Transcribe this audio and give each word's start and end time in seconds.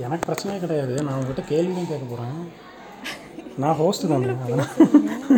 எனக்கு 0.00 0.26
பிரச்சனையே 0.28 0.58
கிடையாது. 0.58 1.02
நான் 1.02 1.14
உங்ககிட்ட 1.14 1.42
கேள்வியும் 1.42 1.88
கேட்க 1.88 2.04
போகிறேன் 2.04 2.38
நான் 3.58 3.74
ஹோஸ்ட் 3.74 4.08
தானே 4.08 4.26
அதனால். 4.44 4.66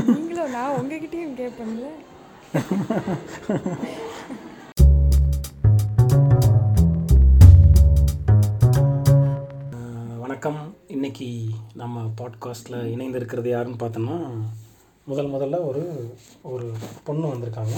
நீங்களும் 0.06 0.50
நான் 0.50 0.74
உங்ககிட்டயும் 0.80 1.36
கேட்பேன்ல. 1.40 1.86
வணக்கம். 10.18 10.76
இன்னைக்கு 10.86 11.28
நம்ம 11.74 12.12
பாட்காஸ்ட்டில் 12.20 12.86
இணைந்திருக்கிறது 12.94 13.48
யாருன்னு 13.48 13.82
பார்த்தோம்னா 13.82 14.18
முதல் 15.04 15.30
முதல்ல 15.30 15.66
ஒரு 15.66 16.14
ஒரு 16.42 16.72
பொண்ணு 17.04 17.34
வந்திருக்காங்க. 17.34 17.76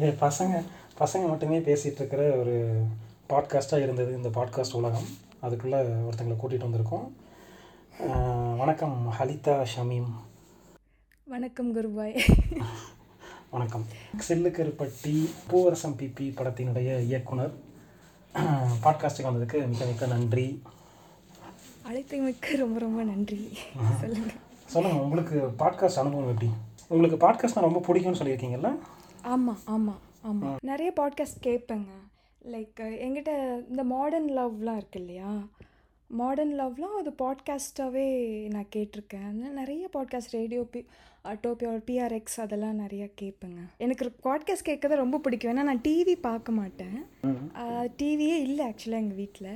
ஏ 0.00 0.10
பசங்க 0.20 0.62
பசங்க 0.98 1.28
மட்டுமே 1.28 1.58
பேசிகிட்டு 1.58 2.00
இருக்கிற 2.02 2.22
ஒரு 2.36 2.84
பாட்காஸ்ட்டாக 3.28 3.82
இருந்தது 3.82 4.16
இந்த 4.16 4.28
பாட்காஸ்ட் 4.28 4.74
உலகம். 4.74 5.06
அதுக்குள்ளே 5.40 5.76
ஒருத்தங்களை 5.76 6.36
கூட்டிகிட்டு 6.42 6.66
வந்திருக்கோம். 6.66 7.06
வணக்கம் 8.56 9.12
ஹலிதா 9.18 9.66
ஷமீம். 9.76 10.10
வணக்கம் 11.24 11.70
குருபாய். 11.76 12.18
வணக்கம். 13.50 13.84
சில்லுக்கருப்பட்டி 14.28 15.14
பூவரசம் 15.50 15.96
பிபி 16.00 16.26
படத்தினுடைய 16.34 17.00
இயக்குனர். 17.00 17.54
பாட்காஸ்ட்டுக்கு 18.84 19.30
வந்ததுக்கு 19.30 19.68
மிக 19.68 19.84
மிக 19.84 20.06
நன்றி. 20.06 20.62
அழைத்தமைக்கு 21.88 22.56
ரொம்ப 22.56 22.78
ரொம்ப 22.78 23.02
நன்றி. 23.02 23.58
சொல்லுங்க. 24.00 24.32
சொல்லுங்கள் 24.66 25.02
உங்களுக்கு 25.02 25.36
பாட்காஸ்ட் 25.64 26.02
அனுபவம் 26.04 26.28
எப்படி? 26.28 26.50
உங்களுக்கு 26.88 27.18
பாட்காஸ்ட்னா 27.26 27.66
ரொம்ப 27.68 27.80
பிடிக்கும்னு 27.86 28.20
சொல்லியிருக்கீங்கல்ல? 28.22 28.78
ஆமாம் 29.22 29.58
ஆமாம் 29.64 30.00
ஆமாம் 30.22 30.56
நிறைய 30.62 30.92
பாட்காஸ்ட் 30.96 31.42
கேட்பேங்க. 31.42 31.88
லைக் 32.52 32.80
எங்கிட்ட 33.04 33.32
இந்த 33.70 33.82
மாடர்ன் 33.92 34.30
லவ்லாம் 34.38 34.78
இருக்கு 34.80 34.98
இல்லையா? 35.00 35.32
மாடர்ன் 36.10 36.52
லவ்லாம் 36.60 36.96
அது 37.00 37.10
பாட்காஸ்ட்டாகவே 37.22 38.06
நான் 38.54 38.72
கேட்டிருக்கேன். 38.76 39.24
அதனால 39.28 39.52
நிறைய 39.60 39.84
பாட்காஸ்ட் 39.94 40.36
ரேடியோ 40.38 40.62
பி 40.72 40.80
டோப்பியோர் 41.44 41.80
பிஆர்எக்ஸ் 41.88 42.38
அதெல்லாம் 42.44 42.80
நிறைய 42.82 43.04
கேட்பேங்க. 43.20 43.60
எனக்கு 43.84 44.12
பாட்காஸ்ட் 44.26 44.68
கேட்கறது 44.70 45.02
ரொம்ப 45.04 45.18
பிடிக்கும். 45.18 45.52
ஏன்னா 45.52 45.68
நான் 45.70 45.84
டிவி 45.88 46.16
பார்க்க 46.28 46.58
மாட்டேன். 46.60 46.98
டிவியே 48.00 48.36
இல்லை 48.48 48.64
ஆக்சுவலாக 48.66 49.04
எங்கள் 49.04 49.20
வீட்டில் 49.22 49.54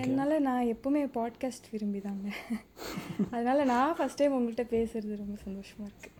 அதனால 0.00 0.38
நான் 0.48 0.68
எப்பவுமே 0.74 1.02
பாட்காஸ்ட் 1.18 1.70
விரும்பி 1.70 2.00
தாங்க 2.00 2.28
அதனால 3.30 3.58
நான் 3.72 3.96
ஃபஸ்ட் 3.98 4.20
டைம் 4.20 4.36
உங்கள்கிட்ட 4.36 4.66
பேசுறது 4.76 5.22
ரொம்ப 5.22 5.36
சந்தோஷமா 5.46 5.84
இருக்கு. 5.88 6.10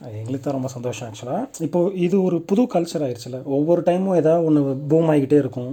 எங்களுக்கு 0.00 0.44
தான் 0.44 0.54
ரொம்ப 0.54 0.68
சந்தோஷம் 0.68 1.06
ஆக்சுவலாக 1.08 1.62
இப்போது 1.62 1.94
இது 1.94 2.22
ஒரு 2.22 2.36
புது 2.40 2.62
கல்ச்சர் 2.74 3.02
ஆயிடுச்சுல 3.06 3.38
ஒவ்வொரு 3.44 3.80
டைமும் 3.80 4.16
ஏதாவது 4.16 4.44
ஒன்று 4.44 4.60
பூம் 4.90 5.08
ஆகிக்கிட்டே 5.10 5.38
இருக்கும். 5.38 5.72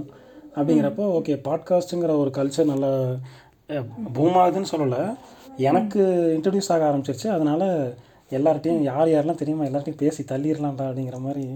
அப்படிங்கிறப்போ 0.56 1.04
ஓகே 1.18 1.34
பாட்காஸ்ட்டுங்கிற 1.48 2.12
ஒரு 2.18 2.30
கல்ச்சர் 2.30 2.64
நல்லா 2.64 2.90
பூம் 4.12 4.34
ஆகுதுன்னு 4.34 4.72
சொல்லலை. 4.72 5.02
எனக்கு 5.56 6.00
இன்ட்ரடியூஸ் 6.36 6.70
ஆக 6.72 6.84
ஆரம்பிச்சிருச்சு. 6.90 7.28
அதனால் 7.28 7.66
எல்லார்ட்டையும் 8.30 8.82
யார் 8.82 9.08
யாரெல்லாம் 9.08 9.42
தெரியுமா 9.42 9.64
எல்லார்ட்டையும் 9.64 10.02
பேசி 10.04 10.22
தள்ளிடலாம்டா 10.22 10.86
அப்படிங்கிற 10.90 11.20
மாதிரி. 11.20 11.46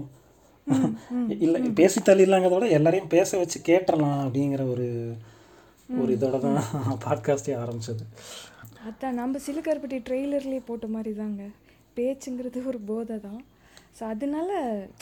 இல்லை 1.45 1.61
பேசி 1.61 1.99
தள்ளிடலாங்கிறத 1.99 2.53
விட 2.53 2.67
எல்லாரையும் 2.67 3.07
பேச 3.07 3.37
வச்சு 3.37 3.59
கேட்டுறலாம் 3.65 4.19
அப்படிங்கிற 4.25 4.69
ஒரு 4.69 4.87
ஒரு 6.01 6.17
இதோட 6.17 6.39
தான் 6.39 6.61
பாட்காஸ்டே 7.05 7.55
ஆரம்பிச்சது. 7.63 8.05
அதான் 8.89 9.19
நம்ம 9.21 9.39
சிலுக்கருப்பட்டி 9.47 9.99
ட்ரெய்லர்லேயே 10.09 10.61
போட்ட 10.65 10.87
மாதிரி 10.87 11.15
தாங்க. 11.15 11.43
பேச்சுங்கிறது 11.97 12.65
ஒரு 12.65 12.79
போதை 12.81 13.19
தான் 13.19 13.41
ஸோ 13.99 14.03
அதனால 14.03 14.49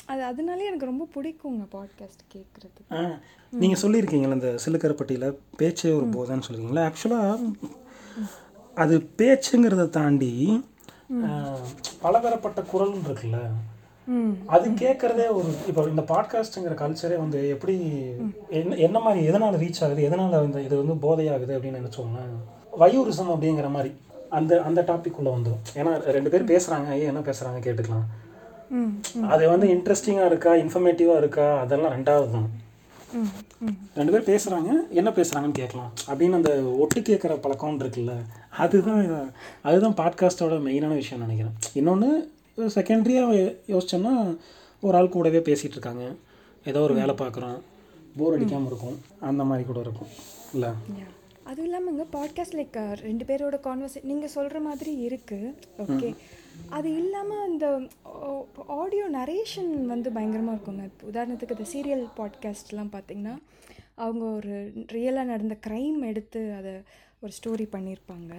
அது 0.05 0.21
அதனாலே 0.23 0.65
எனக்கு 0.65 0.85
ரொம்ப 0.85 1.07
பிடிக்குங்க 1.15 1.65
பாட்காஸ்ட் 1.75 2.23
கேட்குறது 2.33 2.81
நீங்கள் 3.53 3.81
சொல்லியிருக்கீங்களா 3.81 4.37
இந்த 4.39 4.51
சிலுக்கரப்பட்டியில் 4.65 5.37
பேச்சே 5.57 5.91
ஒரு 5.91 6.07
போதைன்னு 6.07 6.45
சொல்லியிருக்கீங்களா 6.47 6.87
ஆக்சுவலாக 6.89 7.53
அது 8.77 8.97
பேச்சுங்கிறத 9.17 9.89
தாண்டி 9.89 10.33
பலதரப்பட்ட 12.03 12.59
குரல்னு 12.73 13.07
இருக்குல்ல. 13.07 13.39
அது 14.45 14.69
கேட்குறதே 14.69 15.25
ஒரு 15.29 15.49
இப்போ 15.67 15.81
இந்த 15.89 16.03
பாட்காஸ்ட்டுங்கிற 16.07 16.75
கல்ச்சரே 16.75 17.17
வந்து 17.17 17.49
எப்படி 17.49 17.75
என்ன 18.49 18.77
என்ன 18.77 18.99
மாதிரி 18.99 19.25
எதனால் 19.25 19.57
ரீச் 19.57 19.81
ஆகுது 19.83 20.01
எதனால் 20.03 20.45
இந்த 20.45 20.61
இது 20.61 20.85
வந்து 20.85 20.95
போதையாகுது 21.05 21.55
அப்படின்னு 21.57 21.81
நினச்சோங்களேன் 21.81 22.33
வயூரிசம் 22.79 23.33
அப்படிங்கிற 23.33 23.69
மாதிரி. 23.69 23.91
அந்த 24.37 24.61
அந்த 24.67 24.81
டாபிக் 24.89 25.19
உள்ள 25.19 25.29
வந்துடும் 25.35 25.61
ஏன்னா 25.79 25.91
ரெண்டு 26.15 26.31
பேர் 26.33 26.49
பேசுகிறாங்க 26.51 26.87
ஐயா 26.95 27.07
என்ன 27.11 27.21
பேசுகிறாங்க 27.29 27.59
கேட்டுக்கலாம். 27.67 28.05
அது 29.33 29.43
வந்து 29.53 29.67
இன்ட்ரெஸ்டிங்காக 29.75 30.29
இருக்கா 30.31 30.51
இன்ஃபர்மேட்டிவாக 30.63 31.21
இருக்கா 31.23 31.45
அதெல்லாம் 31.63 31.93
ரெண்டாவது 31.97 32.29
தான். 32.35 32.49
ரெண்டு 33.99 34.11
பேர் 34.13 34.29
பேசுகிறாங்க 34.29 34.69
என்ன 34.99 35.09
பேசுகிறாங்கன்னு 35.17 35.59
கேட்கலாம். 35.61 35.91
அப்படின்னு 36.09 36.37
அந்த 36.39 36.51
ஒட்டு 36.83 37.01
கேட்குற 37.09 37.35
பழக்கம் 37.45 37.79
இருக்குல்ல 37.83 38.13
அதுதான் 38.63 39.01
அதுதான் 39.69 39.97
பாட்காஸ்ட்டோட 40.01 40.57
மெயினான 40.67 40.93
விஷயம் 41.01 41.23
நினைக்கிறேன். 41.25 41.55
இன்னொன்று 41.79 42.09
செகண்டரியாக 42.77 43.33
யோசிச்சோம்னா 43.73 44.13
ஒரு 44.85 44.97
ஆள் 44.97 45.13
கூடவே 45.15 45.41
பேசிகிட்டு 45.49 45.77
இருக்காங்க. 45.79 46.05
ஏதோ 46.71 46.79
ஒரு 46.87 46.93
வேலை 46.99 47.15
பார்க்குறோம் 47.21 47.57
போர் 48.17 48.35
அடிக்காமல் 48.35 48.69
இருக்கும் 48.71 48.97
அந்த 49.29 49.43
மாதிரி 49.49 49.65
கூட 49.67 49.79
இருக்கும் 49.85 50.09
இல்லை? 50.55 50.69
அதுவும் 51.51 51.67
இல்லாமங்க 51.69 52.05
பாட்காஸ்ட் 52.11 52.57
லைக் 52.57 52.99
ரெண்டு 53.01 53.25
பேரோட 53.25 53.57
கான்வர்சே 53.63 54.03
நீங்கள் 54.03 54.29
சொல்கிற 54.29 54.59
மாதிரி 54.59 55.07
இருக்குது 55.07 55.53
ஓகே 55.77 56.15
அது 56.69 56.95
இல்லாமல் 56.95 57.49
இந்த 57.51 57.81
ஆடியோ 58.67 59.09
நரேஷன் 59.09 59.85
வந்து 59.85 60.11
பயங்கரமாக 60.11 60.57
இருக்குங்க. 60.57 60.83
இப்போ 60.83 61.07
உதாரணத்துக்கு 61.07 61.55
இந்த 61.57 61.67
சீரியல் 61.73 62.07
பாட்காஸ்ட்லாம் 62.17 62.91
பார்த்தீங்கன்னா 62.91 63.35
அவங்க 63.95 64.25
ஒரு 64.25 64.53
ரியலாக 64.91 65.23
நடந்த 65.23 65.57
க்ரைம் 65.67 66.01
எடுத்து 66.05 66.53
அதை 66.53 66.73
ஒரு 67.19 67.31
ஸ்டோரி 67.31 67.67
பண்ணியிருப்பாங்க 67.71 68.33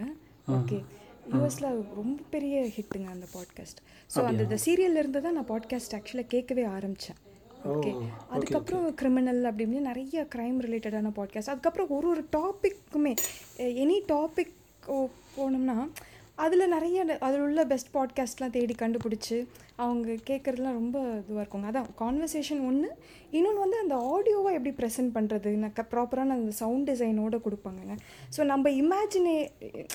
ஓகே 0.48 0.82
யூஎஸில் 1.32 1.68
ரொம்ப 1.94 2.22
பெரிய 2.30 2.62
ஹிட்டுங்க 2.76 3.10
அந்த 3.10 3.26
பாட்காஸ்ட் 3.34 3.82
ஸோ 4.14 4.24
அந்த 4.24 4.42
இந்த 4.42 4.58
சீரியல்ல 4.66 4.96
இருந்து 4.96 5.22
தான் 5.22 5.32
நான் 5.32 5.46
பாட்காஸ்ட் 5.46 5.94
ஆக்சுவலாக 5.94 6.26
கேட்கவே 6.26 6.64
ஆரம்பித்தேன் 6.64 7.31
ஓகே. 7.64 7.90
அதுக்கப்புறம் 8.28 8.94
கிரிமினல் 8.94 9.44
அப்படி 9.44 9.64
இப்படின்னு 9.64 9.80
நிறைய 9.80 10.26
க்ரைம் 10.34 10.58
ரிலேட்டடான 10.60 11.12
பாட்காஸ்ட் 11.16 11.50
அதுக்கப்புறம் 11.50 11.88
ஒரு 11.90 12.08
ஒரு 12.08 12.26
டாப்பிக்குமே 12.36 13.14
எனி 13.56 13.98
டாபிக் 14.08 14.54
போனோம்னா 15.36 15.88
அதில் 16.42 16.68
நிறைய 16.68 17.18
அதில் 17.20 17.40
உள்ள 17.40 17.64
பெஸ்ட் 17.64 17.90
பாட்காஸ்ட்லாம் 17.94 18.50
தேடி 18.50 18.74
கண்டுபிடிச்சி 18.78 19.46
அவங்க 19.76 20.12
கேட்குறதுலாம் 20.30 20.78
ரொம்ப 20.80 20.98
இதுவாக 21.00 21.42
இருக்குங்க. 21.42 21.68
அதான் 21.70 21.86
கான்வர்சேஷன் 21.98 22.66
ஒன்று 22.66 22.88
இன்னொன்று 23.30 23.60
வந்து 23.60 23.78
அந்த 23.78 23.94
ஆடியோவை 24.12 24.50
எப்படி 24.52 24.72
ப்ரெசென்ட் 24.80 25.12
பண்ணுறது 25.14 25.70
ப்ராப்பரான 25.92 26.34
அந்த 26.36 26.50
சவுண்ட் 26.50 26.90
டிசைனோட 26.90 27.38
கொடுப்பாங்கங்க. 27.46 27.94
ஸோ 28.36 28.44
நம்ம 28.44 28.70
இமேஜினே 28.70 29.36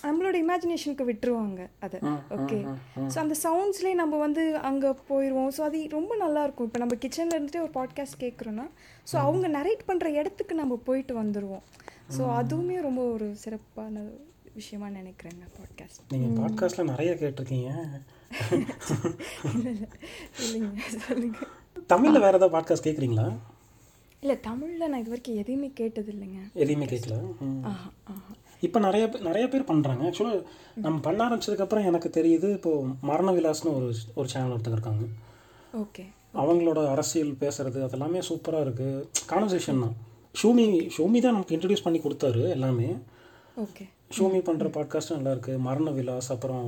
நம்மளோட 0.03 0.35
இமேஜினேஷனுக்கு 0.43 1.07
விட்டுருவாங்க 1.11 1.67
அதை. 1.79 1.99
ஓகே 2.37 2.59
ஸோ 3.13 3.17
அந்த 3.19 3.35
சவுண்ட்ஸ்லேயே 3.43 3.93
நம்ம 3.93 4.17
வந்து 4.17 4.57
அங்கே 4.57 4.93
போயிடுவோம் 5.09 5.51
ஸோ 5.57 5.61
அது 5.61 5.87
ரொம்ப 5.87 6.15
நல்லா 6.15 6.43
இருக்கும் 6.43 6.65
இப்போ 6.65 6.79
நம்ம 6.79 6.95
கிச்சனில் 6.95 7.37
இருந்துட்டு 7.37 7.65
ஒரு 7.65 7.73
பாட்காஸ்ட் 7.73 8.21
கேட்குறோன்னா 8.23 8.67
ஸோ 9.11 9.17
அவங்க 9.17 9.47
நரேட் 9.47 9.83
பண்ணுற 9.87 10.05
இடத்துக்கு 10.05 10.55
நம்ம 10.55 10.79
போயிட்டு 10.83 11.23
வந்துடுவோம் 11.23 11.65
ஸோ 12.17 12.23
அதுவுமே 12.39 12.81
ரொம்ப 12.81 13.01
ஒரு 13.01 13.35
சிறப்பான 13.35 14.03
விஷயமா 14.57 14.87
நினைக்கிறேங்க 14.97 15.43
பாட்காஸ்ட் 15.57 16.13
நீங்கள் 16.13 16.35
பாட்காஸ்ட்டில் 16.39 16.89
நிறைய 16.91 17.11
கேட்டிருக்கீங்க. 17.21 17.69
இல்லைங்க 20.43 20.83
சொல்லுங்க. 21.05 21.37
தமிழில் 21.91 22.23
வேறு 22.23 22.37
ஏதாவது 22.39 22.55
பாட்காஸ்ட் 22.55 22.87
கேட்குறீங்களா 22.87 23.27
இல்லை 24.23 24.35
தமிழில் 24.47 24.89
நான் 24.89 25.01
இது 25.01 25.11
வரைக்கும் 25.13 25.39
எதையுமே 25.41 25.69
கேட்டது 25.79 26.09
இல்லைங்க 26.13 26.39
எதையுமே 26.63 26.85
கேட்கல 26.91 27.17
இப்போ 28.67 28.79
நிறைய 28.85 29.03
பேர் 29.09 29.25
நிறைய 29.27 29.45
பேர் 29.53 29.69
பண்ணுறாங்க 29.71 30.03
ஆக்சுவலாக 30.09 30.39
நம்ம 30.85 30.97
பண்ண 31.07 31.19
ஆரம்பிச்சதுக்கப்புறம் 31.25 31.87
எனக்கு 31.89 32.09
தெரியுது 32.15 32.47
இப்போது 32.55 32.93
மரண 33.09 33.31
விலாஸ்னு 33.37 33.73
ஒரு 33.79 33.89
ஒரு 34.19 34.27
சேனல் 34.33 34.53
ஒருத்தங்க 34.55 34.77
இருக்காங்க. 34.79 35.03
ஓகே 35.73 36.05
அவங்களோட 36.43 36.79
அரசியல் 36.93 37.33
பேசுறது 37.43 37.79
அதெல்லாமே 37.87 38.21
சூப்பராக 38.29 38.65
இருக்குது 38.65 39.05
கான்வர்சேஷன் 39.31 39.83
தான். 39.83 39.95
ஷூமி 40.41 40.65
ஷூமி 40.95 41.21
தான் 41.25 41.37
நமக்கு 41.37 41.55
இன்ட்ரடியூஸ் 41.57 41.85
பண்ணி 41.85 42.01
கொடுத்தாரு 42.01 42.43
எல்லாமே. 42.55 42.89
ஓகே. 43.65 43.85
ஷூமி 44.11 44.39
பண்ணுற 44.47 44.67
பாட்காஸ்ட்டும் 44.77 45.17
நல்லா 45.19 45.33
இருக்குது 45.35 45.63
மரண 45.67 45.89
விலாஸ் 45.91 46.29
அப்புறம் 46.35 46.67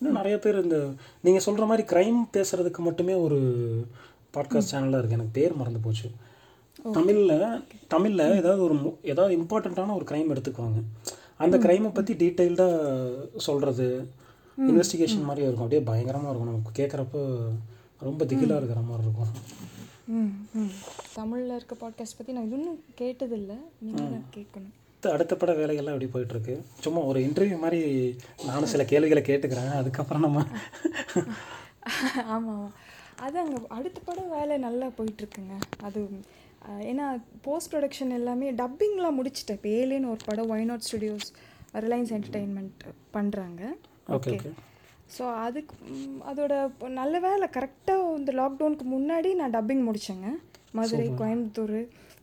இன்னும் 0.00 0.18
நிறைய 0.18 0.38
பேர் 0.38 0.62
இந்த 0.62 0.78
நீங்கள் 1.24 1.44
சொல்கிற 1.46 1.64
மாதிரி 1.66 1.84
க்ரைம் 1.92 2.20
பேசுகிறதுக்கு 2.36 2.80
மட்டுமே 2.86 3.14
ஒரு 3.14 3.38
பாட்காஸ்ட் 4.36 4.72
சேனலாக 4.72 5.00
இருக்குது 5.00 5.18
எனக்கு 5.18 5.36
பேர் 5.38 5.58
மறந்து 5.60 5.80
போச்சு. 5.80 6.08
தமிழில் 6.92 7.34
தமிழில் 7.88 8.24
ஏதாவது 8.40 8.62
ஒரு 8.62 8.76
ஏதாவது 9.02 9.32
இம்பார்ட்டண்ட்டான 9.38 9.94
ஒரு 9.94 10.06
க்ரைம் 10.10 10.32
எடுத்துக்குவாங்க. 10.34 10.80
அந்த 11.36 11.56
க்ரைமை 11.58 11.90
பற்றி 11.92 12.14
டீட்டெயில்டாக 12.14 13.36
சொல்கிறது 13.46 13.86
இன்வெஸ்டிகேஷன் 14.58 15.28
மாதிரி 15.28 15.46
இருக்கும். 15.46 15.66
அப்படியே 15.66 15.82
பயங்கரமாக 15.90 16.30
இருக்கும். 16.30 16.52
நமக்கு 16.52 16.78
கேட்குறப்போ 16.80 17.22
ரொம்ப 18.08 18.24
திகிலாக 18.24 18.60
இருக்கிற 18.60 18.80
மாதிரி 18.80 19.06
இருக்கும். 19.08 19.32
தமிழில் 21.14 21.56
இருக்க 21.56 21.76
பாட்காஸ்ட் 21.84 22.18
பற்றி 22.18 22.32
நான் 22.32 22.52
இன்னும் 22.58 22.80
கேட்டதில்லை. 23.00 23.58
நீங்கள் 23.86 24.24
கேட்கணும். 24.36 24.76
அடுத்த 25.02 25.16
அடுத்த 25.18 25.36
பட 25.38 25.52
வேலைகள்லாம் 25.60 25.94
எப்படி 25.94 26.08
போயிட்டுருக்கு? 26.10 26.54
சும்மா 26.82 27.00
ஒரு 27.10 27.18
இன்டர்வியூ 27.26 27.56
மாதிரி 27.62 27.78
நானும் 28.48 28.70
சில 28.72 28.82
கேள்விகளை 28.90 29.22
கேட்டுக்கிறேன். 29.28 29.70
அதுக்கப்புறம் 29.78 30.24
நம்ம 30.26 30.42
ஆமாம் 32.34 32.34
ஆமாம் 32.34 32.68
அது 33.24 33.36
அங்கே 33.42 33.58
அடுத்த 33.76 33.98
படம் 34.08 34.30
வேலை 34.34 34.56
நல்லா 34.66 34.88
போயிட்டுருக்குங்க. 34.98 35.54
அது 35.86 36.00
ஏன்னா 36.90 37.06
போஸ்ட் 37.46 37.70
ப்ரொடக்ஷன் 37.72 38.16
எல்லாமே 38.18 38.50
டப்பிங்லாம் 38.60 39.18
முடிச்சிட்டேன். 39.18 39.58
இப்போ 39.58 39.70
ஏலேன்னு 39.80 40.12
ஒரு 40.12 40.22
படம் 40.28 40.52
ஒய் 40.54 40.68
நாட் 40.70 40.86
ஸ்டுடியோஸ் 40.88 41.28
ரிலையன்ஸ் 41.86 42.12
என்டர்டெயின்மெண்ட் 42.18 42.86
பண்ணுறாங்க 43.16 43.62
ஓகே 44.18 44.36
ஸோ 45.16 45.24
அதுக்கு 45.46 45.74
அதோட 46.30 46.52
நல்ல 47.00 47.14
வேலை. 47.28 47.48
கரெக்டாக 47.58 48.14
இந்த 48.20 48.34
லாக்டவுனுக்கு 48.42 48.88
முன்னாடி 48.96 49.32
நான் 49.40 49.56
டப்பிங் 49.58 49.84
முடித்தேங்க 49.88 50.30
மதுரை 50.80 51.08
கோயம்புத்தூர் 51.22 51.78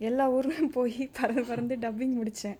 எல்லா 0.08 0.26
ஊர்லையும் 0.36 0.74
போய் 0.78 1.00
பறந்து 1.18 1.44
பறந்து 1.50 1.76
டப்பிங் 1.84 2.16
முடித்தேன் 2.20 2.58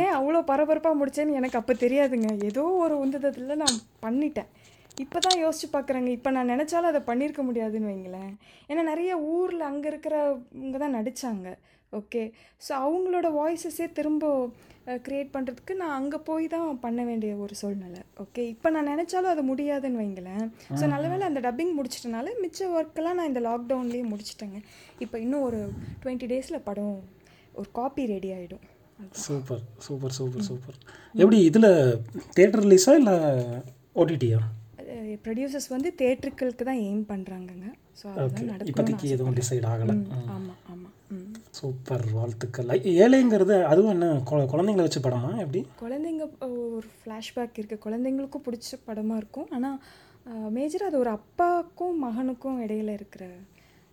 ஏன் 0.00 0.14
அவ்வளோ 0.18 0.40
பரபரப்பாக 0.50 0.98
முடித்தேன்னு 1.00 1.38
எனக்கு 1.40 1.58
அப்போ 1.60 1.74
தெரியாதுங்க. 1.84 2.30
ஏதோ 2.50 2.64
ஒரு 2.84 2.96
உந்ததத்தில் 3.04 3.60
நான் 3.62 3.78
பண்ணிட்டேன். 4.04 4.50
இப்போ 5.04 5.18
தான் 5.18 5.40
யோசிச்சு 5.44 5.66
பார்க்குறேங்க 5.72 6.10
இப்போ 6.16 6.30
நான் 6.36 6.52
நினச்சாலும் 6.52 6.90
அதை 6.92 7.00
பண்ணியிருக்க 7.08 7.42
முடியாதுன்னு 7.48 7.90
வைங்களேன். 7.92 8.32
ஏன்னா 8.70 8.82
நிறைய 8.92 9.12
ஊரில் 9.36 9.68
அங்கே 9.70 9.88
இருக்கிறவங்க 9.92 10.76
தான் 10.84 10.96
நடித்தாங்க 10.98 11.48
ஓகே 11.92 12.22
ஸோ 12.66 12.72
அவங்களோட 12.84 13.26
வாய்ஸஸே 13.40 13.86
திரும்ப 13.98 14.30
க்ரியேட் 15.06 15.32
பண்ணுறதுக்கு 15.34 15.74
நான் 15.80 15.94
அங்கே 15.98 16.18
போய் 16.28 16.44
தான் 16.54 16.80
பண்ண 16.84 17.00
வேண்டிய 17.08 17.32
ஒரு 17.44 17.54
சூழ்நிலை. 17.60 18.00
ஓகே 18.24 18.42
இப்போ 18.52 18.68
நான் 18.74 18.90
நினச்சாலும் 18.92 19.32
அது 19.32 19.42
முடியாதுன்னு 19.50 20.00
வைங்களேன். 20.02 20.44
ஸோ 20.80 20.84
நல்ல 20.94 21.06
வேளை 21.12 21.24
அந்த 21.28 21.40
டப்பிங் 21.46 21.72
முடிச்சிட்டனால 21.78 22.34
மிச்ச 22.42 22.68
ஒர்க்கெல்லாம் 22.78 23.18
நான் 23.20 23.30
இந்த 23.32 23.42
லாக்டவுன்லேயே 23.48 24.04
முடிச்சிட்டேங்க. 24.12 24.60
இப்போ 25.06 25.18
இன்னும் 25.24 25.46
ஒரு 25.48 25.60
டுவெண்ட்டி 26.02 26.28
டேஸில் 26.32 26.66
படம். 26.68 26.98
ஒரு 27.60 27.68
காப்பி 27.78 28.04
ரெடி 28.14 28.30
ஆகிடும் 28.36 28.64
சூப்பர் 29.24 29.62
சூப்பர் 29.86 30.14
சூப்பர் 30.18 30.46
சூப்பர். 30.50 30.76
எப்படி 31.14 31.38
இதில் 31.48 31.70
தேட்டர் 32.36 32.62
ரிலீஸா 32.66 32.94
இல்லை 33.00 33.16
ஓடிடியா 34.02 34.38
ப்ரொடியூசர்ஸ் 35.24 35.68
வந்து 35.74 35.90
தேட்டருக்களுக்கு 36.00 36.64
தான் 36.68 36.80
எய்ம் 36.86 37.04
பண்ணுறாங்கங்க 37.12 37.68
ஸோ 38.02 38.42
நடக்கும் 38.42 38.66
இப்போதைக்கு 38.66 39.02
எதுவும் 39.02 39.34
டிசைட் 39.34 39.66
ஆகலை. 39.72 40.10
ஆமாம் 40.26 40.56
ஆமாம் 40.70 40.94
சூப்பர் 41.50 42.10
வாழ்த்துக்கள். 42.12 42.66
ஏழைங்கிறது 42.66 43.62
அதுவும் 43.62 43.90
என்ன 43.90 44.06
குழ- 44.30 44.44
குழந்தைங்கள 44.44 44.74
வச்சு 44.74 45.00
படமா 45.00 45.38
எப்படி? 45.38 45.66
குழந்தைங்க 45.80 46.38
ஒரு 46.40 46.84
ஃப்ளாஷ்பேக் 47.04 47.58
இருக்குது 47.58 47.78
குழந்தைங்களுக்கும் 47.84 48.42
பிடிச்ச 48.46 48.78
படமாக 48.84 49.16
இருக்கும். 49.16 49.46
ஆனால் 49.50 49.82
மேஜராக 50.54 50.86
அது 50.86 50.98
ஒரு 50.98 51.10
அப்பாவுக்கும் 51.10 51.96
மகனுக்கும் 52.04 52.62
இடையில 52.62 52.92
இருக்கிற 52.92 53.26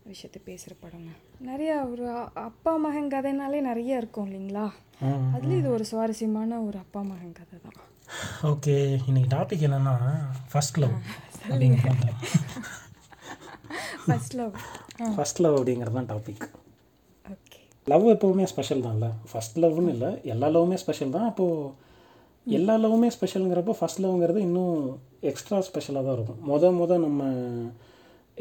விஷயத்தை 0.04 0.42
பேசுகிற 0.46 0.76
படங்க. 0.80 1.10
நிறையா 1.46 1.92
ஒரு 1.92 2.10
அப்பா 2.34 2.76
மகன் 2.76 3.08
கதைனாலே 3.08 3.62
நிறைய 3.62 3.98
இருக்கும் 3.98 4.30
இல்லைங்களா? 4.30 4.70
ம். 5.00 5.34
அதுல 5.34 5.54
இது 5.54 5.70
ஒரு 5.70 5.86
சுவாரஸ்யமான 5.86 6.60
ஒரு 6.60 6.78
அப்பா 6.78 7.02
மகன் 7.02 7.34
கதை 7.34 7.60
தான். 7.62 7.82
ஓகே 8.44 9.00
இன்னைக்கு 9.08 9.36
டாபிக் 9.36 9.70
என்னன்னா 9.70 9.96
ஃபர்ஸ்ட் 10.52 10.78
லவ் 10.78 10.92
அப்படிங்கிறது 11.50 12.10
ஃபர்ஸ்ட் 14.06 14.36
லவ் 14.40 14.54
ஃபர்ஸ்ட் 15.16 15.42
லவ் 15.44 15.56
அப்படிங்கிறது 15.60 15.98
தான் 16.00 16.10
டாபிக் 16.12 16.44
ஓகே 17.34 17.60
லவ் 17.88 18.06
எப்போவுமே 18.14 18.46
ஸ்பெஷல் 18.52 18.84
தான்ல 18.86 19.08
ஃபர்ஸ்ட் 19.30 19.58
லவ்னு 19.64 19.94
இல்லை. 19.96 20.12
எல்லா 20.34 20.48
லவ்வுமே 20.56 20.78
ஸ்பெஷல் 20.84 21.16
தான். 21.16 21.28
அப்போது 21.32 21.72
எல்லா 22.58 22.74
லவ்வுமே 22.84 23.10
ஸ்பெஷலுங்கிறப்போ 23.16 23.74
ஃபர்ஸ்ட் 23.80 24.02
லவ்ங்கிறது 24.04 24.40
இன்னும் 24.48 24.78
எக்ஸ்ட்ரா 25.32 25.58
ஸ்பெஷலாக 25.70 26.04
தான் 26.08 26.16
இருக்கும். 26.18 26.40
முத 26.52 26.72
முத 26.80 26.98
நம்ம 27.06 27.28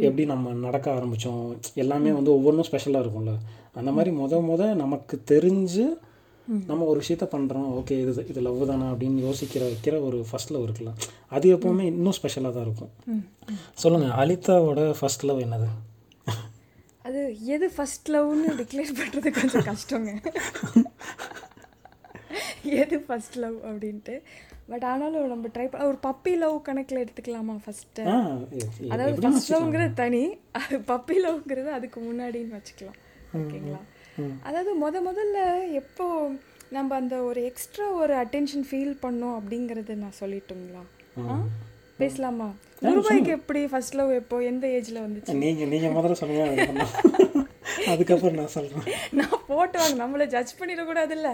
எப்படி 0.07 0.25
நம்ம 0.33 0.53
நடக்க 0.67 0.87
ஆரம்பித்தோம் 0.99 1.43
எல்லாமே 1.83 2.13
வந்து 2.19 2.31
ஒவ்வொன்றும் 2.37 2.69
ஸ்பெஷலாக 2.69 3.03
இருக்கும்ல? 3.05 3.35
அந்த 3.79 3.91
மாதிரி 3.97 4.13
முத 4.21 4.41
முத 4.51 4.63
நமக்கு 4.83 5.17
தெரிஞ்சு 5.33 5.85
நம்ம 6.69 6.87
ஒரு 6.91 6.99
விஷயத்த 7.03 7.27
பண்ணுறோம் 7.35 7.69
ஓகே 7.79 7.95
இது 8.03 8.25
இது 8.33 8.41
லவ் 8.47 8.61
தானா 8.71 8.87
அப்படின்னு 8.93 9.25
யோசிக்கிற 9.29 9.63
வைக்கிற 9.71 9.97
ஒரு 10.09 10.19
ஃபர்ஸ்ட் 10.29 10.53
லவ் 10.55 10.67
இருக்குல்ல 10.67 10.93
அது 11.37 11.55
எப்போவுமே 11.57 11.85
இன்னும் 11.93 12.17
ஸ்பெஷலாக 12.19 12.53
தான் 12.57 12.67
இருக்கும். 12.67 12.93
சொல்லுங்கள் 13.83 14.15
அலிதாவோட 14.23 14.83
ஃபர்ஸ்ட் 15.01 15.27
லவ் 15.31 15.43
என்னது? 15.47 15.69
அது 17.09 17.21
எது 17.55 17.67
ஃபர்ஸ்ட் 17.77 18.09
லவ்னு 18.15 18.51
டிக்ளேர் 18.61 18.93
பண்ணுறது 19.01 19.31
கொஞ்சம் 19.41 19.67
கஷ்டங்க. 19.71 20.11
எது 22.83 22.97
ஃபர்ஸ்ட் 23.07 23.39
லவ் 23.45 23.57
அப்படின்ட்டு. 23.69 24.17
பட் 24.71 24.85
ஆனாலும் 24.91 25.33
நம்ம 25.33 25.49
ட்ரை 25.55 25.65
பண்ண 25.71 25.87
ஒரு 25.93 25.99
பப்பி 26.09 26.33
லவ் 26.43 26.59
கணக்கில் 26.69 27.03
எடுத்துக்கலாமா 27.05 27.55
ஃபஸ்ட்டு 27.65 28.05
அதாவது 28.93 29.17
ஃபர்ஸ்ட் 29.25 29.53
லவ்ங்கிறது 29.55 29.95
தனி 30.03 30.23
அது 30.61 30.77
பப்பி 30.93 31.17
லவ்ங்கிறது 31.25 31.71
அதுக்கு 31.79 32.01
முன்னாடின்னு 32.09 32.57
வச்சுக்கலாம். 32.59 33.01
ஓகேங்களா? 33.39 33.81
அதாவது 34.43 34.73
முத 34.77 34.97
முதல்ல 35.05 35.39
எப்போ 35.73 36.07
நம்ம 36.71 36.95
அந்த 36.95 37.17
ஒரு 37.23 37.41
எக்ஸ்ட்ரா 37.45 37.87
ஒரு 38.01 38.15
அட்டென்ஷன் 38.15 38.65
ஃபீல் 38.69 38.95
பண்ணோம் 39.03 39.37
அப்படிங்கறது 39.39 39.95
நான் 39.97 40.19
சொல்லட்டுங்களா? 40.21 40.83
பேசலாமா? 41.99 42.49
ரூபாய்க்கு 42.89 43.31
எப்படி 43.31 43.61
ஃபர்ஸ்ட் 43.67 43.95
லவ் 43.95 44.13
எப்போ? 44.13 44.37
எந்த 44.43 44.67
ஏஜ்ல 44.77 44.99
வந்துச்சு? 45.05 45.35
நீங்கள் 45.43 45.69
நீங்கள் 45.69 45.97
முதல்ல 45.99 46.19
சொல்லுங்க 46.21 46.45
அதுக்கப்புறம் 47.93 48.39
நான் 48.41 48.55
சொல்கிறேன் 48.57 48.87
நான் 49.19 49.37
போட்டு 49.51 49.79
வாங்க 49.79 49.97
நம்மள 50.03 50.27
ஜட்ஜ் 50.35 50.59
பண்ணிடக்கூடாதுல்ல. 50.61 51.29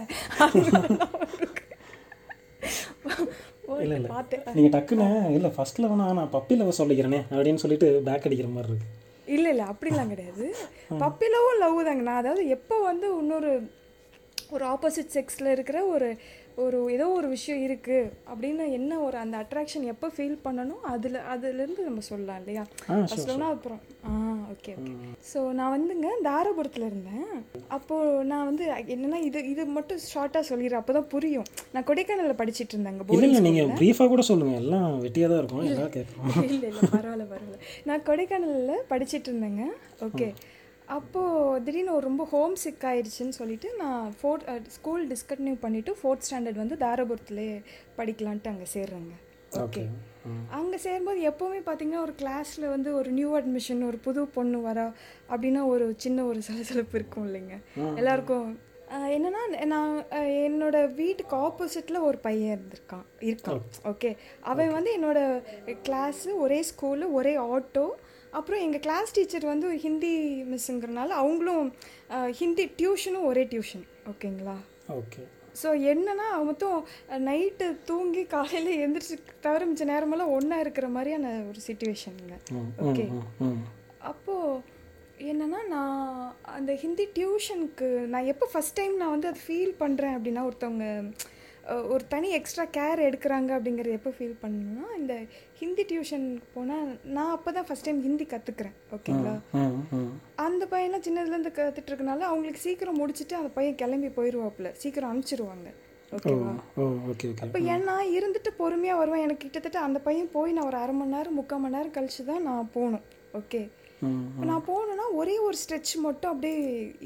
இல்லை 3.82 3.96
இல்லை. 3.98 4.10
பார்த்தேன் 4.12 4.44
நீங்கள் 4.56 4.74
டக்குன்னு 4.74 5.06
இல்லை 5.36 5.50
ஃபர்ஸ்ட் 5.56 5.82
லவ்னா 5.82 6.06
நான் 6.18 6.32
பப்பி 6.36 6.56
லவ் 6.60 6.78
சொல்லிக்கிறேனே 6.80 7.20
அப்படின்னு 7.34 7.62
சொல்லிட்டு 7.64 7.88
பேக் 8.08 8.26
அடிக்கிற 8.28 8.48
மாதிரி 8.48 8.72
இருக்கு. 8.72 8.88
இல்லை 9.28 9.50
இல்லை 9.50 9.64
அப்படிலாம் 9.64 10.08
கிடையாது. 10.08 10.46
பப்பிலவும் 11.00 11.58
லவ் 11.58 11.84
தாங்க. 11.84 12.02
நான் 12.02 12.22
அதாவது 12.22 12.48
எப்போ 12.48 12.76
வந்து 12.80 13.08
இன்னொரு 13.18 13.50
ஒரு 14.50 14.64
ஆப்போசிட் 14.66 15.14
செக்ஸில் 15.14 15.50
இருக்கிற 15.50 15.78
ஒரு 15.84 16.08
ஒரு 16.64 16.78
ஏதோ 16.94 17.06
ஒரு 17.16 17.28
விஷயம் 17.34 17.60
இருக்குது 17.66 18.10
அப்படின்னு 18.30 18.64
என்ன 18.78 18.92
ஒரு 19.06 19.16
அந்த 19.22 19.34
அட்ராக்ஷன் 19.42 19.84
எப்போ 19.92 20.06
ஃபீல் 20.14 20.36
பண்ணணும் 20.46 20.82
அதில் 20.92 21.18
அதுலேருந்து 21.32 21.82
நம்ம 21.88 22.02
சொல்லலாம் 22.08 22.40
இல்லையா? 22.42 22.64
லவ்னா 23.28 23.48
அப்புறம் 23.56 23.80
ஆ 24.08 24.12
ஓகே 24.54 24.72
ஓகே 24.80 24.92
ஸோ 25.30 25.38
நான் 25.58 25.72
வந்துங்க 25.74 26.08
தாராபுரத்தில் 26.28 26.88
இருந்தேன். 26.88 27.30
அப்போது 27.76 28.24
நான் 28.32 28.46
வந்து 28.50 28.64
என்னென்னா 28.96 29.20
இது 29.28 29.42
இது 29.52 29.68
மட்டும் 29.78 30.02
ஷார்ட்டாக 30.12 30.44
சொல்லிடுறேன். 30.50 30.82
அப்போ 30.82 30.94
தான் 30.98 31.08
புரியும். 31.14 31.48
நான் 31.74 31.88
கொடைக்கானலில் 31.90 32.40
படிச்சிட்டு 32.42 32.74
இருந்தேங்க 32.76 33.08
இல்லை 33.16 33.28
இல்லை 33.30 33.44
நீங்கள் 33.48 33.72
ப்ரீஃபாக 33.80 34.08
கூட 34.14 34.24
சொல்லுங்கள் 34.32 34.60
எல்லாம் 34.64 34.90
வெட்டியாக 35.06 35.30
தான் 35.32 35.42
இருக்கும். 35.42 35.64
எல்லாம் 35.72 35.96
கேட்குறோம் 35.98 36.28
இல்லை 36.50 36.68
இல்லை 36.72 36.84
பரவாயில்ல 36.96 37.26
பரவாயில்ல. 37.32 37.58
நான் 37.90 38.06
கொடைக்கானலில் 38.10 38.86
படிச்சிட்டு 38.92 39.30
இருந்தேங்க. 39.32 39.64
ஓகே 40.08 40.28
அப்போது 40.96 41.62
திடீர்னு 41.64 41.94
ஒரு 41.94 42.04
ரொம்ப 42.06 42.24
ஹோம் 42.32 42.54
சிக் 42.62 42.84
ஆயிடுச்சுன்னு 42.90 43.38
சொல்லிட்டு 43.38 43.68
நான் 43.78 44.04
ஃபோர்த் 44.18 44.68
ஸ்கூல் 44.76 45.02
டிஸ்கண்டினியூ 45.12 45.56
பண்ணிவிட்டு 45.64 45.94
ஃபோர்த் 46.00 46.26
ஸ்டாண்டர்ட் 46.26 46.62
வந்து 46.62 46.76
தாராபுரத்துலேயே 46.84 47.56
படிக்கலான்ட்டு 47.98 48.52
அங்கே 48.52 48.68
சேர்றேங்க. 48.74 49.14
ஓகே 49.64 49.82
அங்கே 50.58 50.78
சேரும்போது 50.84 51.20
எப்போவுமே 51.30 51.60
பார்த்தீங்கன்னா 51.66 52.00
ஒரு 52.06 52.14
கிளாஸில் 52.22 52.66
வந்து 52.74 52.90
ஒரு 52.94 53.10
நியூ 53.18 53.30
அட்மிஷன் 53.38 53.82
ஒரு 53.90 53.98
புது 54.06 54.22
பொண்ணு 54.38 54.58
வரா 54.68 54.86
அப்படின்னா 55.32 55.62
ஒரு 55.74 55.86
சின்ன 55.96 56.24
ஒரு 56.30 56.40
சலசலப்பு 56.48 56.98
இருக்கும் 56.98 57.26
இல்லைங்க. 57.28 57.56
எல்லாருக்கும் 58.00 58.48
என்னன்னா 59.14 59.40
நான் 59.72 59.94
என்னோட 60.48 60.76
வீட்டுக்கு 61.00 61.34
ஆப்போசிட்டில் 61.46 62.04
ஒரு 62.08 62.18
பையன் 62.26 62.52
இருந்திருக்கான் 62.54 63.06
இருக்கான். 63.30 63.62
ஓகே 63.92 64.10
அவன் 64.52 64.76
வந்து 64.76 64.92
என்னோட 64.98 65.20
கிளாஸு 65.88 66.30
ஒரே 66.44 66.60
ஸ்கூலு 66.70 67.06
ஒரே 67.20 67.34
ஆட்டோ 67.56 67.86
அப்புறம் 68.38 68.62
எங்கள் 68.62 68.82
கிளாஸ் 68.82 69.14
டீச்சர் 69.14 69.46
வந்து 69.46 69.68
ஒரு 69.68 69.78
ஹிந்தி 69.78 70.12
மிஸ்ஸுங்கிறனால 70.50 71.16
அவங்களும் 71.20 71.68
ஹிந்தி 72.34 72.66
டியூஷனும் 72.78 73.26
ஒரே 73.26 73.44
டியூஷன் 73.52 73.84
ஓகேங்களா 74.12 74.56
ஓகே 74.96 75.22
ஸோ 75.62 75.68
என்னன்னா 75.90 76.26
மொத்தம் 76.44 76.80
நைட்டு 77.26 77.66
தூங்கி 77.84 78.22
காலையில் 78.26 78.70
எழுந்திரிச்சு 78.78 79.16
தவிர 79.40 79.66
மிச்ச 79.66 79.84
நேரமெல்லாம் 79.84 80.34
ஒன்றா 80.36 80.58
இருக்கிற 80.58 80.88
மாதிரியான 80.88 81.32
ஒரு 81.48 81.60
சுச்சுவேஷனுங்க 81.66 82.36
ஓகே 82.84 83.06
அப்போது 84.10 84.76
என்னன்னா 85.24 85.60
நான் 85.66 86.04
அந்த 86.56 86.72
ஹிந்தி 86.74 87.06
டியூஷனுக்கு 87.16 87.88
நான் 88.06 88.28
எப்போ 88.28 88.46
ஃபஸ்ட் 88.52 88.76
டைம் 88.76 88.94
நான் 88.96 89.14
வந்து 89.14 89.30
அதை 89.30 89.40
ஃபீல் 89.46 89.74
பண்ணுறேன் 89.80 90.14
அப்படின்னா 90.16 90.44
ஒருத்தவங்க 90.44 90.86
ஒரு 91.88 92.04
தனி 92.08 92.28
எக்ஸ்ட்ரா 92.32 92.64
கேர் 92.76 93.00
எடுக்கிறாங்க 93.06 93.50
அப்படிங்கிறது 93.56 93.96
எப்போ 93.96 94.10
ஃபீல் 94.10 94.38
பண்ணணும்னா 94.42 94.86
இந்த 94.96 95.14
ஹிந்தி 95.58 95.82
டியூஷன் 95.82 96.24
போனால் 96.54 96.86
நான் 97.14 97.30
அப்போ 97.30 97.50
தான் 97.52 97.66
ஃபஸ்ட் 97.68 97.86
டைம் 97.86 98.00
ஹிந்தி 98.02 98.24
கற்றுக்குறேன் 98.24 98.74
ஓகேங்களா? 98.96 99.32
அந்த 100.38 100.62
பையன்லாம் 100.72 101.04
சின்னதுலேருந்து 101.06 101.52
கற்றுட்டு 101.56 101.90
இருக்கனால 101.90 102.26
அவங்களுக்கு 102.28 102.60
சீக்கிரம் 102.60 103.00
முடிச்சுட்டு 103.00 103.34
அந்த 103.34 103.50
பையன் 103.56 103.76
கிளம்பி 103.76 104.10
போயிடுவாப்புல 104.18 104.70
சீக்கிரம் 104.76 105.10
அனுப்பிச்சிருவாங்க 105.12 105.70
ஓகேவா 106.12 106.52
அப்போ 107.44 107.58
ஏன்னா 107.72 107.94
இருந்துட்டு 108.18 108.50
பொறுமையாக 108.56 109.00
வருவேன் 109.00 109.24
எனக்கு 109.24 109.44
கிட்டத்தட்ட 109.44 109.80
அந்த 109.80 109.98
பையன் 109.98 110.30
போய் 110.32 110.52
நான் 110.52 110.66
ஒரு 110.66 110.76
அரை 110.76 110.94
மணி 110.94 111.14
நேரம் 111.16 111.34
முக்கால் 111.34 111.60
மணி 111.60 111.76
நேரம் 111.76 111.96
கழிச்சு 111.96 112.24
தான் 112.24 112.42
நான் 112.42 112.70
போகணும் 112.74 113.04
ஓகே? 113.34 113.60
நான் 114.48 114.64
போகணுன்னா 114.68 115.06
ஒரே 115.14 115.36
ஒரு 115.38 115.56
ஸ்ட்ரெச் 115.62 115.92
மட்டும் 115.98 116.32
அப்படியே 116.32 116.58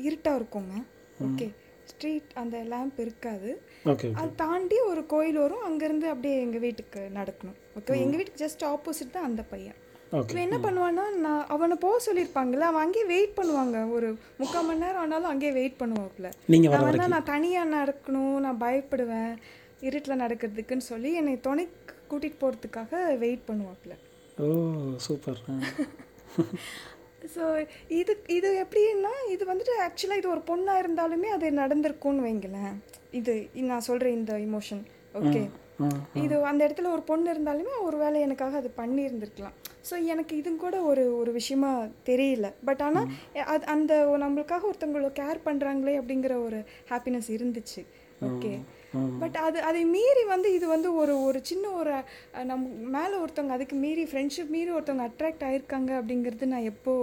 இருட்டாக 0.03 0.39
இருக்குங்க 0.41 0.75
ஓகே? 1.23 1.49
ஸ்ட்ரீட் 1.87 2.31
அந்த 2.35 2.57
லேம்ப் 2.69 2.99
இருக்காது. 2.99 3.51
அது 4.21 4.31
தாண்டி 4.37 4.77
ஒரு 4.91 5.03
கோயில் 5.07 5.39
வரும் 5.39 5.65
அங்கேருந்து 5.69 6.07
அப்படியே 6.13 6.37
எங்கள் 6.41 6.61
வீட்டுக்கு 6.61 7.01
நடக்கணும். 7.15 7.59
ஓகே 7.79 7.99
எங்கள் 8.05 8.19
வீட்டுக்கு 8.19 8.43
ஜஸ்ட் 8.45 8.63
ஆப்போசிட் 8.73 9.17
தான் 9.17 9.29
அந்த 9.31 9.43
பையன். 9.53 9.79
இவன் 10.31 10.45
என்ன 10.47 10.57
பண்ணுவான்னா 10.65 11.05
நான் 11.25 11.45
அவனை 11.55 11.77
போக 11.85 11.99
சொல்லியிருப்பாங்கல்ல 12.07 12.67
அவன் 12.71 12.85
அங்கேயே 12.85 13.07
வெயிட் 13.13 13.37
பண்ணுவாங்க. 13.39 13.77
ஒரு 13.97 14.09
முக்கால் 14.41 14.67
மணி 14.69 14.83
நேரம் 14.85 15.03
ஆனாலும் 15.05 15.31
அங்கேயே 15.33 15.53
வெயிட் 15.59 15.81
பண்ணுவாப்புல. 15.83 16.29
நான் 16.73 16.87
வந்தா 16.89 17.07
நான் 17.15 17.31
தனியாக 17.35 17.73
நடக்கணும் 17.77 18.37
நான் 18.47 18.63
பயப்படுவேன் 18.67 19.33
இருட்டில் 19.89 20.23
நடக்கிறதுக்குன்னு 20.25 20.89
சொல்லி 20.93 21.13
என்னை 21.21 21.37
துணைக்கு 21.47 21.95
கூட்டிகிட்டு 22.11 22.43
போகிறதுக்காக 22.43 23.01
வெயிட் 23.25 23.49
பண்ணுவாப்புல. 23.49 23.95
ஓ 24.39 24.49
சூப்பர் 25.07 25.41
ஸோ 27.35 27.45
இது 28.01 28.13
இது 28.37 28.49
எப்படின்னா 28.63 29.13
இது 29.35 29.43
வந்துட்டு 29.51 29.75
ஆக்சுவலாக 29.85 30.21
இது 30.21 30.29
ஒரு 30.35 30.43
பொண்ணாக 30.49 30.83
இருந்தாலுமே 30.83 31.29
அது 31.37 31.47
நடந்திருக்கும்னு 31.61 32.25
வைங்களேன். 32.27 32.75
இது 33.19 33.35
நான் 33.71 33.87
சொல்கிறேன் 33.89 34.17
இந்த 34.21 34.35
இமோஷன் 34.47 34.83
ஓகே 35.21 35.43
இது 36.25 36.35
அந்த 36.51 36.61
இடத்துல 36.67 36.91
ஒரு 36.97 37.03
பொண்ணு 37.11 37.29
இருந்தாலுமே 37.35 37.75
ஒரு 37.87 37.97
வேளை 38.03 38.19
எனக்காக 38.27 38.57
அது 38.61 38.71
பண்ணியிருந்திருக்கலாம். 38.81 39.57
ஸோ 39.89 39.95
எனக்கு 40.13 40.33
இது 40.41 40.51
கூட 40.65 40.77
ஒரு 40.91 41.05
ஒரு 41.21 41.31
விஷயமா 41.39 41.71
தெரியல. 42.11 42.49
பட் 42.69 42.83
ஆனால் 42.87 43.09
அது 43.55 43.65
அந்த 43.75 43.95
நம்மளுக்காக 44.25 44.69
ஒருத்தவங்கள 44.71 45.11
கேர் 45.21 45.47
பண்ணுறாங்களே 45.49 45.95
அப்படிங்கிற 46.01 46.37
ஒரு 46.47 46.61
ஹாப்பினஸ் 46.93 47.31
இருந்துச்சு. 47.37 47.83
ஓகே 48.29 48.53
பட் 49.23 49.37
அது 49.47 49.59
அதை 49.69 49.83
மீறி 49.95 50.23
வந்து 50.33 50.49
இது 50.57 50.67
வந்து 50.73 50.89
ஒரு 51.03 51.15
ஒரு 51.29 51.39
சின்ன 51.51 51.65
ஒரு 51.81 51.95
நம்ம 52.51 52.63
மேலே 52.97 53.15
ஒருத்தவங்க 53.23 53.57
அதுக்கு 53.57 53.77
மீறி 53.85 54.05
ஃப்ரெண்ட்ஷிப் 54.11 54.53
மீறி 54.57 54.71
ஒருத்தவங்க 54.77 55.07
அட்ராக்ட் 55.09 55.47
ஆயிருக்காங்க 55.49 55.91
அப்படிங்கிறது 56.01 56.53
நான் 56.53 56.71
எப்போ 56.73 56.95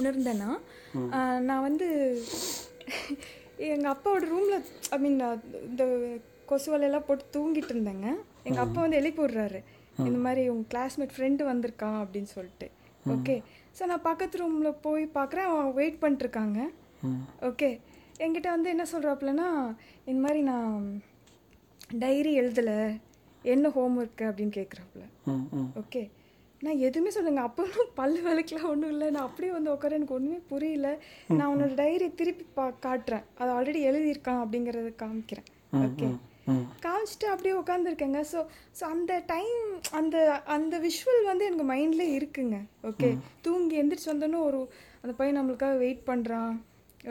உணர்ந்தேன்னா 0.00 0.50
நான் 1.48 1.66
வந்து 1.68 1.86
எங்கள் 3.74 3.92
அப்பாவோட 3.92 4.24
ரூமில் 4.34 4.58
ஐ 4.94 4.98
மீன் 5.04 5.18
இந்த 5.70 5.84
கொசுவலையெல்லாம் 6.50 7.06
போட்டு 7.08 7.24
தூங்கிட்டு 7.36 7.72
இருந்தேங்க. 7.74 8.08
எங்கள் 8.48 8.64
அப்பா 8.64 8.80
வந்து 8.84 9.00
எழுப்பி 9.00 9.22
விட்றாரு. 9.24 9.60
இந்த 10.08 10.18
மாதிரி 10.26 10.42
உங்கள் 10.54 10.70
கிளாஸ்மேட் 10.72 11.14
ஃப்ரெண்டு 11.16 11.42
வந்திருக்கான் 11.50 11.98
அப்படின்னு 12.02 12.30
சொல்லிட்டு. 12.36 12.68
ஓகே 13.14 13.36
ஸோ 13.78 13.84
நான் 13.90 14.06
பக்கத்து 14.08 14.40
ரூமில் 14.42 14.80
போய் 14.86 15.04
பார்க்குறேன் 15.18 15.48
அவன் 15.50 15.74
வெயிட் 15.80 16.00
பண்ணிட்டுருக்காங்க. 16.02 16.60
ஓகே 17.48 17.70
என்கிட்ட 18.24 18.48
வந்து 18.54 18.72
என்ன 18.74 18.84
சொல்கிறாப்புலனா 18.92 19.48
இந்த 20.10 20.20
மாதிரி 20.24 20.40
நான் 20.52 20.86
டைரி 22.04 22.32
எழுதலை. 22.40 22.78
என்ன 23.44 23.68
ஹோம்ஒர்க்கு 23.74 24.24
அப்படின்னு 24.28 24.54
கேட்குறாப்புல 24.56 25.04
ஓகே 25.82 26.02
நான் 26.66 26.80
எதுவுமே 26.86 27.10
சொல்லுங்க 27.16 27.40
அப்போவும் 27.48 27.90
பல்லு 27.98 28.20
விளக்குலாம் 28.24 28.70
ஒன்றும் 28.70 28.92
இல்லை. 28.94 29.08
நான் 29.16 29.26
அப்படியே 29.26 29.50
வந்து 29.56 29.70
உட்கார 29.74 29.98
எனக்கு 29.98 30.16
ஒன்றுமே 30.16 30.38
புரியல. 30.52 30.88
நான் 31.38 31.50
உன்னோட 31.52 31.72
டைரி 31.80 32.06
திருப்பி 32.20 32.44
பா 32.56 32.64
காட்டுறேன். 32.86 33.26
அது 33.40 33.50
ஆல்ரெடி 33.56 33.82
எழுதியிருக்கான் 33.90 34.40
அப்படிங்கிறத 34.44 34.90
காமிக்கிறேன். 35.02 35.48
ஓகே 35.84 36.08
காமிச்சிட்டு 36.84 37.28
அப்படியே 37.32 37.54
உட்காந்துருக்கேங்க 37.62 38.22
ஸோ 38.32 38.40
ஸோ 38.78 38.84
அந்த 38.94 39.12
டைம் 39.34 39.60
அந்த 40.00 40.16
அந்த 40.56 40.74
விஷுவல் 40.86 41.28
வந்து 41.30 41.46
எனக்கு 41.50 41.66
மைண்ட்லேயே 41.74 42.16
இருக்குங்க. 42.18 42.58
ஓகே 42.90 43.10
தூங்கி 43.46 43.80
எந்திரிச்சு 43.82 44.12
வந்தோன்னே 44.12 44.40
ஒரு 44.48 44.60
அந்த 45.02 45.12
பையன் 45.20 45.38
நம்மளுக்காக 45.40 45.76
வெயிட் 45.84 46.02
பண்ணுறான் 46.10 46.54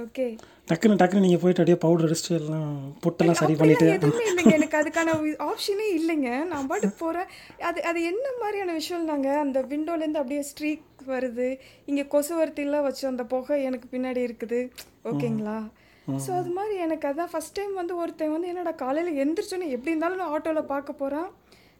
ஓகே 0.03 0.25
டக்குன்னு 0.69 0.99
டக்குன்னு 1.01 1.25
நீங்கள் 1.25 1.41
போயிட்டு 1.41 1.61
அப்படியே 1.61 1.79
பவுடர் 1.83 2.07
அடிச்சுட்டு 2.07 2.37
எல்லாம் 2.39 2.71
பொட்டெல்லாம் 3.03 3.39
சரி 3.41 3.53
பண்ணிட்டு 3.59 3.85
எதுவுமே 3.93 4.25
இல்லைங்க. 4.29 4.53
எனக்கு 4.57 4.77
அதுக்கான 4.79 5.13
ஆப்ஷனே 5.49 5.87
இல்லைங்க. 5.99 6.31
நான் 6.51 6.67
பாட்டுக்கு 6.71 6.97
போகிறேன் 7.03 7.29
அது 7.69 7.79
அது 7.89 7.99
என்ன 8.11 8.25
மாதிரியான 8.41 8.75
விஷயம் 8.79 9.09
நாங்கள் 9.11 9.41
அந்த 9.45 9.61
விண்டோலேருந்து 9.71 10.21
அப்படியே 10.21 10.43
ஸ்ட்ரீக் 10.49 11.03
வருது. 11.13 11.47
இங்கே 11.89 12.05
கொசுவர்த்திலாம் 12.13 12.87
வச்சு 12.87 13.03
அந்த 13.11 13.25
புகை 13.33 13.57
எனக்கு 13.69 13.89
பின்னாடி 13.93 14.21
இருக்குது. 14.29 14.59
ஓகேங்களா 15.11 15.57
ஸோ 16.07 16.31
அது 16.35 16.51
மாதிரி 16.51 16.75
எனக்கு 16.77 17.05
அதான் 17.07 17.31
ஃபஸ்ட் 17.31 17.55
டைம் 17.55 17.73
வந்து 17.73 17.93
ஒருத்தன் 17.95 18.33
வந்து 18.33 18.47
என்னடா 18.47 18.73
காலையில் 18.81 19.19
எந்திரிச்சோன்னே 19.23 19.67
எப்படி 19.71 19.91
இருந்தாலும் 19.91 20.21
நான் 20.21 20.33
ஆட்டோவில் 20.33 20.69
பார்க்க 20.69 20.93
போகிறான் 20.93 21.29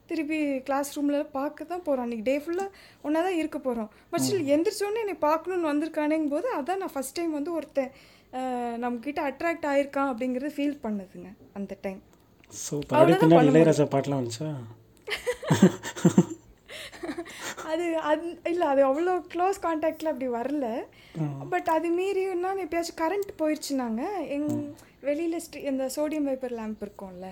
திருப்பி 0.10 0.40
கிளாஸ் 0.60 0.90
ரூமில் 0.98 1.20
பார்க்க 1.32 1.66
தான் 1.66 1.84
போகிறோம் 1.84 2.06
அன்றைக்கி 2.06 2.26
டே 2.26 2.36
ஃபுல்லாக 2.38 2.70
ஒன்றா 3.02 3.22
தான் 3.22 3.40
இருக்க 3.40 3.58
போகிறோம் 3.60 3.90
பட் 4.12 4.24
ஸ்டில் 4.26 4.52
எந்திரிச்சோன்னே 4.54 5.04
என்னை 5.04 5.18
பார்க்கணுன்னு 5.24 5.72
வந்திருக்கானேங்கும் 5.72 6.36
போது 6.36 6.50
அதான் 6.56 6.82
நான் 6.84 6.94
ஃபஸ்ட் 6.94 7.18
டைம் 7.18 7.34
வந்து 7.34 7.54
ஒருத்தன் 7.54 7.92
நம்மக்கிட்ட 8.78 9.22
அட்ராக்ட் 9.30 9.68
ஆயிருக்கான் 9.68 10.12
அப்படிங்கிறது 10.12 10.56
ஃபீல் 10.56 10.80
பண்ணுதுங்க 10.84 11.32
அந்த 11.54 11.78
டைம் 11.82 12.02
பின்னாடி 13.22 13.52
இளையராஜா 13.52 13.88
பாட்டெலாம் 13.88 14.22
வந்துச்சா? 14.22 14.50
அது 17.72 17.86
அது 18.12 18.26
இல்லை 18.52 18.66
அது 18.74 18.82
அவ்வளோ 18.90 19.14
க்ளோஸ் 19.34 19.58
காண்டாக்டில் 19.66 20.12
அப்படி 20.12 20.28
வரல. 20.40 20.68
பட் 21.54 21.70
அது 21.76 21.88
மீறி 22.00 22.24
நான் 22.46 22.64
எப்பயாச்சும் 22.66 23.02
கரண்ட் 23.04 23.32
போயிடுச்சுனாங்க 23.42 24.04
எங் 24.36 24.50
வெளியில் 25.08 25.44
ஸ்ட்ரீ 25.46 25.60
இந்த 25.72 25.84
சோடியம் 25.96 26.28
வைப்பர் 26.30 26.56
லேம்ப் 26.60 26.82
இருக்கும்ல 26.86 27.28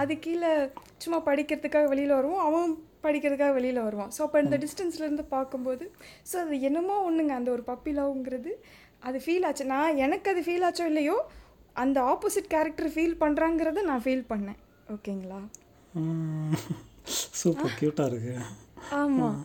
அது 0.00 0.12
கீழே 0.26 0.50
சும்மா 1.04 1.18
படிக்கிறதுக்காக 1.30 1.88
வெளியில் 1.92 2.18
வருவோம். 2.18 2.42
அவன் 2.48 2.74
படிக்கிறதுக்காக 3.06 3.54
வெளியில் 3.58 3.86
வருவான். 3.86 4.12
ஸோ 4.16 4.20
அப்போ 4.26 4.38
இந்த 4.44 4.56
டிஸ்டன்ஸ்லேருந்து 4.64 5.24
பார்க்கும்போது 5.36 5.84
ஸோ 6.30 6.36
அது 6.44 6.60
என்னமோ 6.68 6.96
ஒன்றுங்க 7.08 7.34
அந்த 7.40 7.50
ஒரு 7.56 7.64
பப்பி 7.70 7.92
லவ்ங்கிறது 7.98 8.52
அது 9.08 9.18
ஃபீல் 9.24 9.46
ஆச்சு. 9.48 9.64
நான் 9.74 10.00
எனக்கு 10.04 10.30
அது 10.32 10.40
ஃபீல் 10.46 10.66
ஆச்சோ 10.68 10.86
இல்லையோ 10.92 11.16
அந்த 11.82 11.98
ஆப்போசிட் 12.12 12.52
கேரக்டர் 12.54 12.92
ஃபீல் 12.94 13.16
பண்ணுறாங்கிறத 13.24 13.82
நான் 13.90 14.04
ஃபீல் 14.06 14.24
பண்ணேன். 14.32 14.60
ஓகேங்களா 14.94 15.40
சூப்பர் 17.40 17.76
க்யூட்டாக 17.80 18.08
இருக்கு. 18.10 18.34
ஆமாம் 19.00 19.38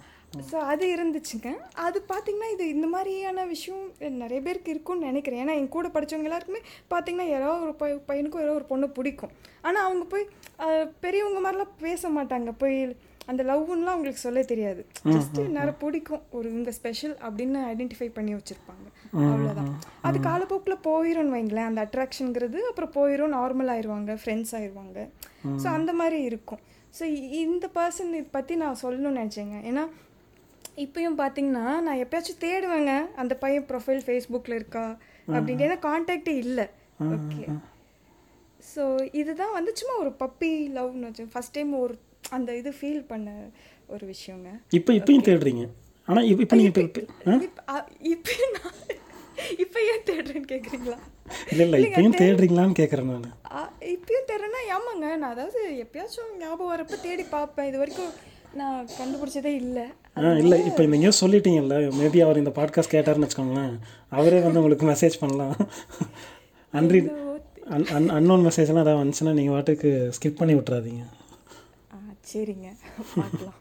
ஸோ 0.50 0.58
அது 0.72 0.86
இருந்துச்சுங்க. 0.96 1.50
அது 1.86 1.98
பார்த்தீங்கன்னா 2.12 2.48
இது 2.54 2.64
இந்த 2.76 2.88
மாதிரியான 2.94 3.44
விஷயம் 3.52 3.84
நிறைய 4.22 4.40
பேருக்கு 4.46 4.74
இருக்கும்னு 4.74 5.10
நினைக்கிறேன். 5.10 5.42
ஏன்னா 5.44 5.56
என் 5.60 5.74
கூட 5.76 5.88
படிச்சவங்க 5.96 6.30
எல்லாருக்குமே 6.30 6.62
பார்த்தீங்கன்னா 6.94 7.28
யாரோ 7.34 7.52
ஒரு 7.66 7.74
பை 7.82 7.90
பையனுக்கும் 8.10 8.44
யாரோ 8.44 8.56
ஒரு 8.60 8.68
பொண்ணு 8.72 8.88
பிடிக்கும். 8.98 9.34
ஆனால் 9.68 9.86
அவங்க 9.88 10.06
போய் 10.14 10.26
பெரியவங்க 11.06 11.42
மாதிரிலாம் 11.46 11.76
பேச 11.86 12.10
மாட்டாங்க. 12.18 12.52
போய் 12.64 12.78
அந்த 13.32 13.42
லவ்னுலாம் 13.50 13.96
அவங்களுக்கு 13.96 14.26
சொல்ல 14.26 14.40
தெரியாது. 14.54 14.82
ஜஸ்ட் 15.14 15.40
நேரம் 15.58 15.80
பிடிக்கும். 15.84 16.24
ஒரு 16.38 16.46
இவங்க 16.54 16.72
ஸ்பெஷல் 16.80 17.16
அப்படின்னு 17.26 17.60
ஐடென்டிஃபை 17.74 18.10
பண்ணி 18.18 18.34
வச்சுருப்பாங்க. 18.38 18.88
அவ்வளோதான் 19.30 19.72
அது 20.08 20.18
காலப்போக்கில் 20.30 20.84
போயிடும்னு 20.90 21.36
வைங்களேன். 21.38 21.70
அந்த 21.70 21.82
அட்ராக்ஷனுங்கிறது 21.88 22.60
அப்புறம் 22.70 22.96
போயிடும் 23.00 23.36
நார்மல் 23.40 23.72
ஆயிடுவாங்க 23.76 24.14
ஃப்ரெண்ட்ஸ் 24.24 24.56
ஆயிடுவாங்க 24.60 25.00
ஸோ 25.64 25.68
அந்த 25.78 25.94
மாதிரி 25.94 26.20
இருக்கும். 26.32 26.64
ஸோ 26.98 27.04
இந்த 27.44 27.66
பர்சன் 27.78 28.12
இது 28.20 28.28
பற்றி 28.38 28.54
நான் 28.64 28.82
சொல்லணும்னு 28.84 29.20
நினச்சேங்க. 29.22 29.58
ஏன்னா 29.70 29.84
இப்பயும் 30.84 31.18
பார்த்தீங்கன்னா 31.22 31.66
நான் 31.86 32.02
எப்பயாச்சும் 32.04 32.42
தேடுவேங்க. 32.46 32.94
அந்த 33.22 33.34
பையன் 33.44 33.68
ப்ரொஃபைல் 33.72 34.02
ஃபேஸ்புக்கில் 34.08 34.58
இருக்கா? 34.60 34.86
அப்படின்னு 35.36 35.66
ஏன்னா 35.68 35.78
கான்டாக்டே 35.90 36.36
இல்லை. 36.46 36.66
ஓகே 37.16 37.44
ஸோ 38.72 38.84
இதுதான் 39.22 39.56
வந்து 39.58 39.72
சும்மா 39.80 39.96
ஒரு 40.04 40.12
பப்பி 40.24 40.52
லவ்னு 40.78 41.08
வச்சு 41.10 41.24
ஃபஸ்ட் 41.34 41.56
டைம் 41.58 41.72
ஒரு 41.84 41.96
அந்த 42.36 42.50
இது 42.60 42.72
ஃபீல் 42.80 43.04
பண்ண 43.12 43.30
ஒரு 43.94 44.04
விஷயங்க. 44.12 44.50
இப்போ 44.78 44.92
இப்பயும் 45.00 45.26
தேடுறீங்க. 45.30 45.66
ஆனால் 46.08 46.28
இப்போ 46.30 46.44
இப்போ 46.46 46.58
நீங்கள் 46.60 46.74
இப்போ 48.14 48.32
இப்போ 49.64 49.80
ஏன் 49.92 50.06
தேடுறேன்னு 50.10 50.50
கேட்குறீங்களா 50.52 50.98
இல்லை 51.52 51.64
இல்லை 51.66 51.80
இப்பயும் 51.88 52.20
தேடுறீங்களான்னு 52.22 52.78
கேட்குறேன் 52.80 53.10
நான். 53.12 53.28
இப்பயும் 53.96 54.28
தேடுறேன்னா 54.30 54.62
ஆமாங்க. 54.78 55.06
நான் 55.22 55.34
அதாவது 55.34 55.62
எப்பயாச்சும் 55.84 56.32
ஞாபகம் 56.44 56.72
வரப்ப 56.74 57.00
தேடி 57.08 57.24
பார்ப்பேன். 57.36 57.68
இது 57.70 57.82
வரைக்கும் 57.82 58.14
நான் 58.60 58.80
கண்டுபிடிச்சதே 59.00 59.54
இல்லை. 59.64 59.86
ஆ 60.18 60.32
இல்லை. 60.44 60.58
இப்போ 60.70 60.82
இந்த 60.88 60.98
நியூஸ் 61.04 61.22
சொல்லிட்டீங்கல்ல 61.24 61.78
மேபி 62.00 62.20
அவர் 62.26 62.42
இந்த 62.42 62.54
பாட்காஸ்ட் 62.60 62.94
கேட்டாருன்னு 62.96 63.28
வச்சுக்கோங்களேன் 63.28 63.74
அவரே 64.18 64.42
வந்து 64.46 64.62
உங்களுக்கு 64.62 64.90
மெசேஜ் 64.92 65.22
பண்ணலாம். 65.24 65.56
அன்ரீட் 66.74 67.10
அன் 67.76 67.88
அன் 67.98 68.10
அன்னோன் 68.18 68.46
மெசேஜ்லாம் 68.48 68.86
ஏதாவது 68.86 69.02
வந்துச்சுன்னா 69.02 69.34
நீங்கள் 69.40 69.56
வாட்டுக்கு 69.56 69.90
ஸ்கிப் 70.18 70.40
பண்ணி 70.42 70.56
விட்றாதீங்க 70.60 71.04
ஆ 71.94 72.00
சரிங்க. 72.32 72.70
பார்க்கலாம். 73.20 73.60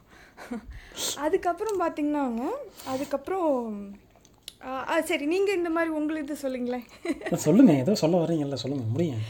அதுக்கப்புறம் 1.24 1.80
பார்த்தீங்கன்னாங்க 1.82 2.42
அதுக்கப்புறம் 2.92 3.50
ஆ, 4.62 5.00
சரி 5.08 5.24
நீங்கள் 5.26 5.56
இந்த 5.56 5.70
மாதிரி 5.70 5.90
உங்களுக்கு 5.98 6.34
சொல்லுங்களேன். 6.42 6.84
சொல்லுங்கள் 7.46 7.80
ஏதோ 7.82 7.94
சொல்ல 8.02 8.20
வர்றீங்கல்ல 8.22 8.58
சொல்லுங்கள் 8.62 8.92
முடியும். 8.92 9.22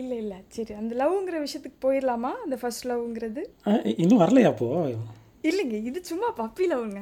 இல்லை 0.00 0.16
இல்லை 0.16 0.36
சரி 0.48 0.72
அந்த 0.80 0.92
லவ்ங்கிற 1.00 1.36
விஷயத்துக்கு 1.44 1.80
போயிடலாமா? 1.86 2.30
அந்த 2.44 2.56
ஃபர்ஸ்ட் 2.60 2.86
லவ்ங்கிறது 2.90 3.42
இன்னும் 4.02 4.22
வரலையா 4.22 4.50
அப்போ? 4.52 4.68
இல்லைங்க 5.50 5.78
இது 5.90 5.98
சும்மா 6.04 6.28
பப்பி 6.36 6.66
லவ்ங்க 6.72 7.00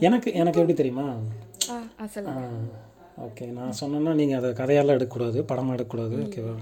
எனக்கு 0.00 0.28
எனக்கு 0.40 0.60
எப்படி 0.60 0.76
தெரியுமா? 0.78 1.06
ஆ 1.72 1.76
ஆ 2.00 2.06
சொல்லுங்க. 2.06 2.42
ஓகே 3.16 3.44
நான் 3.52 3.76
சொன்னேன்னா 3.78 4.12
நீங்கள் 4.14 4.38
அதை 4.38 4.48
கதையெல்லாம் 4.52 4.96
எடுக்கக்கூடாது 4.96 5.38
படமாக 5.44 5.76
எடுக்கக்கூடாது 5.76 6.16
ஓகேவா 6.22 6.54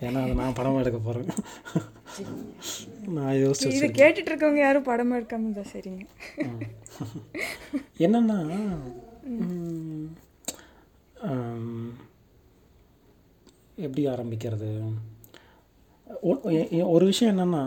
ஏன்னா 0.00 0.20
அதை 0.22 0.34
நான் 0.34 0.54
படமாக 0.54 0.82
எடுக்க 0.82 0.98
போகிறேன் 1.00 1.30
நான் 3.16 3.40
யோசிச்சு 3.40 3.72
இது 3.78 3.88
கேட்டுட்டு 3.98 4.30
இருக்கவங்க 4.30 4.60
யாரும் 4.60 4.88
படமா 4.88 5.18
எடுக்காம 5.18 5.46
இருந்தா 5.46 5.64
சரிங்க. 5.72 6.04
என்னன்னா 8.00 8.38
எப்படி 13.78 14.02
ஆரம்பிக்கிறது? 14.08 14.68
ஒரு 16.88 17.04
விஷயம் 17.06 17.32
என்னன்னா 17.34 17.64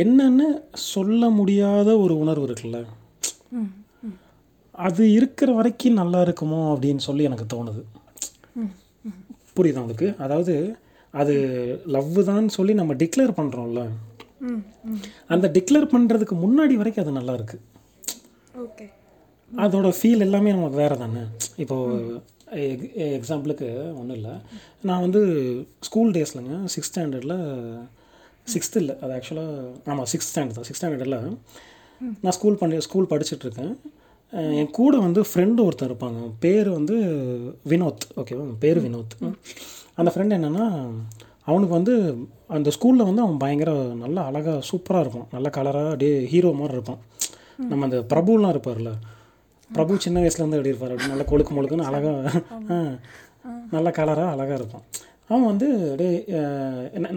என்னன்னு 0.00 0.46
சொல்ல 0.90 1.30
முடியாத 1.30 1.90
ஒரு 1.98 2.14
உணர்வு 2.18 2.46
இருக்குல்ல? 2.48 2.80
அது 4.86 5.02
இருக்கிற 5.18 5.50
வரைக்கும் 5.58 5.98
நல்லா 6.00 6.20
இருக்குமோ 6.26 6.60
அப்படின்னு 6.72 7.02
சொல்லி 7.06 7.22
எனக்கு 7.28 7.46
தோணுது. 7.54 7.82
புரியுதா 9.56 9.82
உங்களுக்கு? 9.84 10.08
அதாவது 10.24 10.54
அது 11.20 11.34
லவ் 11.96 12.18
தான் 12.30 12.48
சொல்லி 12.56 12.72
நம்ம 12.80 12.94
டிக்ளேர் 13.02 13.32
பண்ணுறோம்ல 13.38 13.82
அந்த 15.34 15.46
டிக்ளேர் 15.56 15.92
பண்ணுறதுக்கு 15.94 16.34
முன்னாடி 16.44 16.74
வரைக்கும் 16.80 17.04
அது 17.04 17.18
நல்லா 17.18 17.32
இருக்கு. 17.38 17.56
ஓகே 18.64 18.86
அதோட 19.50 19.88
ஃபீல் 19.98 20.24
எல்லாமே 20.26 20.52
நமக்கு 20.56 20.80
வேறு 20.82 20.96
தானே 21.02 21.22
இப்போது 21.64 22.20
எக்ஸாம்பிளுக்கு 23.18 23.68
ஒன்றும் 24.00 24.16
இல்லை. 24.18 24.34
நான் 24.88 25.04
வந்து 25.06 25.20
ஸ்கூல் 25.88 26.12
டேஸ்லங்க 26.16 26.54
சிக்ஸ்த் 26.74 26.92
ஸ்டாண்டர்டில் 26.92 27.36
சிக்ஸ்த்து 28.54 28.80
இல்லை 28.82 28.94
அது 29.02 29.12
ஆக்சுவலாக 29.16 29.90
ஆமாம் 29.92 30.08
சிக்ஸ்த் 30.12 30.30
ஸ்டாண்டர்ட் 30.32 30.58
தான். 30.58 30.68
சிக்ஸ்த் 30.68 30.82
ஸ்டாண்டர்டில் 30.82 31.18
நான் 32.24 32.36
ஸ்கூல் 32.38 32.60
பண்ணி 32.60 32.78
ஸ்கூல் 32.88 33.10
படிச்சுட்ருக்கேன் 33.12 33.74
என் 34.32 34.70
கூட 34.70 34.98
வந்து 34.98 35.20
ஃப்ரெண்டு 35.20 35.60
ஒருத்தர் 35.66 35.90
இருப்பாங்க. 35.90 36.20
பேர் 36.40 36.68
வந்து 36.70 36.96
வினோத். 37.68 38.04
ஓகேவா 38.16 38.44
பேர் 38.58 38.80
வினோத். 38.84 39.14
அந்த 39.94 40.12
ஃப்ரெண்ட் 40.14 40.36
என்னென்னா 40.38 40.66
அவனுக்கு 41.44 41.74
வந்து 41.78 41.94
அந்த 42.56 42.70
ஸ்கூலில் 42.76 43.08
வந்து 43.08 43.22
அவன் 43.22 43.36
பயங்கர 43.36 43.72
நல்லா 44.02 44.24
அழகாக 44.24 44.62
சூப்பராக 44.70 45.04
இருப்பான். 45.04 45.26
நல்ல 45.32 45.48
கலராக 45.56 45.86
அப்படியே 45.86 46.26
ஹீரோ 46.26 46.50
மாதிரி 46.52 46.72
இருப்பான். 46.72 47.00
நம்ம 47.70 47.84
அந்த 47.84 47.98
பிரபுலாம் 48.12 48.52
இருப்பார்ல. 48.54 48.92
பிரபு 49.72 49.98
சின்ன 49.98 50.20
வயசுலேருந்து 50.20 50.58
எப்படி 50.58 50.72
இருப்பார். 50.72 50.92
அப்படி 50.94 51.12
நல்லா 51.12 51.26
கொழுக்கு 51.30 51.54
முழுக்குன்னு 51.56 51.88
அழகாக 51.90 52.38
நல்ல 53.70 53.90
கலராக 53.98 54.30
அழகாக 54.34 54.54
இருப்பான். 54.54 54.84
அவன் 55.28 55.50
வந்து 55.50 55.68
அப்படியே 55.90 56.40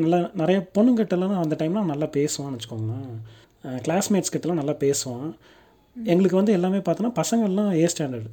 நல்லா 0.06 0.30
நிறைய 0.42 0.70
பொண்ணுங்கிட்டலாம் 0.78 1.40
அந்த 1.44 1.56
டைம்லாம் 1.62 1.92
நல்லா 1.92 2.08
பேசுவான்னு 2.18 2.58
வச்சுக்கோங்களேன். 2.58 3.16
கிளாஸ்மேட்ஸ் 3.86 4.34
கிட்டலாம் 4.36 4.62
நல்லா 4.62 4.76
பேசுவான். 4.86 5.30
எங்களுக்கு 5.96 6.40
வந்து 6.42 6.56
எல்லாமே 6.58 6.80
பார்த்தோன்னா 6.88 7.14
பசங்கள்லாம் 7.22 7.72
ஏ 7.82 7.86
ஸ்டாண்டர்ட் 7.94 8.30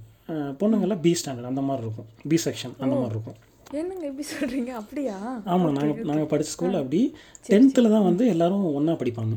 பொண்ணுங்கள்லாம் 0.60 1.02
பி 1.06 1.12
ஸ்டாண்டர்ட் 1.20 1.50
அந்த 1.52 1.62
மாதிரி 1.68 1.84
இருக்கும். 1.86 2.08
பி 2.30 2.36
செக்ஷன் 2.46 2.74
அந்த 2.84 2.94
மாதிரி 3.00 3.14
இருக்கும். 3.16 3.38
என்னங்க 3.80 4.04
எப்படி 4.10 4.26
சொல்கிறீங்க 4.34 4.70
அப்படியா? 4.80 5.16
ஆமாம் 5.52 5.74
நாங்கள் 5.78 6.06
நாங்கள் 6.10 6.30
படித்த 6.32 6.52
ஸ்கூலில் 6.54 6.80
அப்படி 6.82 7.00
டென்த்தில் 7.52 7.92
தான் 7.94 8.06
வந்து 8.10 8.26
எல்லாரும் 8.34 8.66
ஒன்றா 8.78 8.94
படிப்பாங்க. 9.02 9.36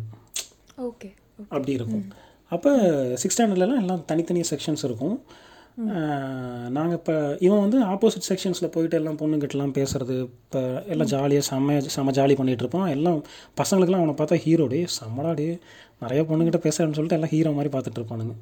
ஓகே 0.89 1.10
அப்படி 1.53 1.74
இருக்கும். 1.80 2.06
அப்போ 2.56 2.72
சிக்ஸ் 3.22 3.38
ஸ்டாண்டர்ட்லலாம் 3.38 3.82
எல்லாம் 3.84 4.06
தனித்தனி 4.12 4.44
செக்ஷன்ஸ் 4.51 4.86
இருக்கும். 4.89 5.18
நாங்கள் 6.77 6.98
இப்போ 7.00 7.13
இவன் 7.46 7.62
வந்து 7.65 7.77
ஆப்போசிட் 7.92 8.27
செக்ஷன்ஸில் 8.32 8.74
போயிட்டு 8.74 8.98
எல்லாம் 9.00 9.18
பொண்ணுங்கிட்டலாம் 9.22 9.74
பேசுறது 9.77 10.15
இப்போ 10.25 10.62
எல்லாம் 10.94 11.10
ஜாலியாக 11.13 11.46
செம்ம 11.50 11.77
செம்ம 11.96 12.13
ஜாலி 12.18 12.34
பண்ணிகிட்டு 12.39 12.63
இருப்பான். 12.65 12.89
எல்லாம் 12.96 13.18
பசங்களுக்குலாம் 13.60 14.03
அவனை 14.03 14.15
பார்த்தா 14.20 14.44
ஹீரோ 14.46 14.68
டே 14.74 14.82
செம்மடா 14.98 15.32
டே. 15.39 15.48
நிறைய 16.08 16.24
பொண்ணுக்கிட்ட 16.24 16.62
பேசுறேன்னு 16.64 16.70
சொல்லிட்டு 16.70 17.14
எல்லாம் 17.14 17.30
ஹீரோ 17.30 17.52
மாதிரி 17.52 17.78
பார்த்துட்டு 17.78 18.00
இருப்பானுங்க. 18.00 18.36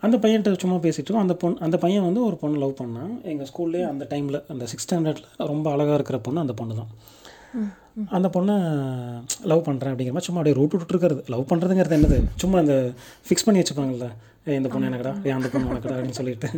அந்த 0.00 0.16
பையன்கிட்ட 0.16 0.58
சும்மா 0.58 0.76
பேசிட்டு 0.76 1.12
அந்த 1.12 1.34
பொண்ணு 1.34 1.56
அந்த 1.60 1.76
பையன் 1.76 2.02
வந்து 2.02 2.24
ஒரு 2.26 2.36
பொண்ணு 2.36 2.58
லவ் 2.58 2.76
பண்ணான் 2.82 3.22
எங்கள் 3.22 3.46
ஸ்கூல்லேயே 3.46 3.88
அந்த 3.88 4.06
டைமில் 4.10 4.42
அந்த 4.48 4.66
சிக்ஸ் 4.66 4.94
ஸ்டாண்டர்டில் 4.94 5.24
ரொம்ப 5.36 5.70
அழகாக 5.70 5.94
இருக்கிற 5.94 6.18
பொண்ணு 6.18 6.40
அந்த 6.40 6.52
பொண்ணு 6.52 6.74
தான். 6.74 6.88
அந்த 8.10 8.28
பொண்ணை 8.28 8.56
லவ் 9.42 9.68
பண்ணுறேன் 9.68 9.92
அப்படிங்கிற 9.92 10.14
மாதிரி 10.14 10.20
சும்மா 10.20 10.40
அப்படியே 10.40 10.54
ரூட் 10.54 10.72
விட்டுருக்கிறது 10.74 11.26
லவ் 11.26 11.52
பண்ணுறதுங்கிறது 11.52 11.98
என்னது? 11.98 12.24
சும்மா 12.36 12.58
அந்த 12.58 12.92
ஃபிக்ஸ் 13.28 13.44
பண்ணி 13.44 13.62
வச்சுப்பாங்கல்ல. 13.62 14.08
ஏ 14.48 14.54
இந்த 14.54 14.68
பொண்ணு 14.68 14.88
எனக்குடா 14.88 15.26
ஏன் 15.26 15.32
அந்த 15.32 15.48
பொண்ணு 15.48 15.72
உனக்குடா? 15.72 15.92
அப்படின்னு 15.92 16.10
சொல்லிட்டு. 16.10 16.48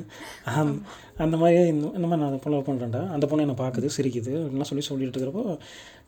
அந்த- 0.45 0.79
அந்த 1.19 1.37
மாதிரி 1.37 1.67
இந்த 1.67 1.87
இந்த 1.95 2.07
மாதிரி 2.07 2.21
நான் 2.21 2.31
அந்த 2.31 2.37
பொண்ணு 2.45 2.59
லவ் 2.59 2.69
பண்ணுறேன்டா 2.69 3.11
அந்த 3.11 3.27
பொண்ணு 3.27 3.49
என்னை 3.49 3.67
பார்க்குது 3.67 3.89
சிரிக்குது 3.97 4.33
அப்படின்லாம் 4.39 4.63
சொல்லி 4.63 4.85
சொல்லிட்டு 4.85 5.21
இருக்கிறப்போ 5.21 5.59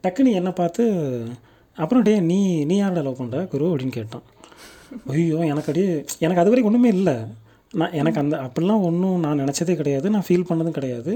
டக்குன்னு 0.02 0.32
என்னை 0.32 0.52
பார்த்து 0.52 0.84
அப்புறம் 1.82 2.04
டே 2.08 2.14
நீ 2.30 2.38
நீ 2.70 2.76
யாரோட 2.80 3.02
லவ் 3.06 3.20
பண்ணுற 3.20 3.40
குரு 3.52 3.66
அப்படின்னு 3.72 3.96
கேட்டான். 3.98 4.24
ஐயோ 5.14 5.38
எனக்கு 5.52 5.70
அப்படியே 5.70 5.90
எனக்கு 6.24 6.42
அது 6.42 6.50
வரைக்கும் 6.50 6.72
ஒன்றுமே 6.72 6.90
இல்லை. 6.98 7.16
நான் 7.80 7.96
எனக்கு 8.00 8.20
அந்த 8.22 8.36
அப்படிலாம் 8.46 8.84
ஒன்றும் 8.88 9.18
நான் 9.24 9.40
நினச்சதே 9.44 9.74
கிடையாது. 9.80 10.06
நான் 10.14 10.26
ஃபீல் 10.28 10.48
பண்ணதும் 10.50 10.78
கிடையாது. 10.78 11.14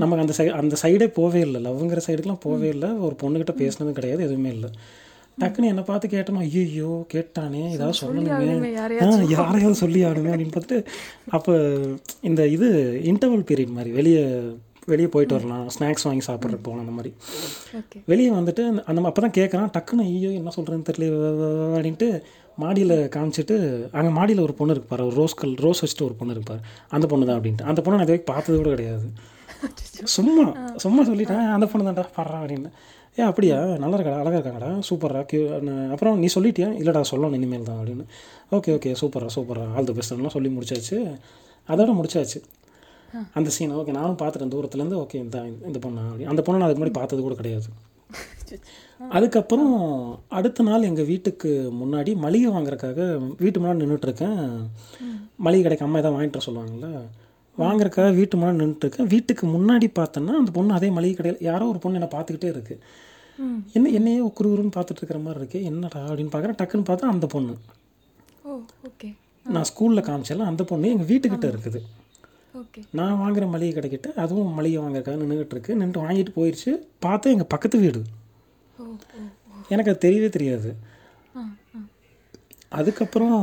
நமக்கு 0.00 0.24
அந்த 0.24 0.34
சை 0.38 0.46
அந்த 0.60 0.76
சைடே 0.82 1.06
போவே 1.18 1.42
இல்லை. 1.48 1.60
லவ்ங்கிற 1.66 2.00
சைடுக்கெலாம் 2.06 2.44
போவே 2.46 2.68
இல்லை. 2.76 2.88
ஒரு 3.06 3.14
பொண்ணுக்கிட்ட 3.22 3.54
பேசினதும் 3.60 3.98
கிடையாது 3.98 4.22
எதுவுமே 4.28 4.50
இல்லை. 4.56 4.70
டக்குன்னு 5.40 5.70
என்னை 5.72 5.82
பார்த்து 5.88 6.06
கேட்டோம் 6.14 6.40
ஐயோ 6.44 6.92
கேட்டானே 7.12 7.60
ஏதாவது 7.74 7.98
சொல்லணுமே 8.00 8.70
ஆ 9.04 9.08
யாரையாவது 9.34 9.76
சொல்லி 9.82 10.00
ஆகணுமே 10.08 10.30
அப்படின்னு 10.32 10.54
பார்த்துட்டு 10.54 10.78
அப்போ 11.36 11.52
இந்த 12.28 12.42
இது 12.56 12.68
இன்டர்வல் 13.10 13.44
பீரியட் 13.50 13.76
மாதிரி 13.76 13.92
வெளியே 13.98 14.24
வெளியே 14.88 15.08
போயிட்டு 15.08 15.34
வரலாம். 15.34 15.68
ஸ்நாக்ஸ் 15.68 16.04
வாங்கி 16.04 16.24
சாப்பிட்றதுக்கு 16.26 16.62
போகலாம் 16.62 16.78
அந்த 16.78 16.92
மாதிரி. 16.92 17.10
வெளியே 18.06 18.30
வந்துட்டு 18.30 18.62
அந்த- 18.84 19.04
அப்போ 19.04 19.20
தான் 19.20 19.36
கேட்குறான் 19.38 19.72
டக்குன்னு 19.76 20.06
ஐயோ 20.06 20.30
என்ன 20.30 20.50
சொல்கிறேன்னு 20.56 20.86
தெரியல 20.90 21.08
அப்படின்ட்டு 21.76 22.08
மாடியில் 22.58 23.08
காமிச்சிட்டு 23.14 23.56
அங்கே 23.92 24.08
மாடியில் 24.10 24.42
ஒரு 24.42 24.54
பொண்ணு 24.54 24.72
இருக்கு 24.72 24.88
பாரு 24.88 25.06
ஒரு 25.06 25.16
ரோஸ் 25.16 25.34
கல் 25.34 25.54
ரோஸ் 25.58 25.82
வச்சுட்டு 25.84 26.02
ஒரு 26.02 26.14
பொண்ணு 26.14 26.32
இருப்பார் 26.32 26.62
அந்த 26.88 27.06
பொண்ணு 27.06 27.26
தான் 27.26 27.40
அப்படின்ட்டு. 27.40 27.62
அந்த 27.62 27.80
பொண்ணை 27.80 27.90
நான் 27.90 28.02
இது 28.02 28.12
வரைக்கும் 28.12 28.34
பார்த்தது 28.34 28.58
கூட 28.58 28.68
கிடையாது 28.68 29.06
சும்மா 30.08 30.44
சும்மா 30.76 31.02
சொல்லிட்டேன் 31.06 31.50
அந்த 31.50 31.66
பொண்ணு 31.66 31.90
தான்டா 31.90 32.04
பாடுறா 32.16 32.38
அப்படின்னு. 32.40 32.70
ஏ 33.18 33.22
அப்படியா? 33.22 33.56
நல்லா 33.76 33.96
இருக்காடா 33.96 34.18
அழகாக 34.18 34.38
இருக்காங்கடா 34.38 34.82
சூப்பரா 34.88 35.22
கியூ 35.22 35.40
அப்புறம் 35.90 36.18
நீ 36.18 36.26
சொல்லிட்டியா? 36.34 36.68
இல்லைடா 36.80 37.02
சொல்லணும் 37.10 37.34
இனிமேல் 37.34 37.62
தான் 37.62 37.76
அப்படின்னு. 37.76 38.04
ஓகே 38.52 38.70
ஓகே 38.76 38.94
சூப்பரா 39.00 39.26
சூப்பரா 39.34 39.64
ஆல் 39.76 39.84
தி 39.84 39.92
பெஸ்ட்லாம் 39.92 40.26
சொல்லி 40.26 40.48
முடிச்சாச்சு. 40.48 40.98
அதோட 41.68 41.90
முடிச்சாச்சு. 41.94 42.38
அந்த 43.38 43.50
சீன் 43.56 43.74
ஓகே 43.80 43.92
நானும் 43.98 44.18
பார்த்துட்டேன் 44.22 44.52
தூரத்துலேருந்து 44.54 44.98
ஓகே 45.02 45.18
இந்த 45.24 45.38
இந்த 45.68 45.78
பொண்ணா 45.84 46.02
அப்படி. 46.08 46.24
அந்த 46.32 46.42
பொண்ணை 46.46 46.58
நான் 46.60 46.66
அதுக்கு 46.68 46.82
முன்னாடி 46.82 46.96
பார்த்தது 46.98 47.22
கூட 47.26 47.34
கிடையாது. 47.34 47.68
அதுக்கப்புறம் 49.16 49.72
அடுத்த 50.38 50.62
நாள் 50.68 50.86
எங்கள் 50.90 51.08
வீட்டுக்கு 51.10 51.50
முன்னாடி 51.80 52.12
மளிகை 52.24 52.50
வாங்குறதுக்காக 52.54 53.00
வீட்டு 53.42 53.60
முன்னாடி 53.60 53.82
நின்றுட்டுருக்கேன் 53.84 54.38
மளிகை 55.46 55.62
கடைக்கு 55.64 55.86
அம்மா 55.86 56.00
எதாவது 56.02 56.16
வாங்கிட்டு 56.16 56.46
சொல்லுவாங்கள்ல 56.46 56.88
வாங்குறதுக்காக 57.58 58.14
வீட்டு 58.20 58.38
முன்னாடி 58.38 58.60
நின்றுட்டுருக்கேன் 58.62 59.10
வீட்டுக்கு 59.14 59.44
முன்னாடி 59.56 59.88
பார்த்தேன்னா 59.98 60.34
அந்த 60.40 60.52
பொண்ணு 60.56 60.78
அதே 60.78 60.90
மளிகை 60.96 61.14
கடையில் 61.16 61.44
யாரோ 61.50 61.66
ஒரு 61.72 61.78
பொண்ணு 61.84 61.98
என்னை 62.00 62.10
பார்த்துக்கிட்டே 62.16 62.50
இருக்குது 62.54 62.82
என்ன 63.76 63.90
என்னையே 63.98 64.20
குறுகுறுன்னு 64.38 64.74
பார்த்துட்டு 64.76 65.00
இருக்கிற 65.00 65.18
மாதிரி 65.24 65.40
இருக்கு. 65.40 65.58
என்னடா 65.70 66.00
அப்படின்னு 66.08 66.32
பார்க்குறேன். 66.32 66.58
டக்குன்னு 66.60 66.88
பார்த்தா 66.88 67.12
அந்த 67.14 67.26
பொண்ணு. 67.34 67.52
ஓகே 68.88 69.08
நான் 69.46 69.68
ஸ்கூலில் 69.70 70.06
காமிச்சேன்ல 70.08 70.48
அந்த 70.52 70.62
பொண்ணு 70.70 70.90
எங்கள் 70.94 71.08
வீட்டுக்கிட்ட 71.10 71.46
இருக்குது. 71.52 71.80
நான் 72.98 73.18
வாங்குற 73.22 73.44
மளிகை 73.54 73.72
கடைக்கிட்ட 73.76 74.08
அதுவும் 74.24 74.54
மளிகை 74.58 74.78
வாங்குறதுக்காக 74.82 75.20
நின்றுட்டு 75.22 75.54
இருக்கு 75.56 75.78
நின்று 75.80 76.04
வாங்கிட்டு 76.06 76.32
போயிடுச்சு 76.38 76.70
பார்த்தா 77.04 77.32
எங்கள் 77.34 77.52
பக்கத்து 77.54 77.76
வீடு. 77.84 78.00
எனக்கு 79.74 79.92
அது 79.92 80.04
தெரியவே 80.06 80.28
தெரியாது. 80.36 80.70
அதுக்கப்புறம் 82.78 83.38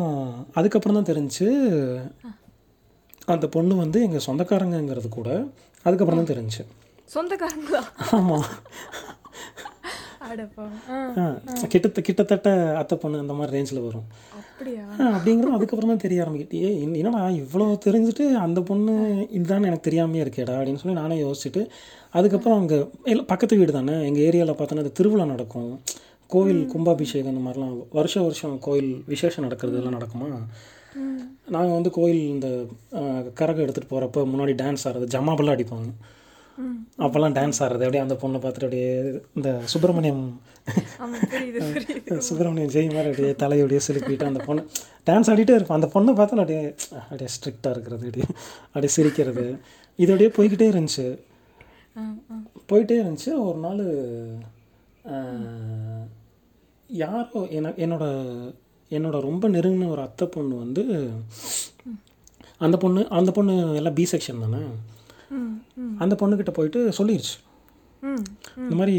அதுக்கப்புறம் 0.60 0.98
தான் 0.98 1.10
தெரிஞ்சு 1.12 1.48
அந்த 3.34 3.46
பொண்ணு 3.56 3.76
வந்து 3.84 4.00
எங்கள் 4.08 4.26
சொந்தக்காரங்கங்கிறது 4.28 5.10
கூட 5.18 5.30
அதுக்கப்புறம் 5.86 6.22
தான் 6.22 6.34
தெரிஞ்சு. 6.34 6.64
சொந்தக்காரங்களா? 7.16 7.82
ஆமாம் 8.18 8.48
கிட்டத்த 11.74 12.00
கிட்டத்தட்ட 12.08 12.50
அத்தை 12.80 12.96
பொண்ணு 13.02 13.24
அந்த 13.24 13.34
மாதிரி 13.40 13.56
ரேஞ்சில் 13.56 13.86
வரும். 13.88 14.08
அப்படிங்கிறது 15.08 15.56
அதுக்கப்புறம் 15.56 15.88
தான் 15.88 15.98
தெரிய 15.98 16.24
ஆரம்பிக்கிட்டு 16.24 16.54
ஏ 16.56 16.82
என்ன- 16.82 16.98
என்னடா 16.98 17.30
இவ்வளோ 17.40 17.66
தெரிஞ்சுட்டு 17.86 18.34
அந்த 18.36 18.62
பொண்ணு 18.62 18.94
இதுதான் 19.32 19.64
எனக்கு 19.64 19.90
தெரியாமையே 19.90 20.24
இருக்கேடா 20.26 20.54
அப்படின்னு 20.58 20.76
சொல்லி 20.76 20.98
நானே 21.00 21.24
யோசிச்சுட்டு 21.24 21.62
அதுக்கப்புறம் 22.12 22.60
அங்கே 22.60 22.78
இல்லை 23.06 23.26
பக்கத்து 23.26 23.58
வீடு 23.58 23.72
தானே 23.72 24.06
எங்கள் 24.06 24.24
ஏரியாவில் 24.24 24.58
பார்த்தோன்னா 24.60 24.84
இந்த 24.84 24.90
திருவிழா 24.90 25.26
நடக்கும். 25.26 25.72
கோவில் 26.30 26.66
கும்பாபிஷேகம் 26.68 27.34
இந்த 27.34 27.44
மாதிரிலாம் 27.46 27.88
வருஷம் 27.92 28.24
வருஷம் 28.24 28.60
கோயில் 28.60 29.04
விசேஷம் 29.08 29.44
நடக்கிறது 29.44 29.78
எல்லாம் 29.78 29.98
நடக்குமா? 29.98 30.28
நாங்கள் 31.50 31.74
வந்து 31.74 31.90
கோயில் 31.90 32.22
இந்த 32.28 32.48
கரகம் 33.34 33.66
எடுத்துகிட்டு 33.66 33.94
போகிறப்ப 33.94 34.24
முன்னாடி 34.34 34.54
டான்ஸ் 34.62 34.86
ஆடுறது 34.86 35.14
ஜமாபெல்லாம் 35.16 35.56
அடிப்பாங்க. 35.58 35.90
அப்போல்லாம் 37.06 37.36
டான்ஸ் 37.38 37.60
ஆடுறது 37.64 37.86
அப்படியே 37.86 38.04
அந்த 38.04 38.16
பொண்ணை 38.22 38.40
பார்த்துட்டு 38.40 38.68
அப்படியே 38.68 38.92
இந்த 39.38 39.50
சுப்பிரமணியம் 39.74 40.24
சுப்பிரமணியம் 42.28 42.72
ஜெய் 42.76 42.88
மாதிரி 42.94 43.10
அப்படியே 43.12 43.34
தலையை 43.42 43.64
அப்படியே 43.64 43.82
சிலுப்பிட்டு 43.88 44.30
அந்த 44.30 44.42
பொண்ணு 44.48 44.62
டான்ஸ் 45.08 45.30
ஆடிட்டே 45.32 45.56
இருப்பான் 45.58 45.80
அந்த 45.80 45.90
பொண்ணை 45.96 46.14
பார்த்தா 46.20 46.42
அப்படியே 46.44 46.62
அப்படியே 47.04 47.30
ஸ்ட்ரிக்டாக 47.36 47.74
இருக்கிறது 47.76 48.06
அப்படியே 48.08 48.28
அப்படியே 48.68 48.94
சிரிக்கிறது. 48.98 49.46
இது 50.00 50.12
அப்படியே 50.14 50.32
போய்கிட்டே 50.38 50.68
இருந்துச்சு. 50.72 51.08
போயிட்டே 52.70 52.98
இருந்துச்சு. 53.02 53.32
ஒரு 53.48 53.60
நாள் 53.66 53.84
யாரோ 56.90 57.42
என 57.58 57.74
என்னோட 57.86 58.06
என்னோட 58.92 59.18
ரொம்ப 59.30 59.46
நெருங்கின 59.50 59.90
ஒரு 59.96 60.02
அத்தை 60.08 60.26
பொண்ணு 60.36 60.56
வந்து 60.64 60.84
அந்த 62.66 62.76
பொண்ணு 62.84 63.02
அந்த 63.20 63.30
பொண்ணு 63.38 63.54
எல்லாம் 63.80 63.98
பி 64.00 64.06
செக்ஷன் 64.14 64.44
தானே? 64.46 64.62
அந்த 66.04 66.14
பொண்ணுக்கிட்ட 66.22 66.54
போயிட்டு 66.58 66.80
சொல்லிடுச்சு 67.00 67.36
இந்த 68.64 68.76
மாதிரி 68.80 68.96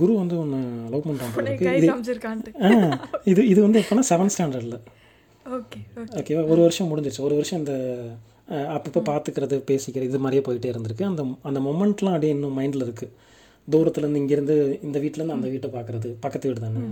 குரு 0.00 0.12
வந்து 0.20 0.36
ஒன்று 0.42 0.58
லவ் 0.92 1.04
பண்ணுறான் 1.08 1.34
போல 1.34 1.50
இருக்கு. 1.50 1.66
கை 1.66 1.76
இது 3.32 3.42
இது 3.52 3.60
வந்து 3.66 3.80
எப்போனா 3.82 4.02
செவன்த் 4.10 4.34
ஸ்டாண்டர்டில் 4.34 4.78
ஓகே 5.56 5.78
ஓகே. 6.00 6.16
ஓகேவா 6.20 6.42
ஒரு 6.52 6.60
வருஷம் 6.64 6.88
முடிஞ்சிருச்சு. 6.90 7.22
ஒரு 7.28 7.34
வருஷம் 7.38 7.60
இந்த 7.62 7.74
அப்பப்போ 8.74 9.00
பார்த்துக்கிறது 9.10 9.56
பேசிக்கிறது 9.70 10.10
இது 10.10 10.20
மாதிரியே 10.24 10.42
போயிட்டே 10.48 10.72
இருந்திருக்கு. 10.72 11.04
அந்த 11.10 11.22
அந்த 11.48 11.60
மொமெண்ட்லாம் 11.66 12.16
அப்படியே 12.16 12.32
இன்னும் 12.36 12.58
மைண்டில் 12.58 12.86
இருக்குது 12.86 13.14
தூரத்துலேருந்து 13.68 14.20
இங்கேருந்து 14.22 14.56
இந்த 14.86 14.98
வீட்டிலேருந்து 15.04 15.36
அந்த 15.38 15.48
வீட்டை 15.52 15.70
பார்க்குறது 15.76 16.10
பக்கத்து 16.24 16.48
வீடு 16.48 16.60
தானே? 16.66 16.82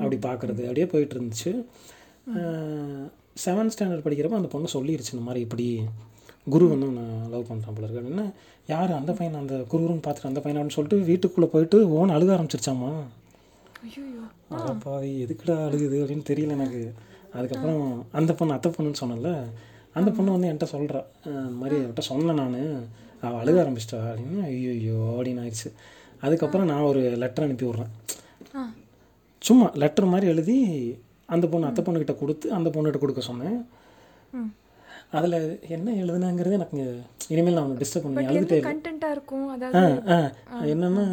அப்படி 0.00 0.16
பார்க்குறது 0.28 0.62
அப்படியே 0.68 0.86
போயிட்டு 0.92 1.16
இருந்துச்சு. 1.16 1.52
செவன்த் 3.44 3.74
ஸ்டாண்டர்ட் 3.74 4.06
படிக்கிறப்ப 4.06 4.40
அந்த 4.40 4.50
பொண்ணு 4.54 4.74
சொல்லிருச்சு 4.76 5.14
இந்த 5.16 5.26
மாதிரி 5.28 5.42
இப்படி 5.46 5.66
குரு 6.52 6.66
வந்து 6.72 6.86
நான் 6.98 7.28
லவ் 7.32 7.48
பண்ணுறான் 7.50 7.74
போல 7.76 7.86
இருக்கு 7.86 8.02
அப்படின்னு. 8.02 8.26
யார் 8.72 8.98
அந்த 8.98 9.12
பையன் 9.18 9.40
அந்த 9.42 9.56
குருன்னு 9.72 10.04
பார்த்துட்டு 10.04 10.30
அந்த 10.30 10.40
பையன் 10.42 10.58
அப்படின்னு 10.58 10.76
சொல்லிட்டு 10.76 11.08
வீட்டுக்குள்ளே 11.08 11.48
போயிட்டு 11.52 11.78
ஓன் 11.98 12.14
அழுக 12.16 12.30
ஆரம்பிச்சிருச்சாமா 12.36 12.90
ஐயோ 13.86 14.04
அப்பா 14.72 14.94
எதுக்குடா 15.24 15.54
அழுகுது 15.66 15.98
அப்படின்னு 16.02 16.26
தெரியல 16.30 16.56
எனக்கு. 16.58 16.82
அதுக்கப்புறம் 17.36 17.84
அந்த 18.18 18.30
பொண்ணு 18.38 18.56
அத்தை 18.56 18.70
பொண்ணுன்னு 18.76 19.02
சொன்னல 19.02 19.30
அந்த 19.98 20.08
பொண்ணு 20.16 20.34
வந்து 20.34 20.48
என்கிட்ட 20.48 20.68
சொல்கிறா 20.74 21.00
இந்த 21.28 21.56
மாதிரி 21.60 21.76
என்கிட்ட 21.80 22.04
சொன்னேன் 22.10 22.40
நான். 22.42 22.58
அவள் 23.24 23.40
அழுக 23.42 23.56
ஆரம்பிச்சிட்டா 23.62 24.00
அப்படின்னு 24.10 24.42
ஐயோ 24.48 24.98
அப்படின்னு 25.16 25.42
ஆயிடுச்சு. 25.44 25.70
அதுக்கப்புறம் 26.26 26.68
நான் 26.70 26.88
ஒரு 26.90 27.02
லெட்டர் 27.22 27.46
அனுப்பி 27.46 27.66
விட்றேன். 27.68 27.92
சும்மா 29.42 29.66
லெட்டர் 29.82 30.12
மாதிரி 30.12 30.26
எழுதி 30.32 30.56
அந்த 31.34 31.44
பொண்ணு 31.52 31.68
அத்தை 31.68 31.82
பொண்ணுக்கிட்ட 31.84 32.16
கொடுத்து 32.22 32.46
அந்த 32.58 32.68
பொண்ணுகிட்ட 32.74 33.00
கொடுக்க 33.02 33.22
சொன்னேன். 33.30 33.58
அதில் 35.12 35.36
என்ன 35.68 35.92
எழுதுனாங்கிறது 36.02 36.56
எனக்கு 36.58 36.80
இனிமேல் 37.28 37.56
நான் 37.58 37.72
டிஸ்டர்ப் 37.80 38.04
பண்ணி 38.04 38.16
அழுதுட்டே 38.30 38.56
இருக்கும்? 38.58 38.68
ஆ 39.80 39.82
ஆ. 40.14 40.18
என்னன்னா 40.72 41.04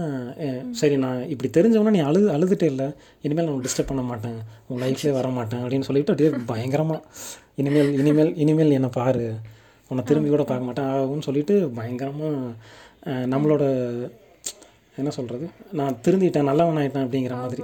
சரி 0.72 0.96
நான் 0.98 1.30
இப்படி 1.34 1.50
தெரிஞ்சவொன்னே 1.58 1.94
நீ 1.96 2.00
அழுது 2.00 2.28
அழுதுட்டே 2.32 2.64
இல்லை. 2.64 2.88
இனிமேல் 3.22 3.50
நான் 3.50 3.66
டிஸ்டர்ப் 3.68 3.90
பண்ண 3.92 4.02
மாட்டேன். 4.02 4.38
உன் 4.68 4.82
லைஃப்லேயே 4.82 5.12
வர 5.12 5.28
மாட்டேன் 5.30 5.64
அப்படின்னு 5.64 5.88
சொல்லிட்டு 5.90 6.14
அப்படியே 6.14 6.46
பயங்கரமாக 6.46 7.02
இனிமேல் 7.56 7.92
இனிமேல் 8.02 8.34
இனிமேல் 8.36 8.72
என்னை 8.72 8.90
பாரு. 9.00 9.26
உன்னை 9.92 10.04
திரும்பி 10.04 10.30
கூட 10.30 10.44
பார்க்க 10.44 10.70
மாட்டேன். 10.70 10.90
ஆகும்னு 10.94 11.28
சொல்லிட்டு 11.30 11.70
பயங்கரமாக 11.70 12.56
நம்மளோட 13.34 13.64
என்ன 14.96 15.10
சொல்கிறது 15.10 15.46
நான் 15.72 16.00
திருந்திட்டேன் 16.06 16.50
நல்லவன் 16.50 16.80
ஆயிட்டேன் 16.82 17.06
அப்படிங்கிற 17.06 17.36
மாதிரி. 17.42 17.64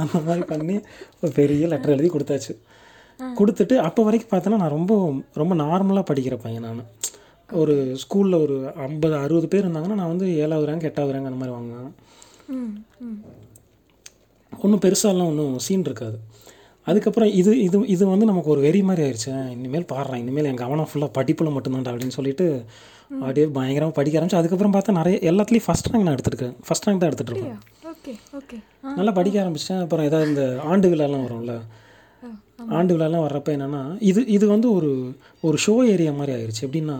அந்த 0.00 0.18
மாதிரி 0.26 0.44
பண்ணி 0.52 0.76
ஒரு 1.20 1.32
பெரிய 1.32 1.66
லெட்டர் 1.66 1.94
எழுதி 1.96 2.08
கொடுத்தாச்சு. 2.08 2.54
கொடுத்துட்டு 3.38 3.74
அப்போ 3.88 4.00
வரைக்கும் 4.06 4.32
பார்த்தோன்னா 4.32 4.60
நான் 4.62 4.76
ரொம்ப 4.76 4.92
ரொம்ப 5.40 5.54
நார்மலாக 5.64 6.04
படிக்கிற 6.10 6.36
பையன் 6.44 6.66
நான். 6.68 6.84
ஒரு 7.48 7.74
ஸ்கூலில் 8.02 8.40
ஒரு 8.44 8.56
ஐம்பது 8.86 9.14
அறுபது 9.24 9.48
பேர் 9.52 9.64
இருந்தாங்கன்னா 9.66 9.98
நான் 10.00 10.12
வந்து 10.12 10.28
ஏழாவது 10.44 10.68
ரேங்க் 10.70 10.88
எட்டாவது 10.90 11.14
ரேங்க் 11.14 11.30
அந்த 11.30 11.40
மாதிரி 11.40 11.54
ம் 12.54 13.20
ஒன்றும் 14.52 14.82
பெருசாலாம் 14.84 15.30
ஒன்றும் 15.32 15.54
சீன் 15.66 15.86
இருக்காது. 15.88 16.16
அதுக்கப்புறம் 16.86 17.30
இது 17.40 17.52
இது 17.66 17.78
இது 17.94 18.04
வந்து 18.12 18.26
நமக்கு 18.30 18.50
ஒரு 18.54 18.60
வெறி 18.64 18.80
மாதிரி 18.88 19.02
ஆயிடுச்சு. 19.04 19.30
இனிமேல் 19.54 19.86
பாடுறேன் 19.92 20.22
இனிமேல் 20.24 20.48
என் 20.50 20.60
கவனம் 20.62 20.88
ஃபுல்லாக 20.90 21.10
படிப்பில் 21.18 21.54
மட்டும்தான்டா 21.54 21.92
அப்படின்னு 21.92 22.16
சொல்லிட்டு 22.18 22.46
அப்படியே 23.20 23.46
பயங்கரமாக 23.56 23.94
படிக்க 23.98 24.18
ஆரம்பிச்சு 24.18 24.40
அதுக்கப்புறம் 24.40 24.74
பார்த்தா 24.74 24.96
நிறைய 24.98 25.16
எல்லாத்துலேயும் 25.30 25.66
ஃபஸ்ட் 25.66 25.88
ரேங்க் 25.90 26.06
நான் 26.06 26.16
எடுத்துருக்கேன். 26.18 26.54
ஃபஸ்ட் 26.66 26.86
ரேங்க் 26.86 27.00
தான் 27.02 27.10
எடுத்துகிட்டு 27.10 27.34
இருக்கேன் 27.34 28.62
நல்லா 28.98 29.12
படிக்க 29.18 29.36
ஆரம்பிச்சிட்டேன். 29.44 29.82
அப்புறம் 29.84 30.06
ஏதாவது 30.10 30.30
இந்த 30.30 30.44
ஆண்டு 30.72 30.88
விழாலாம் 30.94 31.24
வரும்ல 31.26 31.54
ஆண்டு 32.58 32.92
விழாலாம் 32.94 33.24
வர்றப்ப 33.24 33.48
என்னென்னா 33.54 33.80
இது 34.00 34.20
இது 34.26 34.44
வந்து 34.48 34.68
ஒரு 34.72 34.90
ஒரு 35.42 35.58
ஷோ 35.64 35.74
ஏரியா 35.92 36.12
மாதிரி 36.12 36.32
ஆயிடுச்சு 36.36 36.64
எப்படின்னா 36.66 36.96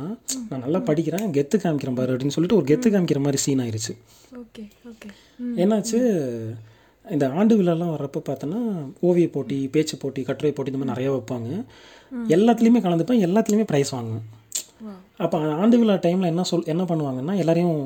நான் 0.48 0.62
நல்லா 0.64 0.80
படிக்கிறேன் 0.88 1.26
கெத்து 1.36 1.56
காமிக்கிறேன் 1.58 1.98
பாரு 1.98 2.12
அப்படின்னு 2.14 2.36
சொல்லிட்டு 2.36 2.58
ஒரு 2.60 2.66
கெத்து 2.70 2.88
காமிக்கிற 2.88 3.20
மாதிரி 3.20 3.36
சீன் 3.36 3.62
ஆயிடுச்சு 3.64 3.92
ஓகே 4.40 4.62
ஓகே. 4.90 5.08
என்னாச்சு? 5.56 5.98
இந்த 7.04 7.24
ஆண்டு 7.34 7.54
விழாலாம் 7.56 7.92
வர்றப்ப 7.94 8.20
பார்த்தோன்னா 8.28 8.60
ஓவிய 9.02 9.28
போட்டி 9.30 9.58
பேச்சு 9.68 9.94
போட்டி 9.98 10.20
கட்டுரை 10.22 10.52
போட்டி 10.52 10.72
இந்த 10.72 10.80
மாதிரி 10.80 10.94
நிறையா 10.94 11.10
வைப்பாங்க. 11.14 11.48
எல்லாத்துலேயுமே 12.36 12.82
கலந்துப்பேன் 12.84 13.24
எல்லாத்துலேயுமே 13.26 13.66
ப்ரைஸ் 13.70 13.94
வாங்குவேன் 13.94 14.24
அப்போ 15.18 15.38
ஆண்டு 15.56 15.78
விழா 15.78 15.94
டைமில் 16.04 16.30
என்ன 16.32 16.42
சொல் 16.42 16.70
என்ன 16.72 16.82
பண்ணுவாங்கன்னா 16.82 17.34
எல்லாரையும் 17.36 17.78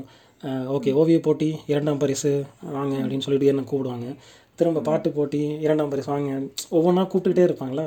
ஓகே 0.74 0.90
ஓவிய 1.00 1.18
போட்டி 1.20 1.48
இரண்டாம் 1.66 1.98
பரிசு 1.98 2.31
வாங்க 2.72 2.94
அப்படின்னு 2.96 3.26
சொல்லிட்டு 3.26 3.50
என்ன 3.52 3.62
கூப்பிடுவாங்க. 3.62 4.09
திரும்ப 4.58 4.80
பாட்டு 4.88 5.08
போட்டி 5.16 5.40
இரண்டாம் 5.66 5.90
பரிசு 5.92 6.10
வாங்க 6.12 6.30
ஒவ்வொன்றா 6.76 7.04
கூப்பிட்டுக்கிட்டே 7.10 7.46
இருப்பாங்களா? 7.48 7.86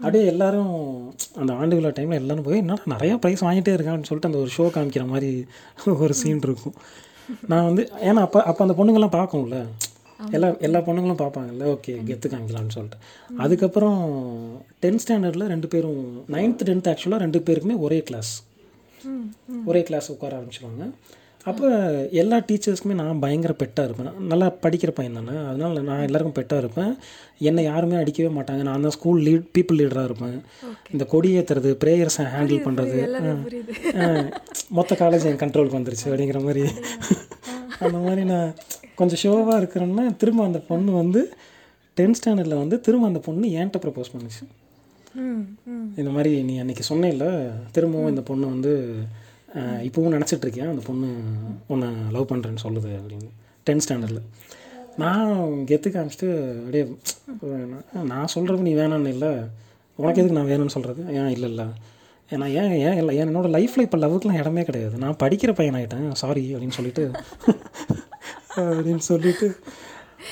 அப்படியே 0.00 0.24
எல்லாரும் 0.32 0.72
அந்த 1.40 1.52
ஆண்டு 1.60 1.76
விழா 1.76 1.90
டைமில் 1.98 2.20
எல்லாரும் 2.22 2.46
போய் 2.46 2.62
என்ன 2.62 2.74
நிறையா 2.92 3.14
ப்ரைஸ் 3.22 3.44
வாங்கிட்டே 3.46 3.72
இருக்கேன் 3.74 3.94
அப்படின்னு 3.94 4.10
சொல்லிட்டு 4.10 4.30
அந்த 4.30 4.40
ஒரு 4.44 4.50
ஷோ 4.56 4.64
காமிக்கிற 4.74 5.04
மாதிரி 5.12 5.30
ஒரு 6.04 6.14
சீன் 6.20 6.42
இருக்கும். 6.46 6.76
நான் 7.50 7.68
வந்து 7.68 7.82
ஏன்னா 8.08 8.20
அப்போ 8.26 8.38
அப்போ 8.50 8.62
அந்த 8.66 8.74
பொண்ணுங்கள்லாம் 8.78 9.16
பார்க்கும்ல. 9.18 9.58
எல்லா 10.36 10.48
எல்லா 10.66 10.78
பொண்ணுங்களும் 10.86 11.22
பார்ப்பாங்கல்ல 11.22 11.64
ஓகே 11.72 11.94
கெத்து 12.08 12.26
காமிக்கலாம்னு 12.32 12.74
சொல்லிட்டு. 12.76 12.98
அதுக்கப்புறம் 13.44 14.00
டென்த் 14.82 15.02
ஸ்டாண்டர்டில் 15.04 15.50
ரெண்டு 15.54 15.68
பேரும் 15.72 16.02
நைன்த் 16.36 16.66
டென்த் 16.68 16.90
ஆக்சுவலாக 16.92 17.24
ரெண்டு 17.24 17.40
பேருக்குமே 17.46 17.76
ஒரே 17.86 17.98
கிளாஸ் 18.10 18.32
ஒரே 19.70 19.82
கிளாஸ் 19.82 20.10
உட்கார 20.14 20.32
ஆரம்பிச்சிருவாங்க. 20.38 20.84
அப்போ 21.50 21.68
எல்லா 22.20 22.36
டீச்சர்ஸ்க்குமே 22.48 22.94
நான் 23.00 23.20
பயங்கர 23.24 23.52
பெட்டாக 23.62 23.86
இருப்பேன். 23.88 24.10
நல்லா 24.30 24.46
படிக்கிற 24.64 24.90
பையன் 24.96 25.18
தானே. 25.18 25.34
அதனால 25.50 25.82
நான் 25.88 26.04
எல்லாருக்கும் 26.06 26.36
பெட்டாக 26.38 26.62
இருப்பேன். 26.62 26.92
என்னை 27.48 27.62
யாருமே 27.70 27.96
அடிக்கவே 28.02 28.30
மாட்டாங்க. 28.38 28.62
நான் 28.68 28.84
தான் 28.86 28.94
ஸ்கூல் 28.96 29.20
லீட் 29.26 29.46
பீப்புள் 29.56 29.78
லீடராக 29.80 30.08
இருப்பேன். 30.10 30.36
இந்த 30.94 31.04
கொடி 31.12 31.30
ஏற்றுறது 31.40 31.72
ப்ரேயர்ஸை 31.82 32.24
ஹேண்டில் 32.34 32.64
பண்ணுறது 32.66 32.98
மொத்த 34.78 34.96
காலேஜ் 35.02 35.26
என் 35.30 35.42
கண்ட்ரோலுக்கு 35.44 35.78
வந்துருச்சு 35.80 36.06
அப்படிங்கிற 36.10 36.40
மாதிரி. 36.46 36.64
அந்த 37.86 37.96
மாதிரி 38.06 38.24
நான் 38.32 38.50
கொஞ்சம் 39.00 39.20
ஷோவாக 39.24 39.60
இருக்கிறேன்னா 39.62 40.06
திரும்ப 40.22 40.44
அந்த 40.50 40.62
பொண்ணு 40.70 40.92
வந்து 41.02 41.22
டென்த் 41.98 42.18
ஸ்டாண்டர்டில் 42.20 42.62
வந்து 42.62 42.76
திரும்ப 42.86 43.06
அந்த 43.10 43.20
பொண்ணு 43.26 43.46
என்கிட்ட 43.58 43.80
ப்ரப்போஸ் 43.84 44.12
பண்ணுச்சு. 44.14 44.44
இந்த 46.00 46.10
மாதிரி 46.16 46.32
நீ 46.48 46.54
அன்றைக்கி 46.62 46.84
சொன்னேன்ல 46.90 47.28
திரும்பவும் 47.76 48.12
இந்த 48.14 48.22
பொண்ணு 48.30 48.46
வந்து 48.54 48.72
இப்போவும் 49.60 50.14
நினச்சிட்டு 50.16 50.36
இருக்கேன் 50.36 50.68
அந்த 50.68 50.82
பொண்ணு 50.86 51.14
உன்னை 51.66 51.88
லவ் 52.12 52.30
பண்ணுறேன்னு 52.30 52.56
சொல்லுது 52.62 52.98
அப்படின்னு. 52.98 53.30
டென்த் 53.70 53.80
ஸ்டாண்டர்டில் 53.88 54.20
நான் 54.96 55.28
கெத்து 55.66 55.88
காமிச்சிட்டு 55.88 56.28
அப்படியே 56.58 56.94
நான் 57.92 58.06
நான் 58.06 58.26
சொல்கிறது 58.26 58.62
நீ 58.62 58.74
வேணான்னு 58.74 59.06
இல்லை. 59.06 59.28
உனக்கு 59.96 60.22
எதுக்கு 60.22 60.42
நான் 60.42 60.50
வேணும்னு 60.50 60.68
சொல்கிறது 60.68 61.14
ஏன் 61.14 61.28
இல்லை 61.28 61.48
இல்லை. 61.48 61.64
நான் 62.30 62.48
ஏன் 62.48 62.72
ஏன் 62.72 62.96
இல்லை 62.96 63.16
ஏன் 63.16 63.36
என்னோடய 63.36 63.56
லைஃப்பில் 63.56 63.80
இப்போ 63.80 63.98
லவ்வுக்குலாம் 63.98 64.38
இடமே 64.38 64.62
கிடையாது. 64.62 64.96
நான் 64.96 65.16
படிக்கிற 65.22 65.54
பையன் 65.54 65.74
ஆகிட்டேன் 65.74 66.12
சாரி 66.12 66.54
அப்படின்னு 66.54 66.70
சொல்லிட்டு. 66.70 67.10
அப்படின்னு 68.56 68.96
சொல்லிட்டு. 68.96 69.56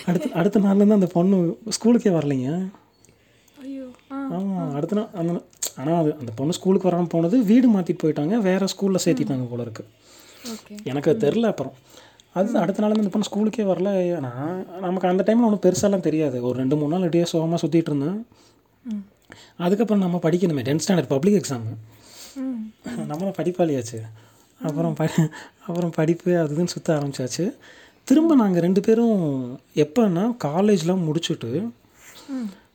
அடுத்த 0.07 0.29
அடுத்த 0.33 0.61
நாள்லேருந்து 0.61 0.93
அந்த 0.93 1.07
பொண்ணு 1.07 1.59
ஸ்கூலுக்கே 1.65 2.13
வரலைங்க. 2.13 2.71
ஆமாம் 4.09 4.75
அடுத்த 4.75 4.97
நாள் 4.97 5.09
அந்த 5.13 5.43
ஆனால் 5.77 6.01
அது 6.01 6.17
அந்த 6.19 6.33
பொண்ணு 6.35 6.53
ஸ்கூலுக்கு 6.53 6.89
வராமல் 6.89 7.11
போனது 7.11 7.45
வீடு 7.45 7.71
மாற்றிட்டு 7.71 7.99
போயிட்டாங்க. 8.03 8.39
வேறு 8.39 8.67
ஸ்கூலில் 8.67 9.05
சேர்த்திட்டாங்க 9.05 9.49
போல 9.51 9.63
இருக்கு. 9.63 9.85
ஓகே. 10.53 10.85
எனக்கு 10.85 11.11
அது 11.11 11.31
தெரில 11.31 11.47
அப்புறம். 11.47 11.73
அது 12.33 12.59
அடுத்த 12.59 12.83
நாள் 12.83 12.93
அந்த 12.93 13.11
பொண்ணு 13.15 13.29
ஸ்கூலுக்கே 13.31 13.63
வரல. 13.63 14.19
நான் 14.19 14.67
நமக்கு 14.81 15.09
அந்த 15.09 15.23
டைமில் 15.27 15.49
ஒன்றும் 15.49 15.61
பெருசாலாம் 15.63 16.01
தெரியாது. 16.01 16.43
ஒரு 16.43 16.59
ரெண்டு 16.59 16.77
மூணு 16.77 16.89
நாள் 16.89 16.99
அப்படியே 16.99 17.25
சோகமாக 17.25 17.67
சுற்றிட்டு 17.67 17.91
இருந்தேன். 17.91 18.27
அதுக்கப்புறம் 19.57 20.03
நம்ம 20.03 20.19
படிக்கணுமே. 20.23 20.65
டென்த் 20.69 20.81
ஸ்டாண்டர்ட் 20.87 21.09
பப்ளிக் 21.09 21.45
எக்ஸாமு 21.45 21.73
நம்மளும் 22.97 23.35
படிப்பாளியாச்சு. 23.39 24.01
அப்புறம் 24.63 24.95
படி 24.95 25.13
அப்புறம் 25.67 25.91
படிப்பு 25.91 26.39
அது 26.39 26.57
இதுன்னு 26.57 26.67
சுற்ற 26.67 26.99
ஆரம்பிச்சாச்சு. 26.99 27.55
திரும்ப 28.05 28.35
நாங்கள் 28.35 28.61
ரெண்டு 28.61 28.81
பேரும் 28.81 29.15
எப்போன்னா 29.75 30.35
காலேஜ்லாம் 30.45 31.05
முடிச்சுட்டு 31.09 31.69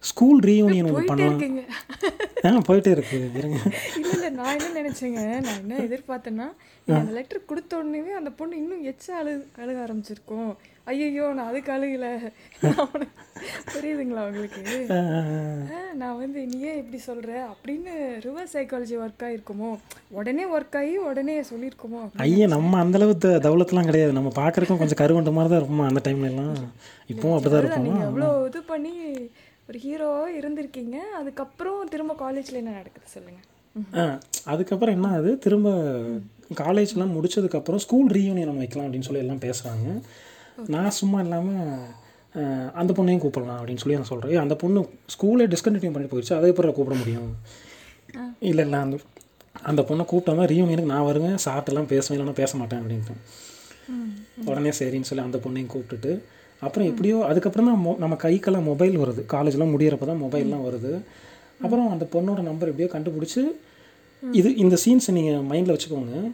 ஸ்கூல் 0.03 0.39
ரீயூனியன் 0.49 0.89
ஒன்று 0.91 1.09
பண்ணலாம் 1.09 1.39
ஆ 2.47 2.62
போயிட்டே 2.67 2.91
இருக்கு. 2.95 3.17
இருங்க. 3.39 3.57
இல்லை 3.99 4.12
இல்லை 4.17 4.29
நான் 4.38 4.53
என்ன 4.57 4.67
நினச்சேங்க 4.79 5.21
நான் 5.45 5.59
என்ன 5.63 5.79
எதிர்பார்த்தேன்னா 5.88 6.47
அந்த 6.88 7.12
லெட்டர் 7.17 7.47
கொடுத்த 7.49 7.71
உடனே 7.79 8.13
அந்த 8.19 8.31
பொண்ணு 8.39 8.53
இன்னும் 8.62 8.85
எச்சா 8.91 9.13
அழு 9.21 9.33
அழுக 9.63 9.77
ஆரம்பிச்சிருக்கோம். 9.85 10.51
ஐயோ 10.91 11.25
நான் 11.38 11.49
அதுக்கு 11.49 11.71
அழுகல. 11.73 12.05
புரியுதுங்களா 13.73 14.21
உங்களுக்கு? 14.29 14.62
நான் 16.01 16.17
வந்து 16.21 16.39
நீ 16.51 16.57
ஏன் 16.69 16.79
இப்படி 16.81 16.99
சொல்ற? 17.09 17.29
அப்படின்னு 17.53 17.91
ரிவர்ஸ் 18.25 18.55
சைக்காலஜி 18.57 18.95
ஒர்க் 19.03 19.25
ஆகிருக்குமோ 19.27 19.69
உடனே 20.19 20.45
ஒர்க் 20.55 20.77
ஆகி 20.81 20.95
உடனே 21.09 21.35
சொல்லியிருக்குமோ? 21.51 22.01
ஐயா 22.27 22.47
நம்ம 22.55 22.79
அந்தளவு 22.85 23.13
த 23.25 23.35
தௌலத்துலாம் 23.47 23.89
கிடையாது. 23.91 24.17
நம்ம 24.19 24.31
பார்க்குறக்கும் 24.41 24.81
கொஞ்சம் 24.83 25.01
கருவண்ட 25.03 25.33
மாதிரி 25.38 25.51
தான் 25.53 25.62
இருப்போம் 25.62 25.89
அந்த 25.91 26.03
டைம்ல 26.07 26.31
எல்லாம்? 26.33 26.55
இப்போவும் 27.13 27.38
அப்படி 27.38 27.51
தான் 27.53 27.63
இருப்போம்? 27.63 28.01
எவ்வளோ 28.09 28.31
இது 28.49 28.62
பண்ணி 28.73 28.95
ஒரு 29.69 29.79
ஹீரோவாக 29.86 30.38
இருந்திருக்கீங்க. 30.39 30.97
அதுக்கப்புறம் 31.19 31.79
திரும்ப 31.93 32.13
காலேஜில் 32.21 32.60
என்ன 32.62 32.71
நடக்குது 32.77 33.13
சொல்லுங்கள் 33.15 34.17
அதுக்கப்புறம் 34.53 34.95
என்ன 34.97 35.08
ஆகுது? 35.15 35.32
திரும்ப 35.45 35.69
காலேஜ்லாம் 36.62 37.13
முடிச்சதுக்கப்புறம் 37.15 37.82
ஸ்கூல் 37.86 38.10
ரீயூனியன் 38.17 38.49
நம்ம 38.49 38.63
வைக்கலாம் 38.63 38.88
அப்படின்னு 38.88 39.08
சொல்லி 39.08 39.23
எல்லாம் 39.25 39.43
பேசுகிறாங்க 39.45 39.88
நான் 40.75 40.97
சும்மா 40.99 41.19
இல்லாமல் 41.25 42.71
அந்த 42.82 42.91
பொண்ணையும் 42.97 43.21
கூப்பிடலாம் 43.23 43.60
அப்படின்னு 43.60 43.82
சொல்லி 43.84 43.97
நான் 43.99 44.10
சொல்கிறேன் 44.12 44.41
அந்த 44.45 44.55
பொண்ணு 44.63 44.82
ஸ்கூலே 45.13 45.45
டிஸ்கண்டினியூ 45.53 45.93
பண்ணி 45.93 46.10
போயிடுச்சு 46.10 46.38
அதே 46.39 46.49
அப்புறம் 46.53 46.75
கூப்பிட 46.79 46.97
முடியும். 47.01 47.29
இல்லை 48.49 48.63
இல்லை 48.65 48.79
அந்த 48.86 48.97
அந்த 49.69 49.82
பொண்ணை 49.89 50.03
கூப்பிட்டா 50.12 50.49
ரீயூனியனுக்கு 50.53 50.93
நான் 50.95 51.08
வருவேன். 51.12 51.38
சாப்பிட்டெல்லாம் 51.45 51.89
பேசுவேன் 51.93 52.17
இல்லைன்னா 52.17 52.36
பேச 52.41 52.58
மாட்டேன் 52.58 52.82
அப்படின்ட்டு 52.82 53.15
உடனே 54.49 54.71
சரின்னு 54.79 55.10
சொல்லி 55.10 55.23
அந்த 55.27 55.39
பொண்ணையும் 55.45 55.71
கூப்பிட்டுட்டு 55.75 56.12
அப்புறம் 56.60 56.89
எப்படியோ 56.89 57.26
அதுக்கப்புறம் 57.26 57.67
தான் 57.67 57.93
மொ- 57.93 57.98
நம்ம 57.98 58.15
கைக்கெல்லாம் 58.15 58.63
மொபைல் 58.63 59.00
வருது. 59.00 59.24
காலேஜ்லாம் 59.28 59.74
முடியிறப்ப 59.74 60.06
தான் 60.06 60.22
மொபைல்லாம் 60.22 60.65
வருது. 60.65 61.02
அப்புறம் 61.62 61.89
அந்த 61.89 62.08
பொண்ணோட 62.12 62.41
நம்பர் 62.41 62.74
எப்படியோ 62.74 62.88
கண்டுபிடிச்சி 62.93 63.43
இது 64.32 64.56
இந்த 64.56 64.78
சீன்ஸை 64.86 65.12
நீங்கள் 65.12 65.41
மைண்டில் 65.41 65.80
வச்சுக்கோங்க. 65.80 66.32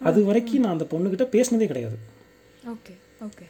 அது 0.00 0.24
வரைக்கும் 0.24 0.60
நான் 0.60 0.72
அந்த 0.72 0.86
பொண்ணுக்கிட்ட 0.90 1.26
பேசினதே 1.28 1.66
கிடையாது. 1.66 1.98
Okay 2.66 2.96
okay. 3.24 3.46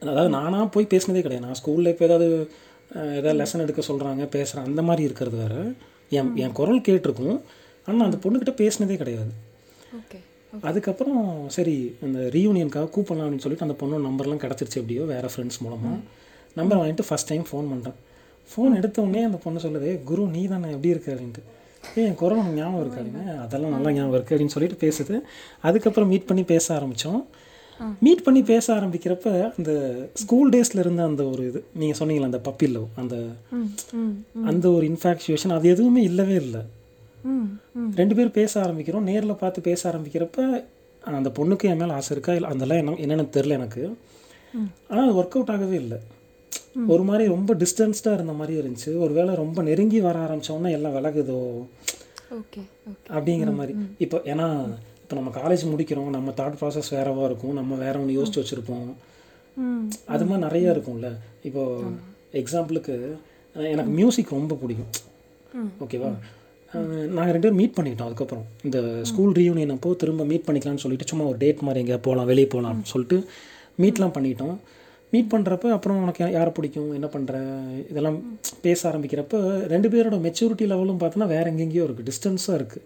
அதாவது 0.00 0.28
நானாக 0.28 0.66
போய் 0.66 0.84
பேசினதே 0.84 1.20
கிடையாது. 1.20 1.40
நான் 1.40 1.54
ஸ்கூலில் 1.64 1.88
இப்போ 1.88 2.04
ஏதாவது 2.04 2.50
ஏதாவது 2.94 3.32
லெசன் 3.32 3.58
எடுக்க 3.58 3.82
சொல்கிறாங்க 3.88 4.26
பேசுகிறேன் 4.26 4.68
அந்த 4.68 4.82
மாதிரி 4.82 5.02
இருக்கிறது 5.02 5.36
வேறு. 5.36 5.76
என் 6.10 6.36
என் 6.36 6.52
குரல் 6.52 6.80
கேட்டிருக்கும். 6.80 7.40
ஆனால் 7.86 8.10
அந்த 8.10 8.16
பொண்ணுக்கிட்ட 8.16 8.54
பேசினதே 8.54 8.96
கிடையாது. 8.96 9.30
ஓகே. 9.96 10.18
அதுக்கப்புறம் 10.62 11.48
சரி 11.48 11.96
அந்த 12.04 12.18
ரீயூனியனுக்காக 12.36 12.90
கூப்பிடலாம் 12.90 13.26
அப்படின்னு 13.26 13.44
சொல்லிட்டு 13.44 13.66
அந்த 13.68 13.76
பொண்ணோட 13.80 14.02
நம்பர்லாம் 14.08 14.42
கிடச்சிருச்சு 14.44 14.80
எப்படியோ 14.82 15.04
வேறு 15.04 15.28
ஃப்ரெண்ட்ஸ் 15.34 15.60
மூலமாக 15.62 15.96
நம்பர் 16.56 16.78
வாங்கிட்டு 16.80 17.06
ஃபஸ்ட் 17.08 17.30
டைம் 17.30 17.46
ஃபோன் 17.50 17.66
பண்ணுறேன் 17.72 17.96
ஃபோன் 18.50 18.76
எடுத்த 18.76 19.02
உடனே 19.02 19.22
அந்த 19.24 19.38
பொண்ணு 19.44 19.60
சொல்லுது 19.66 20.02
குரு 20.04 20.26
நீ 20.26 20.46
தானே 20.46 20.68
எப்படி 20.70 20.88
இருக்க? 20.88 21.14
அப்படின்ட்டு. 21.14 21.42
ஏ 21.96 22.04
என் 22.08 22.14
குரல் 22.14 22.38
உனக்கு 22.38 22.58
ஞாபகம் 22.60 22.82
இருக்காதுங்க 22.84 23.22
அதெல்லாம் 23.44 23.74
நல்லா 23.74 23.90
ஞாபகம் 23.90 24.16
இருக்குது 24.18 24.34
அப்படின்னு 24.36 24.54
சொல்லிட்டு 24.54 24.78
பேசுது. 24.86 25.16
அதுக்கப்புறம் 25.62 26.08
மீட் 26.08 26.26
பண்ணி 26.26 26.42
பேச 26.42 26.74
ஆரம்பித்தோம் 26.78 27.20
மீட் 28.04 28.22
பண்ணி 28.22 28.42
பேச 28.42 28.74
ஆரம்பிக்கிறப்ப 28.74 29.52
அந்த 29.58 29.72
ஸ்கூல் 30.14 30.50
டேஸ்ல 30.50 30.78
இருந்த 30.78 31.02
அந்த 31.04 31.24
ஒரு 31.24 31.46
இது 31.46 31.64
நீங்கள் 31.74 31.98
சொன்னீங்களே 32.00 32.28
அந்த 32.30 32.40
பப்பி 32.48 32.68
லவ் 32.72 32.86
அந்த 33.02 33.16
அந்த 34.50 34.70
ஒரு 34.70 34.86
இன்ஃபாக்சுவேஷன் 34.92 35.54
அது 35.58 35.68
எதுவுமே 35.68 36.02
இல்லவே 36.02 36.34
இல்லை. 36.34 36.62
ரெண்டு 38.00 38.14
பேரும் 38.16 38.36
பேச 38.40 38.52
ஆரம்பிக்கிறோம். 38.64 39.06
நேரில் 39.10 39.40
பார்த்து 39.42 39.68
பேச 39.68 39.80
ஆரம்பிக்கிறப்ப 39.90 40.38
அந்த 41.18 41.30
பொண்ணுக்கு 41.36 41.70
என் 41.70 41.80
மேலே 41.80 41.92
ஆசை 41.96 42.10
இருக்கா? 42.16 42.32
இல்லை 42.38 42.48
அதெல்லாம் 42.52 42.80
என்ன 42.82 42.94
என்னென்னு 43.04 43.34
தெரில 43.36 43.56
எனக்கு. 43.58 43.82
ஆனால் 44.88 45.04
அது 45.06 45.16
ஒர்க் 45.20 45.36
அவுட் 45.36 45.52
ஆகவே 45.54 45.76
இல்லை. 45.82 45.98
ஒரு 46.92 47.02
மாதிரி 47.08 47.24
ரொம்ப 47.34 47.50
டிஸ்டன்ஸ்டாக 47.62 48.16
இருந்த 48.18 48.34
மாதிரி 48.38 48.54
இருந்துச்சு. 48.60 48.90
ஒரு 49.04 49.12
வேளை 49.18 49.32
ரொம்ப 49.42 49.62
நெருங்கி 49.68 50.00
வர 50.06 50.16
ஆரம்பித்தோன்னா 50.26 50.70
எல்லாம் 50.78 50.96
விலகுதோ? 50.96 51.40
அப்படிங்கிற 53.16 53.52
மாதிரி. 53.58 53.74
இப்போ 54.04 54.16
ஏன்னா 54.32 54.48
இப்போ 55.02 55.16
நம்ம 55.18 55.32
காலேஜ் 55.40 55.64
முடிக்கிறோம். 55.72 56.10
நம்ம 56.16 56.30
தாட் 56.40 56.58
ப்ராசஸ் 56.60 56.92
வேறவா 56.96 57.24
இருக்கும். 57.28 57.58
நம்ம 57.58 57.76
வேற 57.84 57.94
ஒன்று 58.00 58.16
யோசிச்சு 58.18 58.40
வச்சுருப்போம். 58.42 58.88
அது 60.14 60.24
மாதிரி 60.30 60.44
நிறைய 60.46 60.72
இருக்கும்ல. 60.74 61.10
இப்போ 61.48 61.62
எக்ஸாம்பிளுக்கு 62.40 62.96
எனக்கு 63.74 63.92
மியூசிக் 64.00 64.36
ரொம்ப 64.38 64.54
பிடிக்கும். 64.62 64.92
ஓகேவா 65.84 66.10
நாங்கள் 67.10 67.32
ரெண்டு 67.32 67.44
பேரும் 67.44 67.56
மீட் 67.56 67.76
பண்ணிக்கிட்டோம் 67.76 68.08
அதுக்கப்புறம். 68.08 68.46
இந்த 68.64 68.78
ஸ்கூல் 69.02 69.34
ரீயூனியன் 69.34 69.74
அப்போ 69.74 69.94
திரும்ப 69.94 70.24
மீட் 70.24 70.46
பண்ணிக்கலாம்னு 70.46 70.82
சொல்லிட்டு 70.84 71.06
சும்மா 71.06 71.24
ஒரு 71.24 71.38
டேட் 71.38 71.60
மாதிரி 71.60 71.82
எங்கேயா 71.82 72.00
போகலாம் 72.00 72.26
வெளியே 72.26 72.48
போகலாம்னு 72.48 72.90
சொல்லிட்டு 72.92 73.18
மீட்லாம் 73.78 74.14
பண்ணிட்டோம். 74.16 74.56
மீட் 75.12 75.32
பண்ணுறப்ப 75.32 75.66
அப்புறம் 75.70 76.02
உனக்கு 76.02 76.32
யாரை 76.32 76.52
பிடிக்கும் 76.52 76.92
என்ன 76.92 77.06
பண்ணுற 77.06 77.34
இதெல்லாம் 77.90 78.16
பேச 78.62 78.80
ஆரம்பிக்கிறப்ப 78.90 79.36
ரெண்டு 79.66 79.88
பேரோட 79.88 80.16
மெச்சூரிட்டி 80.24 80.64
லெவலும் 80.66 81.00
பார்த்தோன்னா 81.00 81.28
வேற 81.28 81.44
எங்கெங்கேயோ 81.50 81.84
இருக்குது 81.84 82.08
டிஸ்டன்ஸாக 82.10 82.58
இருக்குது 82.58 82.84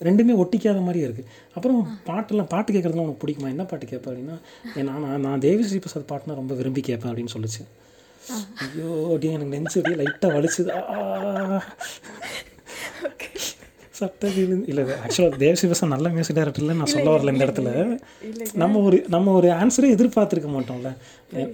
ரெண்டுமே 0.00 0.34
ஒட்டிக்காத 0.38 0.80
மாதிரியே 0.80 1.06
இருக்குது 1.08 1.26
அப்புறம் 1.54 1.78
பாட்டெல்லாம் 2.06 2.48
பாட்டு 2.48 2.72
கேட்குறதுலாம் 2.72 3.06
உனக்கு 3.06 3.22
பிடிக்குமா? 3.22 3.48
என்ன 3.48 3.64
பாட்டு 3.64 3.86
கேட்பேன் 3.86 4.12
அப்படின்னா 4.12 4.36
"ஏ, 4.76 4.82
நான் 4.82 5.02
நான் 5.04 5.20
நான் 5.20 5.40
தேவி 5.40 5.62
ஸ்ரீ 5.62 5.78
பிரசாத் 5.78 6.10
பாட்டுனா 6.12 6.34
ரொம்ப 6.34 6.54
விரும்பி 6.54 6.80
கேட்பேன் 6.80 7.10
அப்படின்னு 7.12 7.34
சொல்லுச்சு. 7.34 7.62
ஐயோ 8.64 8.90
அப்படியே 9.06 9.32
எனக்கு 9.36 9.54
நெஞ்சு 9.54 9.76
அப்படியே 9.80 9.98
லைட்டாக 10.02 10.30
வலிச்சுது. 10.36 10.70
சட்டை 13.98 14.28
விழுந்து 14.36 14.68
இல்லை 14.70 14.82
ஆக்சுவலாக 15.04 15.38
தேவஸ்ரீ 15.42 15.66
பிரசாத் 15.70 15.92
நல்ல 15.94 16.08
மியூசிக் 16.14 16.36
டைரக்டர்ல 16.38 16.74
நான் 16.78 16.92
சொல்ல 16.92 17.08
வரல 17.14 17.32
இந்த 17.34 17.44
இடத்துல. 17.46 17.70
நம்ம 18.62 18.80
ஒரு 18.86 18.98
நம்ம 19.14 19.32
ஒரு 19.38 19.48
ஆன்சரே 19.58 19.90
எதிர்பார்த்துருக்க 19.96 20.48
மாட்டோம்ல. 20.54 20.90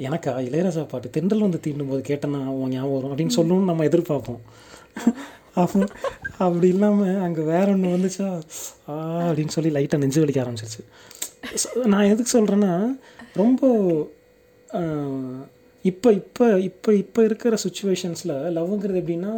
எனக்கா? 0.09 0.33
இளையராஜா 0.49 0.85
பாட்டு. 0.93 1.09
தென்றல் 1.17 1.45
வந்து 1.47 1.61
தீண்டும் 1.67 1.91
போது 1.93 2.03
கேட்டேன்னா 2.11 2.41
உன் 2.61 2.73
ஞாபகம் 2.75 2.95
வரும் 2.97 3.13
அப்படின்னு 3.13 3.37
சொல்லணும்னு 3.39 3.71
நம்ம 3.71 3.85
எதிர்பார்ப்போம். 3.91 4.41
அப்போ 5.63 5.81
அப்படி 6.47 6.69
இல்லாமல் 6.75 7.21
அங்கே 7.27 7.43
வேற 7.53 7.67
ஒன்று 7.75 7.95
வந்துச்சா? 7.97 8.29
ஆ 8.89 8.95
அப்படின்னு 9.29 9.55
சொல்லி 9.57 9.73
லைட்டாக 9.77 10.03
நெஞ்சு 10.03 10.23
வலிக்க 10.25 10.45
ஆரம்பிச்சிருச்சு. 10.45 10.83
நான் 11.93 12.11
எதுக்கு 12.13 12.33
சொல்கிறேன்னா 12.39 12.73
ரொம்ப 13.43 13.63
இப்போ 15.85 16.13
இப்போ 16.13 16.59
இப்போ 16.61 16.93
இப்போ 16.95 17.25
இருக்கிற 17.25 17.57
சுச்சுவேஷன்ஸில் 17.65 18.35
லவ்ங்கிறது 18.57 19.01
எப்படின்னா 19.03 19.33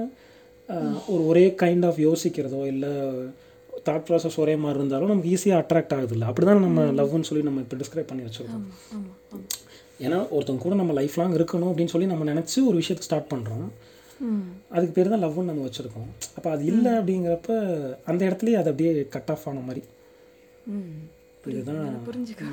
ஒரு 1.09 1.23
ஒரே 1.27 1.55
கைண்ட் 1.63 1.87
ஆஃப் 1.87 1.99
யோசிக்கிறதோ 1.99 2.67
இல்லை 2.67 2.93
தாட் 3.87 4.07
ப்ராசஸ் 4.09 4.39
ஒரே 4.39 4.57
மாதிரி 4.57 4.79
இருந்தாலும் 4.79 5.09
நமக்கு 5.09 5.31
ஈஸியாக 5.37 5.63
அட்ராக்ட் 5.63 5.95
ஆகுது 5.97 6.15
இல்லை 6.15 6.27
அப்படி 6.27 6.47
தான் 6.47 6.65
நம்ம 6.65 6.83
லவ்னு 6.99 7.29
சொல்லி 7.31 7.43
நம்ம 7.43 7.61
இப்போ 7.61 7.77
டிஸ்கிரைப் 7.77 8.07
பண்ணி 8.07 8.25
வச்சுருக்கோம். 8.27 8.65
ஏன்னா 10.01 10.19
ஒருத்தவங்க 10.35 10.59
கூட 10.59 10.75
நம்ம 10.75 10.93
லைஃப் 10.93 11.17
லாங் 11.19 11.37
இருக்கணும் 11.39 11.71
அப்படின்னு 11.71 11.93
சொல்லி 11.95 12.07
நம்ம 12.07 12.33
நினச்சி 12.33 12.59
ஒரு 12.69 12.77
விஷயத்தை 12.77 13.05
ஸ்டார்ட் 13.07 13.33
பண்ணுறோம் 13.33 13.67
அதுக்கு 14.71 14.93
பேர் 14.93 15.09
தான் 15.09 15.25
லவ்னு 15.25 15.51
நம்ம 15.51 15.65
வச்சுருக்கோம். 15.67 16.09
அப்போ 16.37 16.51
அது 16.51 16.65
இல்லை 16.65 16.93
அப்படிங்கிறப்ப 16.93 17.51
அந்த 18.05 18.21
இடத்துலயே 18.29 18.55
அது 18.55 18.71
அப்படியே 18.71 19.09
கட் 19.09 19.31
ஆஃப் 19.31 19.49
ஆன 19.49 19.61
மாதிரி. 19.61 19.83
ம். 20.67 21.01
இதுதான் 21.53 21.87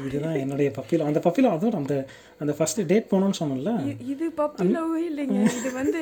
இதுதான் 0.07 0.37
என்னுடைய 0.43 0.69
பப்பியில் 0.77 1.07
அந்த 1.07 1.19
பப்பியில் 1.25 1.53
அதுவும் 1.55 1.77
அந்த 1.79 1.95
அந்த 2.41 2.51
ஃபர்ஸ்ட் 2.57 2.81
டேட் 2.91 3.09
போனோம்னு 3.11 3.39
சொன்னோம்ல 3.39 3.73
இது 4.13 4.25
பப்பி 4.37 4.67
லவ்வே 4.75 5.01
இல்லைங்க. 5.09 5.39
இது 5.59 5.69
வந்து 5.79 6.01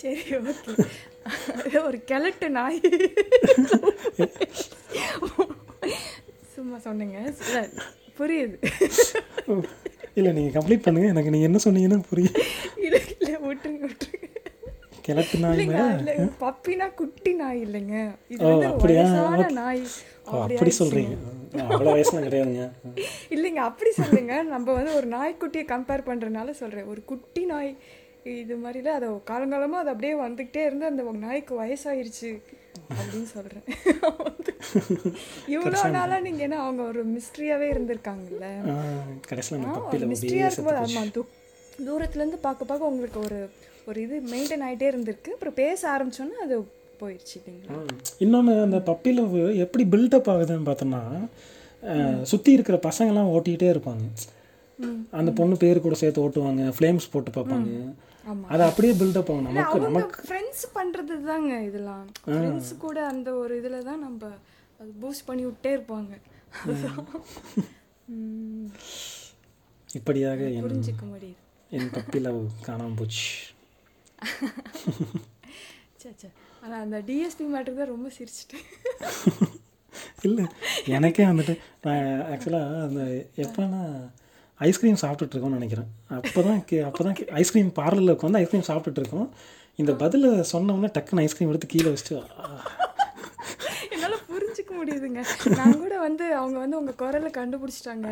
சரி 0.00 0.22
ஓகே 0.38 1.80
ஒரு 1.88 1.98
கிழட்டு 2.10 2.48
நாய். 2.56 2.80
சும்மா 6.54 6.78
சொன்னீங்க. 6.86 7.18
புரியுது. 8.18 8.56
இல்லை 10.18 10.30
நீங்கள் 10.36 10.56
கம்ப்ளீட் 10.56 10.84
பண்ணுங்க. 10.86 11.08
எனக்கு 11.14 11.32
நீங்கள் 11.34 11.48
என்ன 11.50 11.60
சொன்னீங்கன்னு 11.66 12.08
புரியும் 12.10 12.36
இல்லை 12.86 13.00
இல்லை 13.14 13.32
விட்டுருங்க 13.46 13.86
விட்டுருங்க. 13.88 14.03
கிழட்டு 15.04 15.38
நாய் 15.38 15.64
பப்பினா 16.42 16.86
குட்டி 16.94 17.32
நாய் 17.34 17.58
இல்லைங்க. 17.66 17.96
இது 18.28 18.44
அப்படியா? 18.68 19.02
நாய். 19.58 19.82
அப்படி 20.36 20.72
சொல்கிறீங்க 20.78 21.14
அவ்வளோ 21.66 21.90
வயசுலாம் 21.94 22.26
கிடையாதுங்க. 22.26 22.64
இல்லைங்க 23.34 23.60
அப்படி 23.66 23.90
சொல்லுங்க. 23.98 24.36
நம்ம 24.52 24.66
வந்து 24.72 24.94
ஒரு 24.94 25.08
நாய்க்குட்டியை 25.08 25.66
கம்பேர் 25.72 26.08
பண்ணுறதுனால 26.08 26.54
சொல்கிறேன் 26.60 26.88
ஒரு 26.92 27.02
குட்டி 27.04 27.44
நாய் 27.44 27.70
இது 28.34 28.54
மாதிரில 28.56 28.92
அதை 28.98 29.08
காலங்காலமாக 29.30 29.82
அது 29.82 29.90
அப்படியே 29.90 30.14
வந்துக்கிட்டே 30.22 30.62
இருந்து 30.64 30.86
அந்த 30.86 31.02
நாய்க்கு 31.24 31.54
வயசாயிருச்சு 31.60 32.30
அப்படின்னு 32.94 33.28
சொல்கிறேன் 33.34 33.64
இவ்வளோ 35.54 35.80
நாளாக 35.96 36.20
நீங்கள் 36.20 36.46
என்ன 36.46 36.58
அவங்க 36.62 36.82
ஒரு 36.82 37.02
மிஸ்ட்ரியாகவே 37.12 37.66
இருந்திருக்காங்கல்ல? 37.74 38.46
மிஸ்ட்ரியாக 40.12 40.46
இருக்கும்போது 40.46 40.80
ஆமாம் 40.84 41.12
தூ 41.16 41.22
தூரத்துலேருந்து 41.86 42.40
பார்க்க 42.42 42.64
பார்க்க 42.64 42.90
உங்களுக்கு 42.90 43.20
ஒரு 43.20 43.38
ஒரு 43.88 43.98
இது 44.06 44.16
மெயின்டைன் 44.32 44.64
ஆகிட்டே 44.66 44.86
இருந்திருக்கு. 44.92 45.32
அப்புறம் 45.36 45.58
பேச 45.62 45.80
ஆரம்பிச்சோன்னே 45.94 46.38
அது 46.46 46.56
போயிடுச்சு 47.00 47.34
இல்லைங்களா? 47.40 47.78
இன்னொன்று 48.24 48.54
அந்த 48.66 48.78
பப்பி 48.90 49.10
லவ் 49.18 49.34
எப்படி 49.64 49.84
பில்டப் 49.94 50.30
ஆகுதுன்னு 50.34 50.68
பார்த்தோம்னா 50.70 51.02
சுற்றி 52.30 52.50
இருக்கிற 52.56 52.76
பசங்கெல்லாம் 52.88 53.32
ஓட்டிக்கிட்டே 53.34 53.68
இருப்பாங்க. 53.74 54.04
அந்த 55.18 55.30
பொண்ணு 55.38 55.54
பேர் 55.62 55.84
கூட 55.86 55.96
சேர்த்து 56.02 56.22
ஓட்டுவாங்க 56.24 56.62
ஃப்ளேம்ஸ் 56.76 57.10
போட்டு 57.12 57.30
பார்ப்பாங்க. 57.36 57.72
அது 58.52 58.62
அப்படியே 58.68 58.92
பில்டப் 59.00 59.30
ஆகும் 59.30 59.46
நமக்கு 59.48 59.78
நமக்கு 59.86 60.22
ஃப்ரெண்ட்ஸ் 60.28 60.64
பண்றது 60.76 61.14
தாங்க 61.30 61.52
இதெல்லாம். 61.68 62.06
ஃப்ரெண்ட்ஸ் 62.26 62.72
கூட 62.84 62.98
அந்த 63.12 63.28
ஒரு 63.42 63.54
இதுல 63.60 63.80
தான் 63.90 64.02
நம்ம 64.06 64.30
அது 64.80 64.90
பூஸ்ட் 65.02 65.28
பண்ணி 65.28 65.44
விட்டே 65.48 65.72
இருப்பாங்க. 65.76 66.12
இப்படியாக 69.98 70.48
புரிஞ்சுக்க 70.66 71.04
முடியுது. 71.14 71.40
என் 71.76 71.92
பப்பி 71.96 72.18
லவ் 72.26 72.40
காணாமல் 72.66 72.98
போச்சு. 73.00 73.28
சே 76.02 76.28
ஆனால் 76.64 76.80
அந்த 76.84 76.96
டிஎஸ்பி 77.08 77.44
மேட்டர் 77.54 77.78
தான் 77.78 77.92
ரொம்ப 77.94 78.08
சிரிச்சிட்டேன். 78.16 78.66
இல்லை 80.26 80.44
எனக்கே 80.96 81.24
வந்துட்டு 81.30 81.54
நான் 81.86 82.20
ஆக்சுவலாக 82.32 82.84
அந்த 82.88 83.02
எப்போனா 83.44 83.80
ஐஸ்கிரீம் 84.68 85.02
சாப்பிட்டுட்டு 85.02 85.34
இருக்கோம்னு 85.34 85.58
நினைக்கிறேன். 85.60 85.88
அப்போ 86.18 86.40
தான் 86.48 86.60
கே 86.68 86.76
அப்போ 86.88 87.02
தான் 87.06 87.16
ஐஸ்கிரீம் 87.40 87.70
பார்லரில் 87.78 88.14
உட்காந்து 88.14 88.40
ஐஸ்கிரீம் 88.42 88.68
சாப்பிட்டுட்டு 88.70 89.02
இருக்கோம். 89.02 89.28
இந்த 89.82 89.92
பதிலை 90.02 90.30
சொன்னோன்னே 90.52 90.90
டக்குன்னு 90.96 91.24
ஐஸ்கிரீம் 91.26 91.52
எடுத்து 91.52 91.72
கீழே 91.74 91.92
வச்சுட்டு 91.92 92.16
என்னால் 93.94 94.24
புரிஞ்சுக்க 94.30 94.70
முடியுதுங்க. 94.80 95.22
நான் 95.60 95.80
கூட 95.84 95.94
வந்து 96.06 96.26
அவங்க 96.40 96.58
வந்து 96.64 96.78
உங்கள் 96.80 97.00
குரலை 97.02 97.30
கண்டுபிடிச்சிட்டாங்க. 97.40 98.08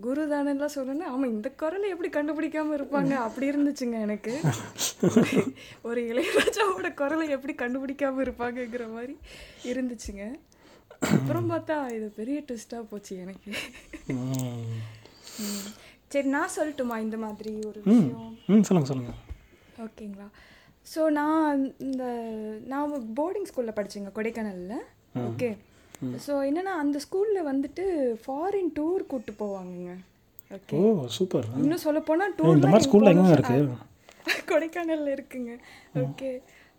குரு 0.00 0.28
தானெல்லாம் 0.28 0.68
சொல்லணும் 0.74 1.02
ஆமாம் 1.02 1.30
இந்த 1.30 1.50
குரலை 1.50 1.88
எப்படி 1.88 2.18
கண்டுபிடிக்காம 2.18 2.76
இருப்பாங்க? 2.76 3.10
அப்படி 3.10 3.50
இருந்துச்சுங்க 3.50 4.00
எனக்கு. 4.00 4.40
ஒரு- 5.84 6.24
இளையராஜாவோட 6.24 6.94
குரலை 6.94 7.28
எப்படி 7.28 7.54
கண்டுபிடிக்காம 7.54 8.22
இருப்பாங்கங்கிற 8.22 8.92
மாதிரி 8.92 9.18
இருந்துச்சுங்க. 9.64 10.34
அப்புறம் 11.00 11.50
பார்த்தா 11.50 11.90
இது 11.90 12.12
பெரிய 12.16 12.42
ட்விஸ்டாக 12.48 12.86
போச்சு 12.88 13.16
எனக்கு. 13.18 13.52
சரி 16.08 16.28
நான் 16.28 16.48
சொல்லட்டுமா 16.56 16.98
இந்த 16.98 17.16
மாதிரி 17.16 17.58
ஒரு 17.66 17.82
விஷயம்? 17.84 18.38
சொல்லுங்கள் 18.62 18.84
சொல்லுங்கள் 18.84 19.14
ஓகேங்களா. 19.78 20.28
ஸோ 20.94 21.10
நான் 21.10 21.74
இந்த 21.78 22.04
நான் 22.64 22.92
போர்டிங் 22.92 23.46
ஸ்கூலில் 23.54 23.76
படித்தேங்க 23.76 24.10
கொடைக்கானலில். 24.14 24.78
ஓகே. 25.14 25.56
ஸோ 26.26 26.32
என்னன்னா 26.48 26.72
அந்த 26.84 26.96
ஸ்கூலில் 27.04 27.48
வந்துட்டு 27.50 27.84
ஃபாரின் 28.24 28.72
டூர் 28.78 29.08
கூப்பிட்டு 29.10 29.34
போவாங்கங்க. 29.42 29.92
ஓகே 30.56 30.78
ஓ 30.78 31.06
சூப்பர். 31.18 31.46
இன்னும் 31.64 31.84
சொல்ல 31.86 32.00
போனால் 32.08 32.32
இந்த 32.56 32.72
மாதிரி 32.72 32.86
ஸ்கூல்ல 32.88 33.12
எங்க 33.14 33.36
இருக்கு? 33.36 33.60
கொடைக்கானலில் 34.50 35.14
இருக்குங்க. 35.16 35.52
ஓகே 36.06 36.30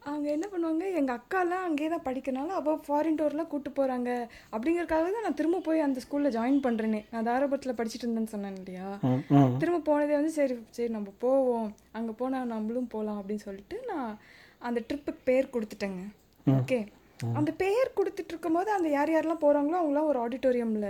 அவங்க 0.10 0.28
என்ன 0.36 0.46
பண்ணுவாங்க 0.52 0.86
எங்கள் 1.00 1.18
அக்காலாம் 1.18 1.66
அங்கேயே 1.68 1.90
தான் 1.92 2.04
படிக்கிறனால 2.08 2.56
அப்போ 2.60 2.72
ஃபாரின் 2.86 3.18
டூர்லாம் 3.20 3.50
கூப்பிட்டு 3.52 3.72
போகிறாங்க 3.78 4.10
அப்படிங்கறக்காக 4.56 5.06
தான் 5.16 5.26
நான் 5.28 5.38
திரும்ப 5.40 5.62
போய் 5.68 5.86
அந்த 5.86 6.00
ஸ்கூலில் 6.06 6.34
ஜாயின் 6.38 6.60
பண்ணுறேனே 6.66 7.00
நான் 7.12 7.28
தாராபுரத்தில் 7.28 7.78
படிச்சுட்டு 7.78 8.06
இருந்தேன்னு 8.06 8.34
சொன்னேன் 8.34 8.58
இல்லையா? 8.62 8.88
திரும்ப 9.62 9.80
போனதே 9.90 10.16
வந்து 10.20 10.34
சரி 10.40 10.58
சரி 10.78 10.92
நம்ம 10.98 11.14
போவோம். 11.26 11.70
அங்கே 12.00 12.16
போனால் 12.22 12.52
நம்மளும் 12.54 12.92
போகலாம் 12.96 13.20
அப்படின்னு 13.22 13.46
சொல்லிட்டு 13.48 13.78
நான் 13.92 14.12
அந்த 14.70 14.82
ட்ரிப்புக்கு 14.90 15.24
பேர் 15.30 15.54
கொடுத்துட்டேங்க. 15.56 16.04
ஓகே 16.48 16.80
அந்த 17.38 17.52
பேர் 17.58 17.98
கொடுத்துட்டு 17.98 18.32
இருக்கும்போது 18.34 18.70
அந்த 18.72 18.88
யார் 18.90 19.14
யாரெல்லாம் 19.14 19.44
போகிறாங்களோ 19.44 19.78
அவங்களாம் 19.80 20.10
ஒரு 20.12 20.20
ஆடிட்டோரியமில் 20.20 20.90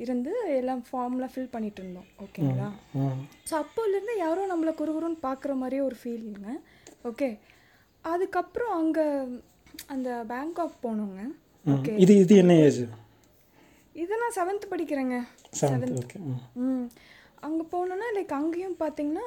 இருந்து 0.00 0.32
எல்லாம் 0.58 0.82
ஃபார்ம்லாம் 0.86 1.32
ஃபில் 1.32 1.52
பண்ணிட்டு 1.52 1.80
இருந்தோம் 1.82 2.08
ஓகேங்களா 2.24 2.68
ஸோ 3.48 3.54
அப்போலேருந்து 3.62 4.14
யாரோ 4.18 4.42
நம்மளை 4.46 4.72
குறுகுறுன்னு 4.74 5.20
பார்க்குற 5.22 5.54
மாதிரியே 5.56 5.82
ஒரு 5.82 5.96
ஃபீலிங்க 6.00 6.50
ஓகே. 7.04 7.28
அதுக்கப்புறம் 8.04 8.72
அங்கே 8.78 9.04
அந்த 9.88 10.08
பேங்காக் 10.28 10.82
போனோங்க. 10.82 11.20
ஓகே. 11.66 11.92
இது 11.96 12.12
இது 12.16 12.34
என்ன 12.36 12.54
ஏஜ் 12.62 12.80
இதை 13.94 14.14
நான் 14.18 14.36
செவன்த் 14.36 14.70
படிக்கிறேங்க. 14.70 15.16
செவன்த் 15.60 16.14
ம். 16.64 16.86
அங்கே 17.42 17.64
போனோன்னா 17.72 18.08
லைக் 18.16 18.34
அங்கேயும் 18.38 18.80
பார்த்தீங்கன்னா 18.80 19.26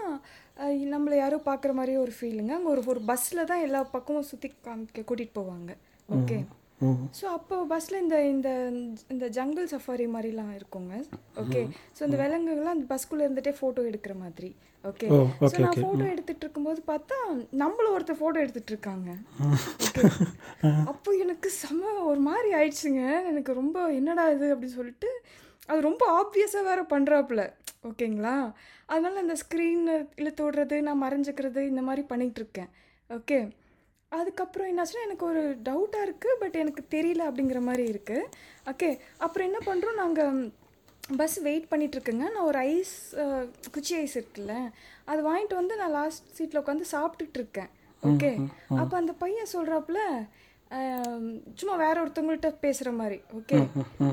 நம்மளை 0.93 1.15
யாரோ 1.17 1.37
பார்க்குற 1.45 1.71
மாதிரியே 1.73 1.99
ஒரு 1.99 2.13
ஃபீலுங்க 2.17 2.53
அங்கே 2.55 2.69
ஒரு 2.69 2.81
ஒரு 2.87 3.01
பஸ்ஸில் 3.05 3.47
தான் 3.47 3.63
எல்லா 3.63 3.81
பக்கமும் 3.93 4.29
சுற்றி 4.29 4.49
காமிக்க 4.59 5.03
கூட்டிகிட்டு 5.03 5.37
போவாங்க. 5.39 5.71
ஓகே. 6.09 6.37
ஸோ 7.17 7.25
அப்போ 7.37 7.55
பஸ்ஸில் 7.71 8.01
இந்த 8.03 8.17
இந்த 8.33 8.49
இந்த 9.13 9.25
ஜங்கிள் 9.37 9.67
சஃபாரி 9.73 10.05
மாதிரிலாம் 10.15 10.53
இருக்குங்க. 10.57 10.93
ஓகே. 11.41 11.61
ஸோ 11.97 12.01
இந்த 12.07 12.17
விலங்குகள்லாம் 12.21 12.75
அந்த 12.77 12.87
பஸ்க்குள்ளே 12.93 13.25
இருந்துகிட்டே 13.25 13.53
ஃபோட்டோ 13.59 13.83
எடுக்கிற 13.89 14.15
மாதிரி. 14.23 14.49
ஓகே. 14.83 15.07
ஸோ 15.51 15.53
நான் 15.65 15.81
ஃபோட்டோ 15.83 16.05
எடுத்துட்டு 16.13 16.43
இருக்கும்போது 16.45 16.81
பார்த்தா 16.91 17.17
நம்மளும் 17.61 17.95
ஒருத்தர் 17.95 18.19
ஃபோட்டோ 18.21 18.41
எடுத்துட்டு 18.45 18.73
இருக்காங்க 18.75 19.09
அப்போ 20.91 21.09
எனக்கு 21.23 21.49
செம 21.61 21.81
ஒரு 22.11 22.21
மாதிரி 22.29 22.51
ஆயிடுச்சுங்க. 22.59 23.03
எனக்கு 23.31 23.53
ரொம்ப 23.61 23.77
என்னடா 23.99 24.25
இது 24.35 24.53
அப்படின்னு 24.53 24.79
சொல்லிட்டு 24.79 25.11
அது 25.71 25.81
ரொம்ப 25.89 26.03
ஆப்வியஸாக 26.21 26.67
வேற 26.69 26.81
பண்ணுறாப்புல 26.93 27.41
ஓகேங்களா? 27.89 28.35
அதனால 28.85 29.21
அந்த 29.23 29.35
ஸ்க்ரீன் 29.43 29.85
இழுத்து 30.21 30.41
விடுறது 30.45 30.75
நான் 30.87 31.03
மறைஞ்சிக்கிறது 31.05 31.61
இந்த 31.71 31.81
மாதிரி 31.81 32.03
பண்ணிகிட்டு 32.11 32.41
இருக்கேன் 32.41 32.69
ஓகே. 33.09 33.39
அதுக்கப்புறம் 34.17 34.69
என்னாச்சுன்னா 34.71 35.05
எனக்கு 35.07 35.25
ஒரு 35.31 35.43
டவுட்டாக 35.67 36.07
இருக்குது 36.07 36.39
பட் 36.41 36.57
எனக்கு 36.63 36.83
தெரியல 36.95 37.23
அப்படிங்கிற 37.29 37.61
மாதிரி 37.67 37.85
இருக்குது 37.93 38.29
ஓகே 38.71 38.89
அப்புறம் 39.25 39.47
என்ன 39.49 39.61
பண்ணுறோம் 39.69 40.01
நாங்கள் 40.01 40.39
பஸ் 41.21 41.37
வெயிட் 41.47 41.69
பண்ணிட்டு 41.71 41.95
இருக்கேங்க. 41.97 42.25
நான் 42.35 42.47
ஒரு 42.49 42.59
ஐஸ் 42.73 42.95
குச்சி 43.75 43.93
ஐஸ் 44.01 44.17
இருக்குல்ல 44.19 44.55
அது 45.11 45.21
வாங்கிட்டு 45.29 45.55
வந்து 45.61 45.75
நான் 45.81 45.95
லாஸ்ட் 45.99 46.27
சீட்டில் 46.37 46.61
உட்காந்து 46.61 46.85
சாப்பிட்டுட்டு 46.95 47.39
இருக்கேன். 47.41 47.71
ஓகே 48.03 48.31
அப்போ 48.81 48.95
அந்த 49.01 49.13
பையன் 49.23 49.53
சொல்கிறாப்புல 49.55 49.99
சும்மா 51.59 51.75
வேற 51.85 51.95
ஒருத்தவங்கள்ட்ட 52.03 52.49
பேசுகிற 52.65 52.91
மாதிரி 52.99 53.17
ஓகே 53.39 53.57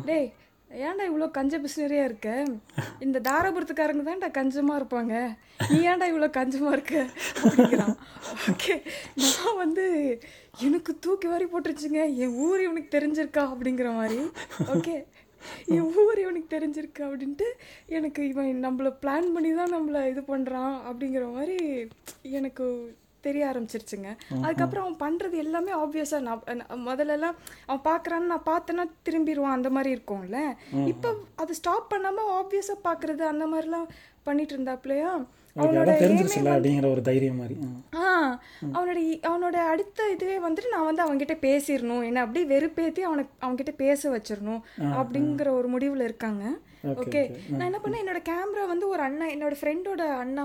டேய் 0.08 0.28
ஏன்டா 0.70 1.04
இவ்வளோ 1.08 1.26
கஞ்ச 1.36 1.54
பிசினரியா 1.62 2.02
இருக்க? 2.08 2.28
இந்த 3.04 3.18
தாராபுரத்துக்காரங்க 3.28 4.04
தான்டா 4.08 4.28
கஞ்சமாக 4.36 4.80
இருப்பாங்க. 4.80 5.14
நீ 5.70 5.78
ஏன்டா 5.90 6.06
இவ்வளோ 6.10 6.28
கஞ்சமாக 6.36 6.76
இருக்க? 6.76 6.94
அப்படிங்கிறான். 7.42 7.96
ஓகே 8.52 8.74
நான் 9.22 9.58
வந்து 9.62 9.86
எனக்கு 10.66 10.94
தூக்கி 11.06 11.28
வாரி 11.32 11.48
போட்டுருச்சுங்க. 11.52 12.02
என் 12.24 12.36
ஊர் 12.46 12.64
இவனுக்கு 12.66 12.94
தெரிஞ்சிருக்கா 12.96 13.44
அப்படிங்கிற 13.54 13.90
மாதிரி. 14.00 14.20
ஓகே 14.76 14.96
என் 15.74 15.90
ஊர் 16.00 16.18
இவனுக்கு 16.24 16.54
தெரிஞ்சிருக்கு 16.54 17.02
அப்படின்ட்டு 17.08 17.46
எனக்கு 17.98 18.22
இவன் 18.30 18.64
நம்மளை 18.64 18.90
பிளான் 19.02 19.28
பண்ணி 19.34 19.52
தான் 19.60 19.74
நம்மளை 19.76 20.00
இது 20.12 20.22
பண்ணுறான் 20.32 20.74
அப்படிங்கிற 20.88 21.26
மாதிரி 21.36 21.58
எனக்கு 22.38 22.66
தெரிய 23.20 23.46
ஆரம்பிச்சிருச்சுங்க. 23.46 24.10
அதுக்கப்புறம் 24.42 24.84
அவன் 24.84 25.00
பண்ணுறது 25.00 25.32
எல்லாமே 25.36 25.72
ஆப்வியஸாக 25.74 26.20
நான் 26.20 26.44
முதல்லலாம் 26.84 27.36
அவன் 27.66 27.84
பார்க்குறான்னு 27.84 28.30
நான் 28.30 28.46
பார்த்தேன்னா 28.46 28.86
திரும்பிடுவான் 29.04 29.56
அந்த 29.56 29.70
மாதிரி 29.70 29.94
இருக்கும்ல. 29.94 30.38
இப்போ 30.86 31.10
அதை 31.36 31.54
ஸ்டாப் 31.54 31.88
பண்ணாமல் 31.88 32.32
ஆப்வியஸாக 32.32 32.84
பார்க்குறது 32.84 33.20
அந்த 33.26 33.46
மாதிரிலாம் 33.46 33.88
பண்ணிட்டு 34.22 34.56
இருந்தாப்லையா? 34.56 35.10
அவனோட 35.56 35.90
அப்படிங்கிற 36.54 36.86
ஒரு 36.86 37.02
தைரியம் 37.02 37.36
மாதிரி. 37.36 37.54
ஆ. 37.96 38.08
அவனோட 38.74 38.98
அவனோட 39.22 39.56
அடுத்த 39.66 40.10
இதுவே 40.10 40.38
வந்துட்டு 40.38 40.72
நான் 40.72 40.84
வந்து 40.84 41.04
அவன்கிட்ட 41.04 41.36
பேசிடணும் 41.40 42.04
என்ன 42.04 42.20
அப்படியே 42.20 42.46
வெறுப்பேத்தி 42.52 43.00
அவனுக்கு 43.00 43.46
அவன்கிட்ட 43.46 43.74
பேச 43.76 44.10
வச்சிடணும் 44.10 44.62
அப்படிங்கிற 44.94 45.48
ஒரு 45.50 45.68
முடிவில் 45.68 46.00
இருக்காங்க. 46.00 46.44
ஓகே 47.02 47.22
நான் 47.56 47.68
என்ன 47.68 47.80
பண்ணேன் 47.82 48.02
என்னோட 48.02 48.20
கேமரா 48.30 48.64
வந்து 48.66 48.88
ஒரு 48.88 49.02
அண்ணா 49.02 49.26
என்னோட 49.26 49.54
ஃப்ரெண்டோட 49.60 50.02
அண்ணா 50.22 50.44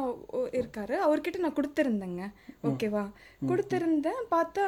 இருக்காரு. 0.59 0.95
அவர்கிட்ட 1.05 1.43
நான் 1.45 1.57
கொடுத்துருந்தேங்க. 1.59 2.23
ஓகேவா 2.69 3.03
கொடுத்துருந்தேன். 3.49 4.21
பார்த்தா 4.35 4.65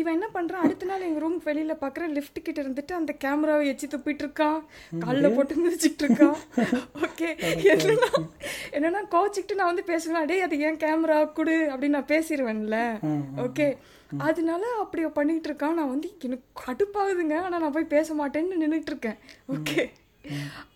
இவன் 0.00 0.14
என்ன 0.16 0.26
பண்றான்? 0.34 0.64
அடுத்த 0.66 0.86
நாள் 0.86 1.06
எங்க 1.06 1.18
ரூம் 1.22 1.40
வெளியில 1.46 1.72
பாக்குறேன் 1.80 2.12
லிஃப்ட் 2.16 2.38
கிட்ட 2.44 2.62
இருந்துட்டு 2.62 2.92
அந்த 2.98 3.12
கேமராவை 3.24 3.64
எச்சி 3.72 3.86
துப்பிட்டு 3.86 4.24
இருக்கான். 4.24 4.60
காலில் 5.04 5.34
போட்டு 5.36 5.54
மிதிச்சிட்டு 5.64 6.04
இருக்கான். 6.04 6.38
ஓகே 7.06 7.28
என்னன்னா 7.72 8.10
என்னன்னா 8.76 9.02
கோச்சிக்கிட்டு 9.14 9.58
நான் 9.58 9.70
வந்து 9.72 9.84
பேசுவேன். 9.90 10.28
டேய் 10.30 10.44
அது 10.46 10.58
ஏன் 10.58 10.78
கேமரா 10.84 11.32
கொடு 11.32 11.56
அப்படின்னு 11.72 11.96
நான் 11.98 12.12
பேசிடுவேன்ல 12.14 12.78
ஓகே 13.46 13.66
அதனால 14.28 14.62
அப்படி 14.80 15.02
பண்ணிட்டு 15.18 15.48
இருக்கான். 15.50 15.76
நான் 15.80 15.92
வந்து 15.94 16.08
எனக்கு 16.28 16.48
கடுப்பாகுதுங்க. 16.64 17.36
ஆனா 17.42 17.58
நான் 17.58 17.76
போய் 17.76 17.92
பேச 17.96 18.14
மாட்டேன்னு 18.14 18.62
நின்றுட்டு 18.62 18.92
இருக்கேன். 18.94 19.18
ஓகே 19.56 19.90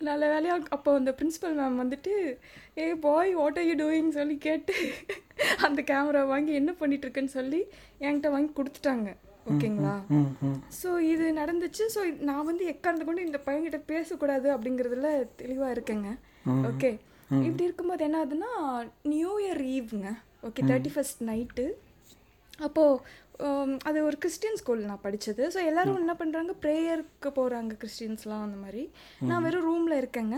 நல்ல 0.09 0.23
வேலையா? 0.33 0.55
அப்போ 0.77 0.91
அந்த 1.01 1.11
பிரின்சிபல் 1.19 1.55
மேம் 1.61 1.81
வந்துட்டு 1.83 2.13
ஏ 2.81 2.87
boy 3.07 3.31
what 3.41 3.59
are 3.61 3.69
you 3.71 3.77
doing 3.83 4.11
சொல்லி 4.19 4.37
கேட்டு 4.47 4.75
அந்த 5.67 5.81
கேமரா 5.91 6.23
வாங்கி 6.33 6.53
என்ன 6.61 6.73
பண்ணிட்டு 6.81 7.07
இருக்கேன்னு 7.07 7.37
சொல்லி 7.39 7.61
என்கிட்ட 8.05 8.31
வாங்கி 8.35 8.53
கொடுத்துட்டாங்க. 8.59 9.09
ஓகேங்களா? 9.51 9.95
ஸோ 10.81 10.89
இது 11.13 11.27
நடந்துச்சு. 11.41 11.85
ஸோ 11.95 12.01
நான் 12.29 12.47
வந்து 12.51 12.65
எக்கார்ந்து 12.73 13.07
கொண்டு 13.09 13.27
இந்த 13.29 13.41
பையன்கிட்ட 13.47 13.81
பேசக்கூடாது 13.93 14.49
அப்படிங்கிறதுல 14.55 15.11
தெளிவாக 15.43 15.75
இருக்கேங்க. 15.77 16.11
ஓகே 16.71 16.91
இப்படி 17.47 17.67
இருக்கும்போது 17.67 18.05
என்ன 18.07 18.19
ஆகுதுன்னா 18.23 18.51
நியூ 19.13 19.33
இயர் 19.45 19.63
ஈவ்ங்க 19.77 20.11
ஓகே 20.49 20.63
தேர்ட்டி 20.71 20.93
ஃபஸ்ட் 20.95 21.23
நைட்டு 21.31 21.65
அப்போது 22.67 23.01
அது 23.89 23.99
ஒரு 24.09 24.17
கிறிஸ்டியன் 24.23 24.59
ஸ்கூல் 24.61 24.83
நான் 24.91 25.05
படித்தது 25.07 25.45
ஸோ 25.55 25.61
எல்லாரும் 25.71 26.03
என்ன 26.03 26.17
பண்ணுறாங்க 26.21 26.53
ப்ரேயருக்கு 26.65 27.31
போகிறாங்க 27.39 27.73
கிறிஸ்டியன்ஸ்லாம் 27.83 28.45
அந்த 28.47 28.59
மாதிரி. 28.65 28.83
நான் 29.31 29.45
வெறும் 29.47 29.67
ரூமில் 29.71 30.01
இருக்கேங்க. 30.03 30.37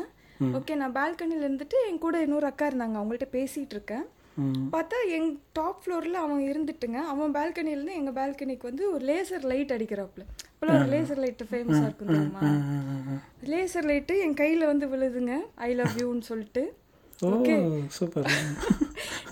ஓகே 0.59 0.75
நான் 0.83 0.97
பால்கனியில் 1.01 1.47
இருந்துட்டு 1.47 1.79
என் 1.89 2.05
கூட 2.07 2.17
இன்னொரு 2.27 2.49
அக்கா 2.51 2.67
இருந்தாங்க. 2.71 2.97
அவங்கள்ட்ட 3.01 3.29
பேசிகிட்டு 3.37 3.77
இருக்கேன். 3.79 4.07
பார்த்தா 4.75 4.99
எங் 5.17 5.31
டாப் 5.59 5.81
ஃப்ளோரில் 5.83 6.19
அவன் 6.25 6.43
இருந்துட்டுங்க. 6.51 6.99
அவன் 7.13 7.35
பால்கனிலேருந்து 7.37 7.97
எங்கள் 8.01 8.17
பால்கனிக்கு 8.19 8.69
வந்து 8.71 8.85
ஒரு 8.95 9.03
லேசர் 9.11 9.47
லைட் 9.53 9.75
அடிக்கிறாப்புல. 9.77 10.25
இப்போலாம் 10.53 10.79
ஒரு 10.81 10.91
லேசர் 10.95 11.23
லைட்டு 11.25 11.49
ஃபேமஸாக 11.53 11.89
இருக்கும் 11.89 12.13
தெரியுமா. 12.13 12.43
லேசர் 13.53 13.89
லைட்டு 13.91 14.17
என் 14.27 14.39
கையில் 14.43 14.71
வந்து 14.73 14.89
விழுதுங்க. 14.95 15.37
ஐ 15.69 15.71
லவ் 15.81 15.99
யூன்னு 16.03 16.29
சொல்லிட்டு. 16.31 16.65
Oh 17.27 17.31
super. 17.99 18.29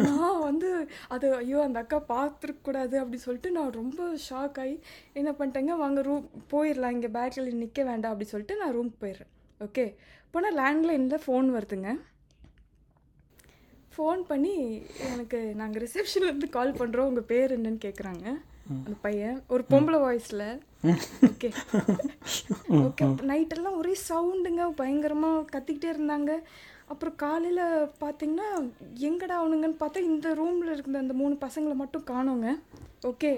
நான் 0.05 0.43
வந்து 0.49 0.71
அது 1.15 1.27
ஐயோ 1.41 1.59
அந்த 1.67 1.79
அக்கா 1.83 1.99
பார்த்துருக்க 2.13 2.67
கூடாது 2.69 2.97
அப்படி 3.03 3.19
சொல்லிட்டு 3.27 3.51
நான் 3.57 3.77
ரொம்ப 3.81 4.09
ஷாக் 4.27 4.59
ஆகி 4.65 4.75
என்ன 5.21 5.31
பண்ணிட்டேங்க 5.39 5.77
வாங்க 5.83 6.03
ரூம் 6.09 6.27
போயிடலாம் 6.53 6.95
இங்கே 6.97 7.11
பேக்கில் 7.17 7.61
நிற்க 7.63 7.83
வேண்டாம் 7.91 8.13
அப்படி 8.13 8.29
சொல்லிட்டு 8.33 8.61
நான் 8.63 8.75
ரூமுக்கு 8.77 9.03
போயிடுறேன். 9.05 9.33
ஓகே 9.61 9.87
போனால் 10.35 10.59
லேண்ட்லைனில் 10.61 11.25
ஃபோன் 11.25 11.49
வருதுங்க. 11.57 11.91
ஃபோன் 13.95 14.23
பண்ணி 14.31 14.55
எனக்கு 15.13 15.39
நாங்கள் 15.61 15.83
ரிசப்ஷன்லேருந்து 15.87 16.49
கால் 16.57 16.79
பண்ணுறோம் 16.81 17.11
உங்கள் 17.11 17.31
பேர் 17.33 17.55
என்னன்னு 17.57 17.85
கேட்குறாங்க 17.87 18.27
அந்த 18.85 18.97
பையன் 19.05 19.37
ஒரு 19.55 19.63
பொம்பளை 19.73 19.99
வாய்ஸில் 20.05 20.49
ஓகே 21.29 21.49
ஓகே 22.87 23.07
நைட்டெல்லாம் 23.31 23.79
ஒரே 23.81 23.95
சவுண்டுங்க 24.09 24.65
பயங்கரமாக 24.81 25.45
கத்திக்கிட்டே 25.53 25.89
இருந்தாங்க. 25.95 26.33
அப்புறம் 26.93 27.15
காலையில் 27.23 27.63
பார்த்தீங்கன்னா 28.03 28.49
எங்கடா 29.09 29.35
அவனுங்கன்னு 29.41 29.79
பார்த்தா 29.83 30.01
இந்த 30.11 30.29
ரூமில் 30.41 30.73
இருக்கிற 30.75 30.99
அந்த 31.05 31.15
மூணு 31.21 31.35
பசங்களை 31.45 31.75
மட்டும் 31.83 32.05
காணோங்க. 32.13 32.49
ஓகே 33.11 33.31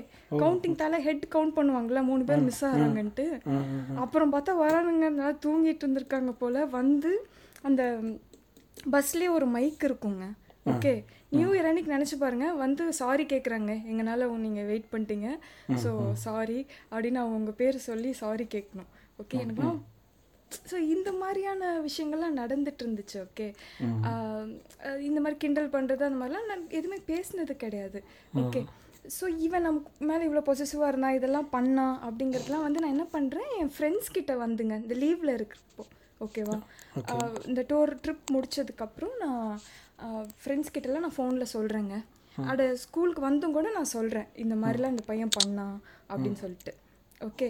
கவுண்டிங் 0.42 0.78
தலை 0.82 0.98
ஹெட் 1.06 1.24
கவுண்ட் 1.34 1.56
பண்ணுவாங்கல்ல 1.58 2.02
மூணு 2.10 2.22
பேர் 2.28 2.46
மிஸ் 2.48 2.62
ஆகிறாங்கன்ட்டு 2.68 3.26
அப்புறம் 4.04 4.32
பார்த்தா 4.34 4.54
வரானுங்க 4.64 5.08
நல்லா 5.18 5.34
தூங்கிட்டு 5.44 5.84
இருந்திருக்காங்க 5.84 6.34
போல். 6.42 6.60
வந்து 6.78 7.12
அந்த 7.68 7.82
பஸ்லேயே 8.94 9.30
ஒரு 9.38 9.46
மைக் 9.56 9.86
இருக்குங்க. 9.88 10.26
ஓகே 10.72 10.92
நியூ 11.36 11.48
இயர் 11.54 11.68
அன்னைக்கு 11.68 11.94
நினச்சி 11.96 12.16
பாருங்க. 12.22 12.46
வந்து 12.64 12.82
சாரி 13.00 13.24
கேட்குறாங்க 13.32 13.72
எங்களால் 13.90 14.24
நீங்கள் 14.46 14.68
வெயிட் 14.70 14.90
பண்ணிட்டீங்க. 14.92 15.28
ஸோ 15.84 15.90
சாரி 16.26 16.58
அப்படின்னு 16.92 17.20
அவங்க 17.22 17.38
உங்கள் 17.40 17.58
பேர் 17.60 17.86
சொல்லி 17.90 18.12
சாரி 18.22 18.46
கேட்கணும் 18.56 18.90
ஓகே 19.22 19.38
எனக்குலாம் 19.44 19.80
ஸோ 20.70 20.76
இந்த 20.88 21.10
மாதிரியான 21.12 21.70
விஷயங்கள்லாம் 21.80 22.38
நடந்துட்டு 22.40 22.82
இருந்துச்சு 22.84 23.16
ஓகே 23.24 23.46
இந்த 25.00 25.18
மாதிரி 25.20 25.38
கிண்டல் 25.38 25.72
பண்ணுறது 25.72 26.06
அந்த 26.08 26.20
மாதிரிலாம் 26.20 26.50
நான் 26.50 26.64
எதுவுமே 26.70 26.98
பேசினது 27.08 27.56
கிடையாது 27.56 28.00
ஓகே 28.36 28.62
ஸோ 29.08 29.26
இவன் 29.38 29.62
நமக்கு 29.62 30.04
மேலே 30.04 30.22
இவ்வளோ 30.24 30.42
பொசிசிவாக 30.46 30.90
இருந்தா 30.90 31.10
இதெல்லாம் 31.10 31.52
பண்ணான் 31.52 31.96
அப்படிங்கிறதுலாம் 32.02 32.66
வந்து 32.66 32.80
நான் 32.80 32.94
என்ன 32.96 33.06
பண்ணுறேன் 33.12 33.48
என் 33.58 33.72
ஃப்ரெண்ட்ஸ் 33.76 34.10
கிட்ட 34.12 34.32
வந்துங்க 34.36 34.76
இந்த 34.82 34.94
லீவில் 34.94 35.36
இருக்கிறப்போ 35.36 35.84
ஓகேவா 36.20 36.56
இந்த 37.46 37.60
டூர் 37.68 37.92
ட்ரிப் 38.00 38.32
முடிச்சதுக்கப்புறம் 38.32 39.14
நான் 39.18 39.50
ஃப்ரெண்ட்ஸ் 40.42 40.72
கிட்டலாம் 40.72 41.06
நான் 41.06 41.16
ஃபோனில் 41.16 41.52
சொல்கிறேங்க 41.52 41.96
அட 42.44 42.62
ஸ்கூலுக்கு 42.76 43.20
வந்தும் 43.20 43.52
கூட 43.52 43.68
நான் 43.70 43.92
சொல்கிறேன் 43.92 44.28
இந்த 44.34 44.54
மாதிரிலாம் 44.54 44.90
இந்த 44.90 45.04
பையன் 45.06 45.36
பண்ணான் 45.38 45.78
அப்படின்னு 46.10 46.40
சொல்லிட்டு 46.40 46.74
ஓகே 47.20 47.48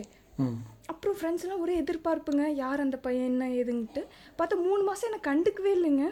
அப்புறம் 0.91 1.17
ஃப்ரெண்ட்ஸ் 1.19 1.45
எல்லாம் 1.45 1.63
ஒரே 1.65 1.75
எதிர்பார்ப்புங்க. 1.83 2.45
யார் 2.63 2.85
அந்த 2.85 2.97
பையன் 3.07 3.29
என்ன 3.31 3.47
ஏதுன்ட்டு 3.61 4.03
பார்த்தா 4.39 4.57
மூணு 4.67 4.83
மாதம் 4.89 5.09
என்னை 5.09 5.21
கண்டுக்கவே 5.29 5.71
இல்லைங்க. 5.79 6.05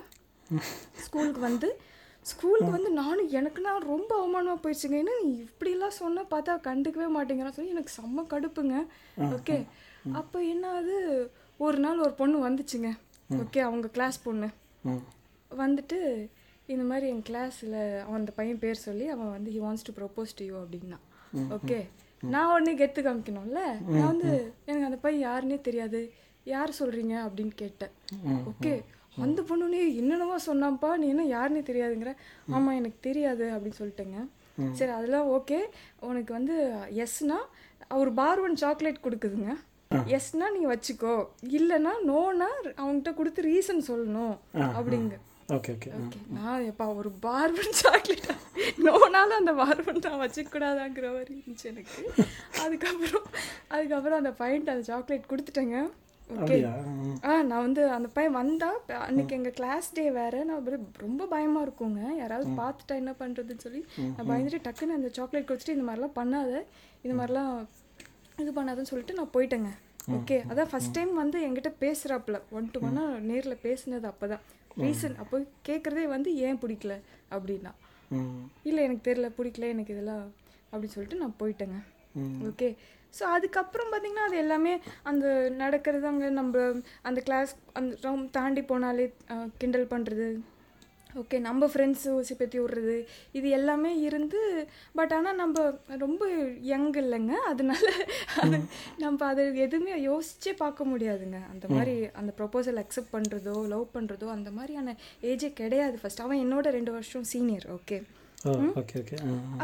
ஸ்கூலுக்கு 1.05 1.41
வந்து. 1.49 1.69
ஸ்கூலுக்கு 2.31 2.71
வந்து 2.77 2.91
நானும் 3.01 3.33
எனக்குன்னா 3.39 3.73
ரொம்ப 3.93 4.11
அவமானமாக 4.21 4.59
போயிடுச்சுங்க. 4.63 4.97
ஏன்னா 5.03 5.15
நீ 5.23 5.29
இப்படிலாம் 5.47 5.99
சொன்னால் 5.99 6.31
பார்த்தா 6.35 6.55
கண்டுக்கவே 6.69 7.09
மாட்டேங்கிறான்னு 7.17 7.57
சொல்லி 7.59 7.75
எனக்கு 7.77 7.97
செம்ம 7.99 8.25
கடுப்புங்க. 8.33 8.77
ஓகே 9.37 9.59
அப்போ 10.21 10.39
என்ன 10.53 10.65
ஆகுது 10.77 10.97
ஒரு 11.67 11.79
நாள் 11.85 12.03
ஒரு 12.07 12.15
பொண்ணு 12.21 12.39
வந்துச்சுங்க. 12.47 12.91
ஓகே 13.43 13.61
அவங்க 13.69 13.87
கிளாஸ் 13.97 14.19
பொண்ணு. 14.27 14.49
வந்துட்டு 15.63 15.99
இந்த 16.75 16.85
மாதிரி 16.91 17.07
என் 17.15 17.27
கிளாஸில் 17.29 17.79
அவன் 18.05 18.21
அந்த 18.21 18.33
பையன் 18.39 18.63
பேர் 18.65 18.85
சொல்லி 18.87 19.07
அவன் 19.15 19.35
வந்து 19.37 19.51
he 19.55 19.61
wants 19.67 19.87
to 19.89 19.95
propose 19.99 20.37
to 20.39 20.47
you 20.51 20.57
அப்படின்னா. 20.65 20.99
ஓகே 21.57 21.79
நான் 22.23 22.51
உடனே 22.53 22.85
கெத்து 22.85 23.01
காமிக்கணும்ல 23.01 23.61
நான் 23.89 24.07
வந்து 24.07 24.53
எனக்கு 24.65 24.85
அந்த 24.85 24.97
பையன் 24.97 25.25
யாருன்னே 25.31 25.61
தெரியாது. 25.61 26.13
யார் 26.45 26.71
சொல்கிறீங்க 26.79 27.15
அப்படின்னு 27.27 27.51
கேட்டேன். 27.55 27.91
ஓகே. 28.51 28.83
அந்த 29.21 29.43
பொண்ணுனே 29.43 29.95
என்னென்னவோ 29.95 30.37
சொன்னாப்பா 30.47 30.97
நீ 30.97 31.09
என்ன 31.09 31.25
யாருன்னே 31.25 31.63
தெரியாதுங்கிற. 31.71 32.15
ஆமாம் 32.51 32.75
எனக்கு 32.75 32.97
தெரியாது 33.01 33.51
அப்படின்னு 33.53 33.81
சொல்லிட்டேங்க. 33.83 34.19
சரி 34.73 34.91
அதெல்லாம் 34.91 35.29
ஓகே. 35.29 35.59
உனக்கு 36.01 36.33
வந்து 36.33 36.73
எஸ்னா 37.05 37.39
ஒரு 37.95 38.13
பார் 38.13 38.41
ஒன் 38.41 38.57
சாக்லேட் 38.57 39.05
கொடுக்குதுங்க. 39.05 39.57
எஸ்னா 39.91 40.47
நீ 40.59 40.67
வச்சுக்கோ. 40.67 41.27
இல்லைன்னா 41.49 41.93
நோனா 42.03 42.49
அவங்ககிட்ட 42.65 43.15
கொடுத்து 43.15 43.43
ரீசன் 43.43 43.89
சொல்லணும் 43.91 44.37
அப்படிங்க. 44.55 45.17
ஓகே 45.49 45.71
ஓகே 45.73 45.91
ஓகே 45.99 46.19
நான் 46.29 46.63
எப்பா 46.63 46.95
ஒரு 46.97 47.13
பார்பன் 47.23 47.71
சாக்லேட் 47.73 48.31
நோனாலும் 48.79 49.37
அந்த 49.37 49.53
பார்பன் 49.53 50.05
நான் 50.05 50.21
வச்சுக்கூடாதாங்கிற 50.21 51.13
மாதிரி 51.13 51.35
இருந்துச்சு 51.35 51.65
எனக்கு. 51.65 52.01
அதுக்கப்புறம் 52.63 53.27
அதுக்கப்புறம் 53.69 54.19
அந்த 54.19 54.31
பையன்ட்டு 54.31 54.71
அந்த 54.71 54.83
சாக்லேட் 54.83 55.31
கொடுத்துட்டேங்க. 55.31 55.79
ஓகே. 56.31 56.57
ஆ 57.25 57.43
நான் 57.43 57.61
வந்து 57.61 57.91
அந்த 57.91 58.09
பையன் 58.09 58.33
வந்தா 58.33 58.73
ப- 58.87 58.95
அன்னைக்கு 58.95 59.37
எங்கள் 59.37 59.53
கிளாஸ் 59.53 59.93
டே 59.93 60.11
வேறு. 60.11 60.45
நான் 60.45 60.89
ரொம்ப 60.99 61.27
பயமாக 61.27 61.67
இருக்குங்க. 61.67 62.17
யாராவது 62.17 62.51
பார்த்துட்டா 62.63 62.95
என்ன 62.95 63.15
பண்ணுறதுன்னு 63.19 63.59
சொல்லி 63.59 63.85
நான் 64.17 64.29
பயந்துட்டு 64.29 64.65
டக்குன்னு 64.65 64.97
அந்த 64.97 65.09
சாக்லேட் 65.09 65.49
கொடுத்துட்டு 65.49 65.77
இந்த 65.79 65.93
மாதிரிலாம் 65.93 66.17
பண்ணாத. 66.17 66.63
இந்த 67.03 67.23
மாதிரிலாம் 67.23 67.67
இது 68.39 68.53
பண்ணாதுன்னு 68.53 68.91
சொல்லிட்டு 68.93 69.15
நான் 69.15 69.35
போயிட்டேங்க. 69.35 69.71
ஓகே 70.13 70.43
அதான் 70.49 70.69
ஃபர்ஸ்ட் 70.69 70.91
டைம் 70.91 71.15
வந்து 71.15 71.49
என்கிட்ட 71.49 71.73
பேசுகிறாப்புல 71.81 72.41
ஒன் 72.51 72.71
டு 72.73 72.81
ஒன்னாக 72.81 73.19
நேரில் 73.21 73.63
பேசினது 73.63 74.03
அப்போ 74.03 74.27
தான் 74.27 74.45
ரீசன் 74.85 75.17
அப்போ 75.23 75.37
கேட்குறதே 75.69 76.05
வந்து 76.15 76.31
ஏன் 76.47 76.61
பிடிக்கல 76.63 76.95
அப்படின்னா. 77.35 77.73
இல்லை 78.69 78.81
எனக்கு 78.87 79.07
தெரியல 79.09 79.29
பிடிக்கல 79.39 79.69
எனக்கு 79.75 79.95
இதெல்லாம் 79.95 80.25
அப்படின்னு 80.71 80.95
சொல்லிட்டு 80.97 81.23
நான் 81.23 81.39
போயிட்டேங்க. 81.43 81.79
ஓகே 82.51 82.69
ஸோ 83.15 83.23
அதுக்கப்புறம் 83.37 83.91
பார்த்தீங்கன்னா 83.93 84.27
அது 84.29 84.37
எல்லாமே 84.43 84.73
அந்த 85.11 85.27
நடக்கிறது 85.63 86.07
அங்கே 86.11 86.29
நம்ம 86.39 86.65
அந்த 87.09 87.21
கிளாஸ் 87.29 87.53
அந்த 87.81 88.13
தாண்டி 88.37 88.63
போனாலே 88.71 89.07
கிண்டல் 89.63 89.93
பண்ணுறது 89.95 90.27
ஓகே 91.21 91.37
நம்ம 91.47 91.67
ஃப்ரெண்ட்ஸு 91.73 92.09
ஊசி 92.19 92.35
பற்றி 92.41 92.59
விட்றது 92.63 92.97
இது 93.39 93.49
எல்லாமே 93.59 93.91
இருந்து 94.09 94.41
பட் 94.99 95.13
ஆனால் 95.19 95.39
நம்ம 95.43 95.65
ரொம்ப 96.05 96.25
யங் 96.71 96.91
இல்லைங்க. 97.03 97.35
அதனால 97.51 97.87
அது 98.43 98.59
நம்ம 99.05 99.27
அது 99.33 99.45
எதுவுமே 99.67 99.95
யோசிச்சே 100.09 100.53
பார்க்க 100.63 100.91
முடியாதுங்க. 100.93 101.41
அந்த 101.53 101.67
மாதிரி 101.75 101.95
அந்த 102.21 102.33
ப்ரொபோசல் 102.41 102.83
அக்செப்ட் 102.83 103.15
பண்ணுறதோ 103.17 103.57
லவ் 103.75 103.87
பண்ணுறதோ 103.97 104.29
அந்த 104.37 104.53
மாதிரியான 104.59 104.97
ஏஜே 105.33 105.51
கிடையாது 105.63 105.99
ஃபர்ஸ்ட் 106.03 106.25
அவன் 106.27 106.43
என்னோட 106.45 106.71
ரெண்டு 106.79 106.95
வருஷம் 106.99 107.27
சீனியர் 107.33 107.67
ஓகே 107.79 107.99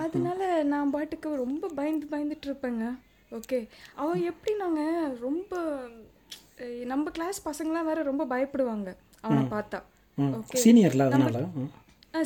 அதனால 0.02 0.42
நான் 0.72 0.92
பாட்டுக்கு 0.94 1.30
ரொம்ப 1.44 1.68
பயந்து 1.78 2.06
பயந்துட்டு 2.12 2.46
இருப்பேங்க. 2.48 2.84
ஓகே 3.38 3.58
அவன் 4.02 4.22
எப்படி 4.30 4.52
நாங்கள் 4.62 5.16
ரொம்ப 5.26 5.60
நம்ம 6.92 7.10
கிளாஸ் 7.16 7.38
பசங்களாம் 7.48 7.88
வேற 7.90 8.00
ரொம்ப 8.08 8.24
பயப்படுவாங்க. 8.32 8.90
அவனை 9.24 9.42
பார்த்தா. 9.56 9.78
சீனியர்ல 10.64 11.06
அதனால 11.08 11.46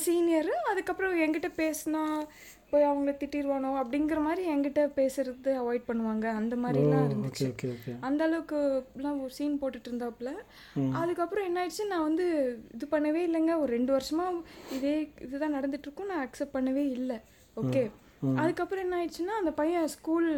சீனியரு 0.05 0.55
அதுக்கப்புறம் 0.71 1.19
என்கிட்ட 1.25 1.49
பேசினா 1.63 2.01
போய் 2.71 2.87
அவங்கள 2.89 3.11
திட்டிடுவானோ 3.19 3.69
அப்படிங்கிற 3.81 4.21
மாதிரி 4.25 4.43
என்கிட்ட 4.53 4.81
பேசுறது 4.97 5.51
அவாய்ட் 5.61 5.85
பண்ணுவாங்க. 5.91 6.27
அந்த 6.39 6.55
மாதிரிலாம் 6.63 7.05
இருந்துச்சு. 7.09 7.47
அந்த 8.09 8.21
அளவுக்குலாம் 8.29 9.21
ஒரு 9.25 9.33
சீன் 9.37 9.61
போட்டுட்டு 9.61 9.91
இருந்தாப்புல 9.91 10.31
அதுக்கப்புறம் 11.01 11.47
என்ன 11.49 11.61
ஆயிடுச்சு 11.63 11.87
நான் 11.93 12.07
வந்து 12.09 12.27
இது 12.77 12.89
பண்ணவே 12.95 13.23
இல்லைங்க. 13.29 13.55
ஒரு 13.63 13.71
ரெண்டு 13.77 13.95
வருஷமா 13.97 14.27
இதே 14.79 14.97
இதுதான் 15.27 15.57
நடந்துட்டு 15.59 15.89
இருக்கும் 15.89 16.11
நான் 16.13 16.25
அக்செப்ட் 16.27 16.57
பண்ணவே 16.57 16.85
இல்லை. 16.99 17.19
ஓகே 17.63 17.85
அதுக்கப்புறம் 18.43 18.85
என்ன 18.87 18.99
ஆயிடுச்சுன்னா 19.01 19.37
அந்த 19.43 19.53
பையன் 19.61 19.89
ஸ்கூல் 19.97 20.29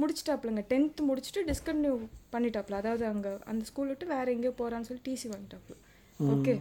முடிச்சிட்டாப்புலங்க. 0.00 0.64
டென்த் 0.72 1.00
முடிச்சுட்டு 1.10 1.46
டிஸ்கன்டினியூ 1.52 1.94
பண்ணிட்டாப்புல. 2.34 2.80
அதாவது 2.82 3.06
அங்கே 3.12 3.32
அந்த 3.52 3.62
ஸ்கூல் 3.70 3.90
விட்டு 3.92 4.12
வேற 4.16 4.26
எங்கேயோ 4.36 4.54
போறான்னு 4.62 4.88
சொல்லி 4.90 5.04
டிசி 5.08 5.28
வாங்கிட்டாப்புல. 5.34 5.76
ஓகே 6.36 6.54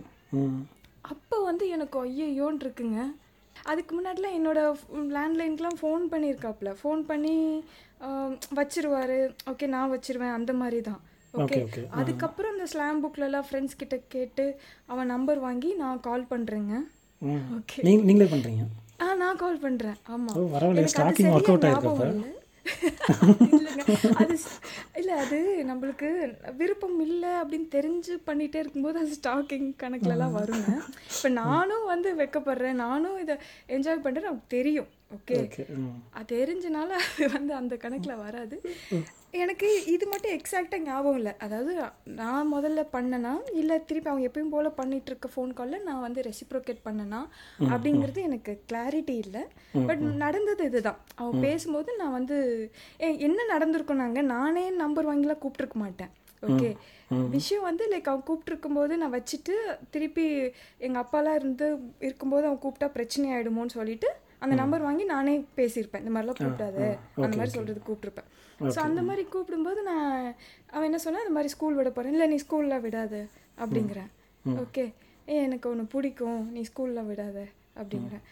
அப்போ 1.12 1.38
வந்து 1.50 1.66
எனக்கு 1.76 1.98
ஐயோன்னு 2.06 2.64
இருக்குங்க. 2.66 3.00
அதுக்கு 3.72 3.92
முன்னாடிலாம் 3.96 4.36
என்னோட 4.40 4.60
லேண்ட்லைனுக்குலாம் 5.16 5.80
ஃபோன் 5.82 6.04
பண்ணியிருக்காப்புல 6.12 6.72
ஃபோன் 6.82 7.02
பண்ணி 7.12 7.36
வச்சிருவாரு. 8.60 9.18
ஓகே 9.52 9.68
நான் 9.76 9.94
வச்சிருவேன். 9.96 10.36
அந்த 10.40 10.52
மாதிரி 10.62 10.80
தான் 10.90 11.02
ஓகே 11.34 11.58
அதுக்கப்புறம் 12.02 12.54
இந்த 12.56 12.66
ஸ்லாம் 12.74 13.02
புக்லலாம் 13.04 13.48
ஃப்ரெண்ட்ஸ் 13.48 13.80
கிட்ட 13.82 13.96
கேட்டு 14.16 14.46
அவன் 14.92 15.12
நம்பர் 15.14 15.42
வாங்கி 15.48 15.72
நான் 15.82 16.06
கால் 16.08 16.30
பண்ணுறேங்க 16.32 16.76
ஓகே 17.58 17.84
நீங்க 17.88 18.02
நீங்களே 18.10 18.30
பண்றீங்க? 18.34 18.64
ஆ 19.04 19.08
நான் 19.24 19.42
கால் 19.44 19.64
பண்ணுறேன் 19.66 19.98
ஆமாம் 20.14 20.38
எனக்கு 20.70 20.82
அது 20.84 20.94
ஸ்டாக்கிங் 20.96 21.32
ஒர்க் 21.34 21.50
சரியா 21.50 21.56
அவுட் 21.56 21.68
ஆயிருக்கப்ப 21.68 22.06
ஞாபகம் 22.06 22.16
இல்லை. 22.16 22.32
அது 24.22 24.36
இல்ல 25.00 25.12
அது 25.24 25.38
நம்மளுக்கு 25.70 26.10
விருப்பம் 26.58 27.00
இல்லை 27.08 27.32
அப்படின்னு 27.42 27.68
தெரிஞ்சு 27.78 28.14
பண்ணிட்டே 28.28 28.62
இருக்கும்போது 28.64 29.00
அது 29.04 29.18
ஸ்டாக்கிங் 29.20 29.70
கணக்குலலாம் 29.84 30.38
வருங்க. 30.40 30.70
இப்போ 31.16 31.30
நானும் 31.42 31.86
வந்து 31.94 32.12
வெக்கப்படுறேன். 32.22 32.82
நானும் 32.86 33.20
இதை 33.24 33.36
என்ஜாய் 33.76 34.04
பண்ணுறேன் 34.06 34.30
எனக்கு 34.30 34.56
தெரியும். 34.58 34.90
ஓகே 35.18 35.38
அது 36.18 36.28
தெரிஞ்சனால 36.36 36.90
அது 37.06 37.30
வந்து 37.38 37.54
அந்த 37.62 37.76
கணக்கில் 37.86 38.24
வராது. 38.26 38.58
எனக்கு 39.34 39.68
இது 39.94 40.06
மட்டும் 40.12 40.34
எக்ஸாக்டாக 40.36 40.86
ஞாபகம் 40.86 41.18
இல்லை. 41.20 41.34
அதாவது 41.46 41.72
நான் 42.20 42.52
முதல்ல 42.54 42.82
பண்ணனா 42.94 43.34
இல்லை 43.62 43.76
திருப்பி 43.90 44.10
அவங்க 44.12 44.28
எப்பயும் 44.30 44.54
போல் 44.54 44.78
பண்ணிட்டு 44.80 45.10
இருக்க 45.12 45.28
ஃபோன் 45.34 45.52
காலில் 45.58 45.86
நான் 45.90 46.06
வந்து 46.06 46.22
ரெசிப்ரோகேட் 46.30 46.86
பண்ணனா 46.88 47.20
அப்படிங்கிறது 47.72 48.22
எனக்கு 48.30 48.54
கிளாரிட்டி 48.72 49.16
இல்லை. 49.26 49.44
பட் 49.90 50.04
நடந்தது 50.24 50.64
இதுதான். 50.70 51.00
அவன் 51.22 51.44
பேசும்போது 51.48 51.92
நான் 52.02 52.18
வந்து 52.20 52.38
என்ன 53.28 53.46
நடந்திருக்கும் 53.54 54.04
நாங்கள் 54.04 54.32
நானே 54.36 54.66
நம்பர் 54.84 55.10
வாங்கிலாம் 55.12 55.42
கூப்பிட்டுருக்க 55.44 55.80
மாட்டேன். 55.86 56.14
ஓகே 56.48 56.72
விஷயம் 57.36 57.68
வந்து 57.68 57.84
லைக் 57.92 58.10
அவன் 58.10 58.28
கூப்பிட்டுருக்கும்போது 58.28 58.94
நான் 59.02 59.16
வச்சுட்டு 59.16 59.56
திருப்பி 59.94 60.26
எங்கள் 60.88 61.02
அப்பாலாம் 61.04 61.38
இருந்து 61.40 61.68
இருக்கும்போது 62.08 62.46
அவன் 62.50 62.64
கூப்பிட்டா 62.66 62.90
பிரச்சனை 62.98 63.28
ஆயிடுமோன்னு 63.36 63.78
சொல்லிட்டு 63.80 64.10
அந்த 64.44 64.54
நம்பர் 64.62 64.86
வாங்கி 64.88 65.06
நானே 65.14 65.34
பேசியிருப்பேன். 65.60 66.04
இந்த 66.04 66.14
மாதிரிலாம் 66.16 66.40
கூப்பிடாத. 66.42 66.78
அந்த 67.26 67.36
மாதிரி 67.40 67.56
சொல்கிறது 67.58 67.82
கூப்பிட்ருப்பேன் 67.90 68.30
ஸோ 68.76 68.80
அந்த 68.88 69.02
மாதிரி 69.10 69.24
கூப்பிடும்போது 69.34 69.82
நான் 69.92 70.10
அவன் 70.74 70.88
என்ன 70.90 71.00
சொன்னா 71.06 71.22
இந்த 71.26 71.36
மாதிரி 71.38 71.52
ஸ்கூல் 71.56 71.78
விட 71.80 71.90
போகிறேன் 71.98 72.16
இல்லை 72.16 72.28
நீ 72.34 72.38
ஸ்கூலில் 72.46 72.84
விடாத. 72.86 73.16
அப்படிங்கிறேன். 73.64 74.10
ஓகே. 74.64 74.86
ஏ 75.32 75.36
எனக்கு 75.48 75.68
ஒன்று 75.72 75.86
பிடிக்கும். 75.94 76.42
நீ 76.56 76.62
ஸ்கூலில் 76.70 77.08
விடாத. 77.10 77.38
அப்படிங்கிறேன். 77.82 78.24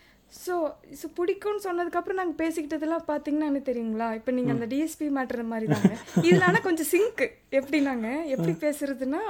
ஸோ 0.43 0.53
ஸோ 0.99 1.05
பிடிக்கும்னு 1.17 1.65
சொன்னதுக்கப்புறம் 1.65 2.19
நாங்கள் 2.19 2.39
பேசிக்கிட்டதெல்லாம் 2.41 3.05
பார்த்தீங்கன்னா 3.11 3.49
என்ன 3.51 3.61
தெரியுங்களா? 3.69 4.07
இப்போ 4.19 4.31
நீங்கள் 4.37 4.55
அந்த 4.55 4.67
டிஎஸ்பி 4.73 5.07
மாட்டுற 5.17 5.43
மாதிரி 5.51 5.67
தாங்க. 5.73 5.93
இதில் 6.27 6.47
ஆனால் 6.47 6.65
கொஞ்சம் 6.67 6.89
சிங்க்கு 6.93 7.27
எப்படினாங்க 7.59 8.07
எப்படி 8.33 8.55
பேசுறதுன்னா 8.65 9.21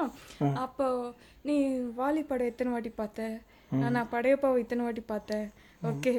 அப்போ 0.66 0.88
நீ 1.50 1.58
வாலி 2.00 2.24
படம் 2.32 2.52
எத்தனை 2.52 2.72
வாட்டி 2.76 2.94
பார்த்த 3.02 3.30
நான் 3.96 4.12
படையப்பாவை 4.16 4.60
இத்தனை 4.64 4.84
வாட்டி 4.88 5.04
பார்த்தேன் 5.14 5.48
ஓகே. 5.92 6.16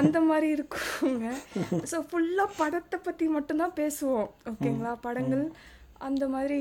அந்த 0.00 0.18
மாதிரி 0.28 0.48
இருக்குங்க. 0.56 1.26
ஸோ 1.90 1.96
ஃபுல்லாக 2.10 2.56
படத்தை 2.60 2.98
பற்றி 3.08 3.26
மட்டும்தான் 3.36 3.78
பேசுவோம். 3.82 4.30
ஓகேங்களா 4.52 4.92
படங்கள் 5.06 5.44
அந்த 6.08 6.24
மாதிரி 6.34 6.58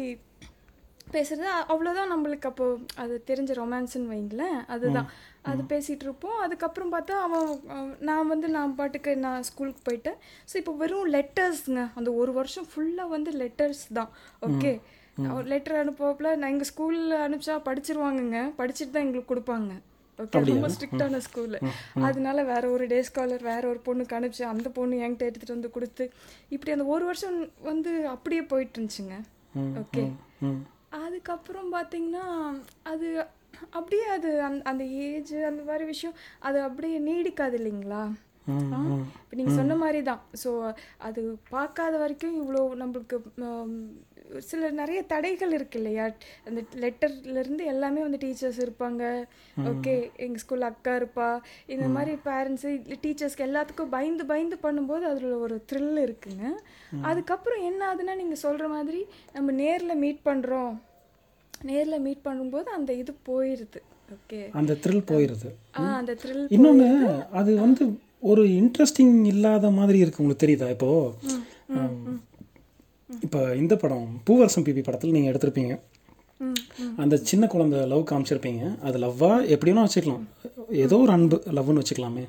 பேசுறது. 1.13 1.45
அவ்வளோதான் 1.71 2.11
நம்மளுக்கு 2.13 2.47
அப்போ 2.49 2.65
அது 3.03 3.13
தெரிஞ்ச 3.29 3.51
ரொமான்ஸ்னு 3.61 4.11
வைங்களேன். 4.13 4.59
அதுதான். 4.73 5.09
அது 5.49 5.61
பேசிகிட்டு 5.71 6.05
இருப்போம் 6.07 6.39
அதுக்கப்புறம் 6.45 6.93
பார்த்தா 6.95 7.15
அவன் 7.25 7.49
நான் 8.09 8.29
வந்து 8.33 8.47
நான் 8.57 8.75
பாட்டுக்கு 8.79 9.11
நான் 9.25 9.47
ஸ்கூலுக்கு 9.49 9.81
போயிட்டேன். 9.87 10.17
ஸோ 10.49 10.55
இப்போ 10.61 10.73
வெறும் 10.81 11.11
லெட்டர்ஸ்ங்க 11.15 11.83
அந்த 11.99 12.09
ஒரு 12.21 12.31
வருஷம் 12.39 12.69
ஃபுல்லாக 12.71 13.13
வந்து 13.15 13.31
லெட்டர்ஸ் 13.41 13.83
தான். 13.99 14.11
ஓகே 14.47 14.73
லெட்டர் 15.53 15.81
அனுப்புவாப்புல. 15.83 16.29
நான் 16.39 16.51
எங்கள் 16.53 16.69
ஸ்கூலில் 16.71 17.15
அனுப்பிச்சா 17.25 17.55
படிச்சிருவாங்கங்க. 17.69 18.41
படிச்சுட்டு 18.59 18.93
தான் 18.95 19.05
எங்களுக்கு 19.05 19.31
கொடுப்பாங்க. 19.33 19.71
ஓகே 20.23 20.39
ரொம்ப 20.51 20.69
ஸ்ட்ரிக்டான 20.75 21.19
ஸ்கூலு 21.27 21.59
அதனால 22.07 22.43
வேற 22.51 22.63
ஒரு 22.75 22.85
டே 22.93 22.99
ஸ்காலர் 23.09 23.43
வேற 23.51 23.63
ஒரு 23.73 23.79
பொண்ணுக்கு 23.87 24.17
அனுப்பிச்சு 24.17 24.45
அந்த 24.53 24.69
பொண்ணு 24.77 25.01
என்கிட்ட 25.05 25.29
எடுத்துட்டு 25.29 25.57
வந்து 25.57 25.75
கொடுத்து 25.75 26.05
இப்படி 26.55 26.73
அந்த 26.75 26.87
ஒரு 26.95 27.05
வருஷம் 27.09 27.37
வந்து 27.71 27.91
அப்படியே 28.15 28.43
போயிட்டு 28.53 28.75
இருந்துச்சுங்க. 28.77 29.17
ஓகே 29.83 30.03
அதுக்கப்புறம் 31.03 31.69
பார்த்தீங்கன்னா 31.75 32.25
அது 32.91 33.07
அப்படியே 33.77 34.05
அது 34.15 34.29
அந்த 34.47 34.61
அந்த 34.71 34.83
ஏஜ் 35.05 35.31
அந்த 35.49 35.61
மாதிரி 35.69 35.85
விஷயம் 35.93 36.17
அது 36.47 36.57
அப்படியே 36.67 36.97
நீடிக்காது 37.07 37.55
இல்லைங்களா? 37.59 38.03
இப்போ 39.21 39.35
நீங்கள் 39.39 39.57
சொன்ன 39.57 39.75
மாதிரி 39.81 39.99
தான். 40.09 40.21
ஸோ 40.43 40.51
அது 41.07 41.21
பார்க்காத 41.55 41.95
வரைக்கும் 42.03 42.37
இவ்வளோ 42.41 42.61
நம்மளுக்கு 42.81 43.17
சில 44.47 44.69
நிறைய 44.71 44.99
தடைகள் 45.05 45.51
இருக்கு 45.51 45.77
இல்லையா? 45.79 46.05
அந்த 46.47 46.59
லெட்டர்லேருந்து 46.83 47.63
எல்லாமே 47.65 48.01
வந்து 48.01 48.19
டீச்சர்ஸ் 48.23 48.59
இருப்பாங்க. 48.65 49.03
ஓகே 49.65 49.93
எங்கள் 50.17 50.41
ஸ்கூலில் 50.43 50.69
அக்கா 50.69 50.93
இருப்பா. 50.95 51.29
இந்த 51.67 51.87
மாதிரி 51.89 52.13
பேரண்ட்ஸு 52.25 52.71
டீச்சர்ஸ்க்கு 53.03 53.47
எல்லாத்துக்கும் 53.47 53.93
பயந்து 53.95 54.25
பயந்து 54.25 54.57
பண்ணும்போது 54.63 55.05
அதில் 55.05 55.39
ஒரு 55.45 55.57
த்ரில் 55.71 55.99
இருக்குங்க. 56.05 56.43
அதுக்கப்புறம் 57.03 57.63
என்ன 57.63 57.81
ஆகுதுன்னா 57.89 58.15
நீங்கள் 58.15 58.43
சொல்கிற 58.45 58.67
மாதிரி 58.69 59.01
நம்ம 59.33 59.55
நேரில் 59.59 60.01
மீட் 60.03 60.21
பண்ணுறோம் 60.25 60.75
நேரில் 61.65 62.03
மீட் 62.03 62.25
பண்ணும்போது 62.25 62.69
அந்த 62.75 62.91
இது 62.95 63.13
போயிடுது 63.27 63.79
ஓகே 64.15 64.41
அந்த 64.53 64.73
த்ரில் 64.83 65.07
போயிடுது 65.09 65.49
ஆ 65.77 65.83
அந்த 65.97 66.13
த்ரில் 66.21 66.45
இன்னொன்று 66.49 66.87
அது 67.39 67.51
வந்து 67.57 67.83
ஒரு 68.23 68.43
இன்ட்ரெஸ்டிங் 68.59 69.17
இல்லாத 69.25 69.67
மாதிரி 69.71 69.97
இருக்கு 69.99 70.21
உங்களுக்கு 70.23 70.43
தெரியுதா 70.45 70.69
இப்போ? 70.69 70.89
இப்போ 73.25 73.39
இந்த 73.61 73.73
படம் 73.81 74.07
பூவரசம் 74.27 74.65
பிபி 74.67 74.81
படத்தில் 74.87 75.15
நீங்கள் 75.15 75.31
எடுத்திருப்பீங்க. 75.31 75.73
அந்த 77.03 77.15
சின்ன 77.29 77.47
குழந்தை 77.53 77.79
லவ் 77.93 78.03
காமிச்சிருப்பீங்க. 78.11 78.63
அது 78.87 78.97
லவ்வாக 79.05 79.47
எப்படின்னா 79.55 79.83
வச்சுக்கலாம். 79.85 80.23
ஏதோ 80.83 80.97
ஒரு 81.05 81.11
அன்பு 81.15 81.37
லவ்னு 81.57 81.81
வச்சுக்கலாமே. 81.81 82.25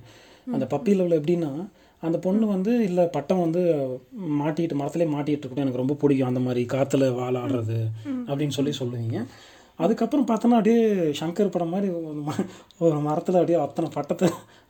அந்த 0.54 0.64
பப்பி 0.74 0.92
லவ்வில் 0.98 1.18
எப்படின்னா 1.20 1.50
அந்த 2.02 2.16
பொண்ணு 2.24 2.44
வந்து 2.54 2.72
இல்லை 2.88 3.04
பட்டம் 3.16 3.42
வந்து 3.44 3.62
மாட்டிட்டு 4.40 4.78
மரத்துலேயே 4.80 5.10
மாட்டிட்டு 5.14 5.42
இருக்கட்டும் 5.42 5.64
எனக்கு 5.66 5.82
ரொம்ப 5.82 5.96
பிடிக்கும். 6.02 6.30
அந்த 6.32 6.42
மாதிரி 6.46 6.62
காற்றுல 6.74 7.08
வாழாடுறது 7.20 7.78
அப்படின்னு 8.28 8.56
சொல்லி 8.58 8.72
சொல்லுவீங்க. 8.80 9.18
அதுக்கப்புறம் 9.84 10.28
பார்த்தோன்னா 10.30 10.58
அப்படியே 10.60 10.80
சங்கர் 11.20 11.52
படம் 11.54 11.74
மாதிரி 11.74 11.90
ஒரு 12.86 12.98
மரத்தில் 13.08 13.40
அப்படியே 13.40 13.58
அத்தனை 13.66 13.88
பட்டத்தை 13.98 14.28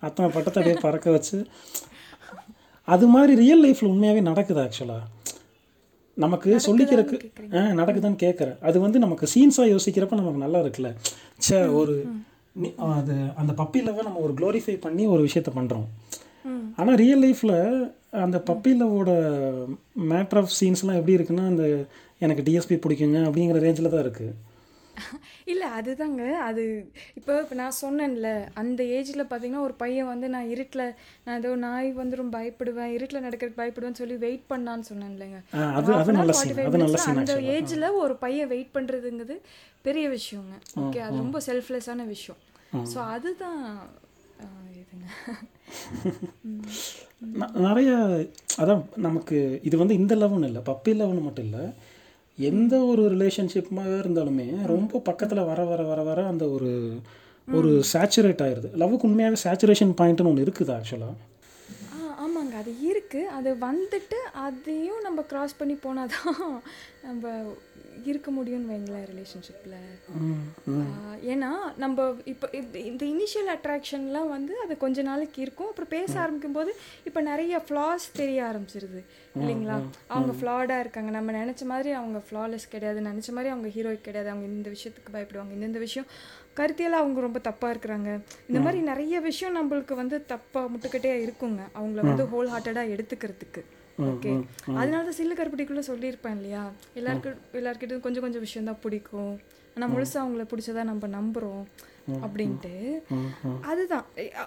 அத்தனை 0.08 0.28
பட்டத்தை 0.34 0.58
அப்படியே 0.60 0.78
பறக்க 0.84 1.08
வச்சு 1.16 1.38
அது 2.88 3.06
மாதிரி 3.14 3.32
ரியல் 3.42 3.64
லைஃப்பில் 3.64 3.90
உண்மையாகவே 3.92 4.22
நடக்குது 4.28 4.60
ஆக்சுவலாக 4.66 5.06
நமக்கு 6.16 6.50
சொல்லிக்கிறதுக்கு 6.64 7.28
ஆ 7.52 7.62
நடக்குதான்னு 7.78 8.22
கேட்குறேன் 8.24 8.58
அது 8.60 8.78
வந்து 8.80 8.98
நமக்கு 8.98 9.26
சீன்ஸாக 9.34 9.72
யோசிக்கிறப்ப 9.72 10.16
நமக்கு 10.16 10.44
நல்லா 10.44 10.60
இருக்குல்ல. 10.64 10.90
ச்சே 11.38 11.58
ஒரு 11.80 11.94
அது 12.94 13.14
அந்த 13.40 13.52
பப்பி 13.60 13.80
லவ்வை 13.80 14.02
நம்ம 14.06 14.20
ஒரு 14.20 14.34
க்ளோரிஃபை 14.38 14.74
பண்ணி 14.80 15.04
ஒரு 15.06 15.22
விஷயத்த 15.26 15.50
பண்ணுறோம் 15.56 15.86
ஆனால் 16.78 16.98
ரியல் 17.02 17.22
லைஃப்பில் 17.24 17.56
அந்த 18.20 18.38
பப்பி 18.48 18.72
லவ்வோட 18.76 19.10
மேட்ரு 20.10 20.40
ஆஃப் 20.40 20.56
சீன்ஸ்லாம் 20.58 20.98
எப்படி 21.00 21.16
இருக்குன்னா 21.18 21.46
அந்த 21.46 21.64
எனக்கு 22.20 22.44
டிஎஸ்பி 22.46 22.76
பிடிக்குங்க 22.84 23.18
அப்படிங்கிற 23.26 23.60
ரேஞ்சில் 23.66 23.92
தான் 23.92 24.04
இருக்குது 24.06 24.36
இல்லை 25.50 25.68
அதுதாங்க. 25.76 26.22
அது 26.46 26.62
இப்போ 27.18 27.32
இப்போ 27.42 27.54
நான் 27.54 27.76
சொன்னேன்ல 27.80 28.28
அந்த 28.60 28.80
ஏஜில் 28.96 29.22
பார்த்தீங்கன்னா 29.24 29.64
ஒரு 29.66 29.74
பையன் 29.76 30.10
வந்து 30.10 30.28
நான் 30.28 30.50
இருட்டில் 30.50 30.84
நான் 31.24 31.38
ஏதோ 31.38 31.52
நாய் 31.64 31.88
வந்துடும் 31.96 32.32
பயப்படுவேன் 32.34 32.92
இருட்டில் 32.96 33.24
நடக்கிறதுக்கு 33.26 33.60
பயப்படுவேன்னு 33.60 34.00
சொல்லி 34.00 34.18
வெயிட் 34.24 34.46
பண்ணான்னு 34.50 34.88
சொன்னேன்லங்க. 34.90 35.40
ஆ, 35.54 35.62
அது 35.78 35.94
அது 35.96 36.18
நல்ல 36.18 36.34
சீன் 36.40 36.60
அது 36.64 36.82
நல்ல 36.84 36.98
சீன் 36.98 37.20
அந்த 37.22 37.36
ஏஜில் 37.54 37.88
ஒரு 38.02 38.16
பையன் 38.24 38.52
வெயிட் 38.52 38.74
பண்ணுறதுங்கிறது 38.76 39.36
பெரிய 39.84 40.06
விஷயங்க. 40.10 40.54
ஓகே 40.82 41.02
அது 41.06 41.16
ரொம்ப 41.18 41.40
செல்ஃப்லெஸ்ஸான 41.48 42.06
விஷயம். 42.08 42.40
ஸோ 42.90 42.98
அதுதான் 43.10 43.60
நிறைய 47.64 47.90
அதான் 48.60 48.82
நமக்கு 49.00 49.36
இது 49.64 49.76
வந்து 49.76 49.94
இந்த 49.94 50.14
லவ்னு 50.16 50.48
இல்லை 50.48 50.62
பப்பி 50.68 50.92
லவ்னு 50.94 51.22
மட்டும் 51.24 51.46
இல்லை 51.46 51.64
எந்த 52.40 52.74
ஒரு 52.84 53.02
ரிலேஷன்ஷிப்மாக 53.10 53.96
இருந்தாலுமே 54.00 54.46
ரொம்ப 54.66 55.00
பக்கத்தில் 55.00 55.42
வர 55.44 55.60
வர 55.64 55.82
வர 55.82 56.00
வர 56.02 56.20
அந்த 56.26 56.44
ஒரு 56.48 56.70
ஒரு 57.48 57.70
சேச்சுரேட் 57.92 58.42
ஆயிடுது 58.42 58.68
லவ்வுக்கு 58.74 59.06
உண்மையாகவே 59.06 59.40
சேச்சுரேஷன் 59.42 59.94
பாயிண்ட்னு 60.00 60.30
ஒன்று 60.30 60.44
இருக்குது 60.44 60.72
ஆக்சுவலாக 60.76 61.14
இருக்குது 63.10 63.32
அது 63.38 63.50
வந்துட்டு 63.68 64.18
அதையும் 64.46 65.02
நம்ம 65.02 65.20
கிராஸ் 65.22 65.58
பண்ணி 65.58 65.74
போனால் 65.74 66.14
தான் 66.16 66.62
நம்ம 67.02 67.32
இருக்க 68.10 68.28
முடியும்னு 68.30 68.70
வைங்களேன் 68.72 69.06
ரிலேஷன்ஷிப்பில் 69.12 69.78
ஏன்னா 71.32 71.50
நம்ம 71.76 72.06
இப்போ 72.32 72.46
இந்த 72.90 73.02
இனிஷியல் 73.12 73.50
அட்ராக்ஷன்லாம் 73.54 74.28
வந்து 74.28 74.52
அது 74.64 74.76
கொஞ்ச 74.76 75.02
நாளைக்கு 75.02 75.38
இருக்கும். 75.42 75.68
அப்புறம் 75.68 75.92
பேச 75.96 76.12
ஆரம்பிக்கும் 76.20 76.56
போது 76.58 76.70
இப்போ 77.04 77.20
நிறைய 77.20 77.62
ஃப்ளாஸ் 77.66 78.06
தெரிய 78.20 78.40
ஆரம்பிச்சிருது. 78.50 79.00
இல்லைங்களா? 79.40 79.76
அவங்க 80.06 80.32
ஃப்ளாடாக 80.40 80.84
இருக்காங்க. 80.84 81.10
நம்ம 81.10 81.32
நினச்ச 81.32 81.64
மாதிரி 81.72 81.90
அவங்க 81.90 82.20
ஃப்ளாலெஸ் 82.30 82.72
கிடையாது. 82.74 83.00
நினச்ச 83.00 83.28
மாதிரி 83.36 83.52
அவங்க 83.54 83.68
ஹீரோயிக் 83.68 84.08
கிடையாது. 84.08 84.30
அவங்க 84.34 84.46
இந்த 84.46 84.70
விஷயத்துக்கு 84.76 85.14
பயப்படுவாங்க. 85.16 85.54
இந்தந்த 85.58 85.78
விஷயம் 85.86 86.08
கருத்தியெல்லாம் 86.56 87.02
அவங்க 87.02 87.20
ரொம்ப 87.26 87.40
தப்பாக 87.48 87.72
இருக்கிறாங்க. 87.74 88.10
இந்த 88.48 88.60
மாதிரி 88.64 88.80
நிறைய 88.90 89.20
விஷயம் 89.20 89.56
நம்மளுக்கு 89.58 89.94
வந்து 90.02 90.16
தப்பாக 90.32 90.70
முட்டுக்கட்டே 90.72 91.12
இருக்குங்க. 91.26 91.62
அவங்கள 91.78 92.00
வந்து 92.10 92.26
ஹோல் 92.32 92.50
ஹார்ட்டடாக 92.54 92.92
எடுத்துக்கிறதுக்கு. 92.94 93.62
ஓகே 94.08 94.30
அதனால 94.80 95.00
தான் 95.06 95.16
சில்லு 95.20 95.34
கருப்பட்டிக்குள்ளே 95.38 95.84
சொல்லியிருப்பேன் 95.88 96.36
இல்லையா? 96.38 96.64
எல்லாருக்கும் 96.98 97.40
எல்லாருக்கிட்டும் 97.60 98.04
கொஞ்சம் 98.06 98.24
கொஞ்சம் 98.26 98.44
விஷயம் 98.46 98.68
தான் 98.68 98.82
பிடிக்கும். 98.84 99.34
ஆனால் 99.74 99.90
முழுசாக 99.94 100.22
அவங்கள 100.24 100.44
பிடிச்சதா 100.52 100.82
நம்ம 100.90 101.08
நம்புகிறோம் 101.18 101.64
அப்படின்ட்டு. 102.24 102.72
அதுதான். 103.70 104.06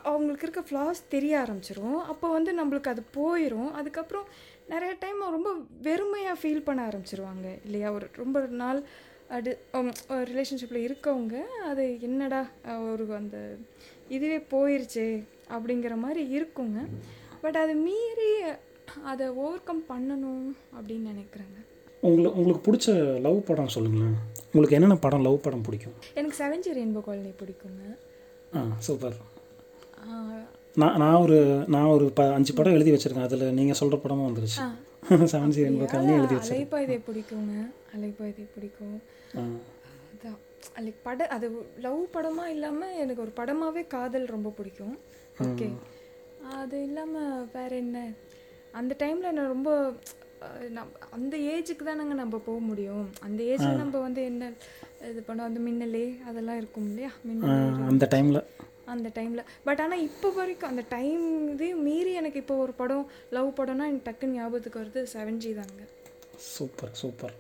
அவங்களுக்கு 0.10 0.46
இருக்க 0.48 0.64
ஃப்ளாஸ் 0.70 1.02
தெரிய 1.14 1.34
ஆரம்பிச்சிரும். 1.44 2.00
அப்போ 2.12 2.28
வந்து 2.38 2.52
நம்மளுக்கு 2.60 2.92
அது 2.94 3.04
போயிடும் 3.20 3.72
அதுக்கப்புறம் 3.82 4.28
நிறைய 4.74 4.92
டைம் 5.00 5.22
ரொம்ப 5.38 5.52
வெறுமையாக 5.88 6.36
ஃபீல் 6.42 6.66
பண்ண 6.68 6.82
ஆரம்பிச்சிருவாங்க 6.90 7.48
இல்லையா? 7.68 7.88
ஒரு 7.98 8.08
ரொம்ப 8.22 8.40
நாள் 8.64 8.82
அது 9.36 9.52
ரிலேஷன்ஷிப்பில் 10.32 10.86
இருக்கவங்க 10.88 11.36
அது 11.70 11.84
என்னடா 12.08 12.42
ஒரு 12.92 13.04
அந்த 13.20 13.38
இதுவே 14.16 14.38
போயிருச்சே 14.54 15.08
அப்படிங்கிற 15.56 15.94
மாதிரி 16.06 16.22
இருக்குங்க. 16.38 16.80
பட் 17.44 17.58
அது 17.64 17.74
மீறி 17.88 18.32
அதை 19.12 19.26
ஓவர் 19.44 19.68
கம் 19.70 19.84
பண்ணணும் 19.92 20.48
அப்படின்னு 20.78 21.06
நினைக்கிறேங்க. 21.14 21.58
உங்களுக்கு 22.08 22.38
உங்களுக்கு 22.40 22.66
பிடிச்ச 22.68 22.88
லவ் 23.26 23.38
படம் 23.50 23.74
சொல்லுங்களேன். 23.76 24.16
உங்களுக்கு 24.52 24.78
என்னென்ன 24.78 24.98
படம் 25.06 25.26
லவ் 25.28 25.44
படம் 25.46 25.66
பிடிக்கும்? 25.68 25.96
எனக்கு 26.20 26.38
செவன்ஜி 26.42 26.72
ரெயின்போ 26.78 27.02
காலனி 27.08 27.32
பிடிக்குங்க. 27.42 27.84
Ah 28.58 28.62
super. 28.88 29.18
நான் 30.82 30.98
நான் 31.02 31.22
ஒரு 31.26 31.40
நான் 31.74 31.92
ஒரு 31.96 32.06
ப 32.18 32.22
அஞ்சு 32.38 32.54
படம் 32.58 32.76
எழுதி 32.78 32.94
வச்சுருக்கேன். 32.94 33.28
அதில் 33.30 33.56
நீங்கள் 33.60 33.80
சொல்கிற 33.80 33.98
படமும் 34.04 34.30
வந்துருச்சு. 34.30 34.60
செவன் 35.34 35.54
ஜி 35.56 35.62
எண்பது 35.70 35.90
கல்லையும் 35.94 36.20
எழுதி 36.20 36.36
வச்சு 36.38 36.54
அலைப்பாய்தை 36.56 36.98
பிடிக்குங்க. 37.08 37.54
அலைப்பாய்தை 37.96 38.46
பிடிக்கும். 38.56 38.98
அதான். 39.42 40.40
லைக் 40.86 41.04
பட 41.08 41.28
அது 41.36 41.48
லவ் 41.86 42.02
படமாக 42.16 42.54
இல்லாமல் 42.56 42.98
எனக்கு 43.04 43.24
ஒரு 43.26 43.34
படமாகவே 43.40 43.84
காதல் 43.96 44.34
ரொம்ப 44.36 44.52
பிடிக்கும். 44.60 44.96
ஓகே 45.46 45.68
அது 46.60 46.78
இல்லாமல் 46.88 47.48
வேற 47.56 47.72
என்ன? 47.84 48.00
அந்த 48.80 48.94
டைமில் 49.04 49.36
நான் 49.38 49.54
ரொம்ப 49.56 49.72
அந்த 51.16 51.36
ஏஜுக்கு 51.54 51.84
தானங்க 51.88 52.16
நம்ம 52.22 52.38
போக 52.48 52.60
முடியும். 52.70 53.06
அந்த 53.26 53.40
ஏஜில் 53.52 53.82
நம்ம 53.82 54.00
வந்து 54.06 54.22
என்ன 54.32 54.50
இது 55.10 55.22
பண்ணோம் 55.28 55.50
அந்த 55.50 55.60
மின்னலே 55.68 56.06
அதெல்லாம் 56.30 56.60
இருக்கும் 56.62 56.88
இல்லையா? 56.92 57.12
மின்னலே 57.28 57.56
அந்த 57.92 58.08
டைமில் 58.14 58.42
அந்த 58.94 59.10
டைமில் 59.18 59.50
பட் 59.68 59.82
ஆனால் 59.84 60.04
இப்போ 60.08 60.30
வரைக்கும் 60.38 60.72
அந்த 60.72 60.84
டைம் 60.96 61.24
இதையும் 61.54 61.86
மீறி 61.88 62.14
எனக்கு 62.22 62.42
இப்போ 62.44 62.56
ஒரு 62.64 62.74
படம் 62.82 63.06
லவ் 63.38 63.50
படம்னா 63.60 63.86
எனக்கு 63.92 64.08
டக்குன்னு 64.10 64.38
ஞாபகத்துக்கு 64.40 64.82
வருது 64.82 65.02
செவன் 65.14 65.40
ஜி 65.44 65.52
தாங்க. 65.60 65.84
Super 66.54 66.94
super. 67.02 67.36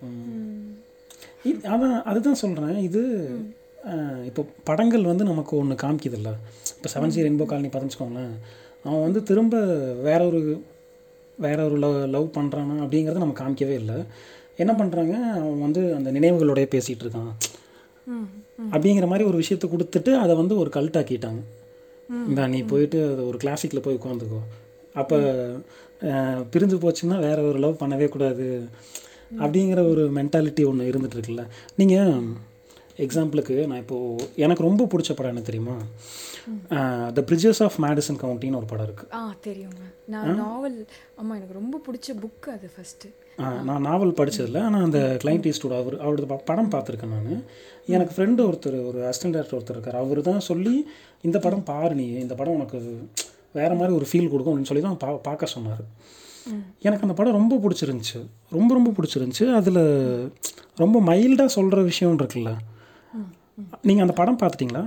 இது- 1.46 1.66
அதான் 1.66 2.02
அதுதான் 2.02 2.36
சொல்கிறேன் 2.36 2.78
இது 2.78 3.30
இப்போ 4.26 4.46
படங்கள் 4.64 5.04
வந்து 5.04 5.24
நமக்கு 5.24 5.58
ஒன்று 5.58 5.76
காமிக்குதுல்ல. 5.76 6.32
இப்போ 6.78 6.90
செவன் 6.94 7.08
ஜி 7.08 7.22
ரெயின்போ 7.22 7.46
காலனி 7.46 7.68
பார்த்துச்சுக்கோங்களேன் 7.68 8.34
அவன் 8.84 9.02
வந்து 9.02 9.24
திரும்ப 9.24 9.60
வேற 10.04 10.26
ஒரு 10.26 10.64
வேற 11.38 11.66
ஒரு 11.66 11.78
லவ் 11.78 12.10
லவ் 12.10 12.30
பண்ணுறானா 12.34 12.84
அப்படிங்கிறத 12.86 13.18
நம்ம 13.18 13.34
காமிக்கவே 13.40 13.74
இல்லை. 13.74 13.96
என்ன 14.58 14.74
பண்ணுறாங்க 14.74 15.14
அவன் 15.22 15.60
வந்து 15.60 15.96
அந்த 15.96 16.12
நினைவுகளோடய 16.12 16.68
பேசிகிட்டு 16.76 17.04
இருக்கான். 17.04 17.32
அப்படிங்கிற 18.72 19.08
மாதிரி 19.08 19.24
ஒரு 19.24 19.38
விஷயத்தை 19.38 19.70
கொடுத்துட்டு 19.70 20.16
அதை 20.18 20.36
வந்து 20.36 20.58
ஒரு 20.58 20.70
கல்ட் 20.74 21.00
ஆக்கிட்டாங்க. 21.02 21.42
இந்த 22.28 22.48
நீ 22.48 22.60
போயிட்டு 22.62 23.12
அது 23.12 23.28
ஒரு 23.28 23.38
கிளாசிக்கில் 23.38 23.82
போய் 23.82 24.00
உட்காந்துக்கோ. 24.04 24.40
அப்போ 24.94 25.18
பிரிஞ்சு 26.52 26.78
போச்சுன்னா 26.84 27.20
வேற 27.20 27.42
ஒரு 27.42 27.60
லவ் 27.60 27.80
பண்ணவே 27.80 28.08
கூடாது. 28.10 28.68
அப்படிங்கிற 29.42 29.82
ஒரு 29.92 30.06
மென்டாலிட்டி 30.20 30.66
ஒன்று 30.72 30.90
இருந்துட்டு 30.92 31.18
இருக்குல்ல 31.18 31.46
நீங்கள் 31.82 32.14
எக்ஸாம்பிளுக்கு 33.04 33.56
நான் 33.70 33.82
இப்போது 33.84 34.26
எனக்கு 34.44 34.66
ரொம்ப 34.68 34.84
பிடிச்ச 34.92 35.12
படம் 35.18 35.32
என்ன 35.34 35.44
தெரியுமா? 35.48 35.76
த 37.18 37.22
பிரிட்ஜஸ் 37.30 37.62
ஆஃப் 37.66 37.78
மேடிசன் 37.86 38.20
கவுண்டின்னு 38.24 38.60
ஒரு 38.60 38.68
படம் 38.72 38.88
இருக்குது 38.88 39.12
ஆ 39.20 39.22
தெரியுங்க 39.48 39.84
நான் 40.14 40.38
நாவல் 40.44 40.78
ஆமாம் 41.20 41.36
எனக்கு 41.40 41.60
ரொம்ப 41.60 41.76
பிடிச்ச 41.88 42.16
புக் 42.24 42.48
அது 42.56 42.70
ஃபஸ்ட்டு 42.76 43.10
நான் 43.68 43.86
நாவல் 43.88 44.18
படிச்சதில்ல. 44.18 44.60
ஆனால் 44.68 44.84
அந்த 44.88 45.00
கிளைண்ட் 45.22 45.48
ஈஸ்டோட 45.52 45.76
அவர் 45.82 45.96
அவரோட 46.06 46.36
படம் 46.50 46.72
பார்த்துருக்கேன் 46.74 47.14
நான். 47.16 47.40
எனக்கு 47.96 48.14
ஃப்ரெண்டு 48.16 48.42
ஒருத்தர் 48.50 48.78
ஒரு 48.90 49.00
அசிஸ்டன்ட் 49.10 49.36
டேரக்டர் 49.36 49.58
ஒருத்தர் 49.60 49.78
இருக்கார். 49.78 50.02
அவர் 50.02 50.20
தான் 50.30 50.44
சொல்லி 50.50 50.76
இந்த 51.28 51.38
படம் 51.46 51.66
பாரு 51.72 51.96
நீ 52.02 52.06
இந்த 52.26 52.36
படம் 52.42 52.58
உனக்கு 52.60 52.80
வேறு 53.60 53.78
மாதிரி 53.80 53.96
ஒரு 54.00 54.08
ஃபீல் 54.10 54.30
கொடுக்கும் 54.34 54.52
அப்படின்னு 54.54 54.72
சொல்லி 54.72 54.86
தான் 54.88 55.02
பா 55.04 55.10
பார்க்க 55.30 55.56
சொன்னார். 55.56 55.84
எனக்கு 56.86 57.06
அந்த 57.06 57.16
படம் 57.18 57.38
ரொம்ப 57.40 57.56
பிடிச்சிருந்துச்சு. 57.64 58.20
ரொம்ப 58.56 58.70
ரொம்ப 58.78 58.90
பிடிச்சிருந்துச்சு. 58.98 59.46
அதில் 59.60 59.84
ரொம்ப 60.84 60.98
மைல்டாக 61.10 61.56
சொல்கிற 61.58 61.82
விஷயம் 61.92 62.18
இருக்குல்ல. 62.20 62.52
நீங்கள் 63.88 64.06
அந்த 64.06 64.16
படம் 64.20 64.42
பார்த்துட்டிங்களா? 64.42 64.84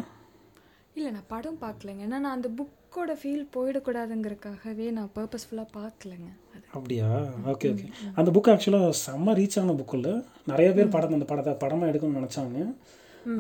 இல்லை 0.99 1.11
நான் 1.17 1.31
படம் 1.35 1.59
பார்க்கலங்க. 1.65 2.03
ஏன்னா 2.07 2.19
நான் 2.25 2.37
அந்த 2.37 2.49
புக்கோட 2.59 3.15
ஃபீல் 3.21 3.43
போயிடக்கூடாதுங்கிறதுக்காகவே 3.57 4.87
நான் 4.99 5.11
பர்பஸ்ஃபுல்லாக 5.19 5.69
பார்க்கலங்க. 5.79 6.29
அப்படியா? 6.77 7.09
ஓகே 7.53 7.67
ஓகே 7.73 7.87
அந்த 8.19 8.29
புக் 8.37 8.51
ஆக்சுவலாக 8.53 8.95
செம்ம 9.07 9.35
ரீச் 9.41 9.59
ஆன 9.63 9.75
புக் 9.81 9.95
இல்லை. 9.99 10.15
நிறைய 10.51 10.69
பேர் 10.77 10.95
படம் 10.95 11.19
அந்த 11.19 11.29
படத்தை 11.33 11.55
படமாக 11.65 11.91
எடுக்கணும்னு 11.93 12.21
நினச்சாங்க. 12.21 12.61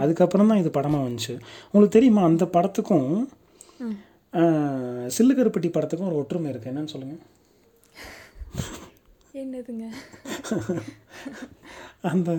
அதுக்கப்புறம் 0.02 0.50
தான் 0.50 0.60
இது 0.62 0.70
படமாக 0.76 1.06
வந்துச்சு. 1.08 1.34
உங்களுக்கு 1.70 1.96
தெரியுமா 1.96 2.22
அந்த 2.30 2.44
படத்துக்கும் 2.56 3.10
சில்லுக்கருப்பட்டி 5.16 5.68
படத்துக்கும் 5.74 6.10
ஒரு 6.10 6.20
ஒற்றுமை 6.22 6.48
இருக்குது 6.52 6.72
என்னன்னு 6.72 6.92
சொல்லுங்கள் 6.94 7.22
என்னதுங்க? 9.34 9.86
அந்த 12.10 12.30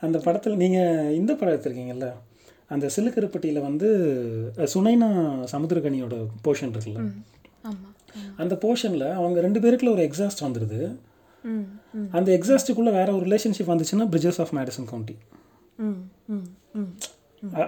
அந்த 0.00 0.18
படத்தில் 0.18 0.56
நீங்கள் 0.56 1.14
இந்த 1.14 1.34
படம் 1.34 1.54
எடுத்திருக்கீங்கல்ல 1.54 2.08
அந்த 2.68 2.90
சில்லுக்கருப்பட்டியில் 2.96 3.60
வந்து 3.60 3.88
சுனைனா 4.74 5.08
சமுத்திரகனியோட 5.52 6.14
போர்ஷன் 6.44 6.72
இருக்குல்ல? 6.74 7.00
அந்த 8.36 8.54
போர்ஷனில் 8.54 9.12
அவங்க 9.12 9.40
ரெண்டு 9.40 9.60
பேருக்குள்ள 9.60 9.92
ஒரு 9.92 10.02
எக்ஸாஸ்ட் 10.02 10.44
வந்துடுது 10.46 10.80
அந்த 12.10 12.28
எக்ஸாஸ்ட்டுக்குள்ளே 12.38 12.92
வேற 12.98 13.08
ஒரு 13.14 13.26
ரிலேஷன்ஷிப் 13.26 13.70
வந்துச்சுன்னா 13.72 14.06
பிரிட்ஜஸ் 14.14 14.40
ஆஃப் 14.40 14.54
மேடிசன் 14.54 14.84
கவுண்டி 14.84 15.16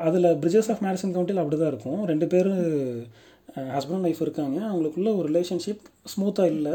அதில் 0.07 0.25
பிரிட்ஜஸ் 0.43 0.71
ஆஃப் 0.73 0.83
மேடிசன் 0.83 1.15
கவுண்டியில் 1.17 1.43
அப்படி 1.43 1.57
தான் 1.59 1.71
இருக்கும். 1.73 2.05
ரெண்டு 2.05 2.27
பேரும் 2.27 2.61
ஹஸ்பண்ட் 3.57 4.07
ஒய்ஃப் 4.09 4.23
இருக்காங்க. 4.27 4.59
அவங்களுக்குள்ள 4.61 5.17
ஒரு 5.17 5.29
ரிலேஷன்ஷிப் 5.31 5.83
ஸ்மூத்தாக 6.13 6.45
இல்லை. 6.45 6.75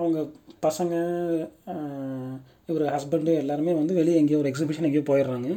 அவங்க 0.00 0.18
பசங்க 0.66 0.94
இவர் 2.70 2.84
ஹஸ்பண்டு 2.94 3.32
எல்லாருமே 3.42 3.74
வந்து 3.80 3.92
வெளியே 4.00 4.16
எங்கேயோ 4.20 4.40
ஒரு 4.42 4.50
எக்ஸிபிஷன் 4.52 4.86
எங்கேயோ 4.88 5.04
போயிடுறாங்க. 5.10 5.50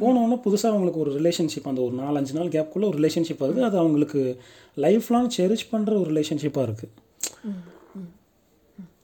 போனோன்னே 0.00 0.36
புதுசாக 0.46 0.72
அவங்களுக்கு 0.72 1.02
ஒரு 1.04 1.12
ரிலேஷன்ஷிப் 1.18 1.68
அந்த 1.70 1.80
ஒரு 1.86 1.94
நாலஞ்சு 2.02 2.32
நாள் 2.38 2.52
கேப்குள்ளே 2.56 2.88
ஒரு 2.90 2.98
ரிலேஷன்ஷிப் 3.00 3.42
வருது. 3.44 3.60
அது 3.68 3.76
அவங்களுக்கு 3.82 4.20
லைஃப் 4.84 5.08
லாங் 5.14 5.30
செரிஷ் 5.36 5.70
பண்ணுற 5.72 5.94
ஒரு 6.02 6.08
ரிலேஷன்ஷிப்பாக 6.12 6.66
இருக்குது 6.68 6.92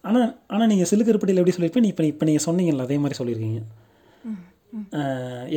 ஆனால் 0.08 0.28
ஆனால் 0.52 0.70
நீங்கள் 0.70 0.90
சிலுக்கருப்பட்டியில் 0.90 1.40
எப்படி 1.40 1.54
சொல்லியிருப்பேன் 1.56 1.88
இப்போ 1.90 2.04
இப்போ 2.12 2.24
நீங்கள் 2.28 2.46
சொன்னீங்கல்ல 2.46 2.86
அதே 2.86 2.96
மாதிரி 3.02 3.18
சொல்லியிருக்கீங்க. 3.18 3.60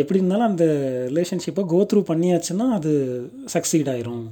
எப்படி 0.01 0.19
இருந்தாலும் 0.19 0.49
அந்த 0.51 0.65
ரிலேஷன்ஷிப்பை 1.11 1.63
கோ 1.73 1.79
த்ரூ 1.89 2.01
பண்ணியாச்சுன்னா 2.09 2.65
அது 2.77 2.91
சக்சீட் 3.55 3.91
ஆயிரும். 3.93 4.25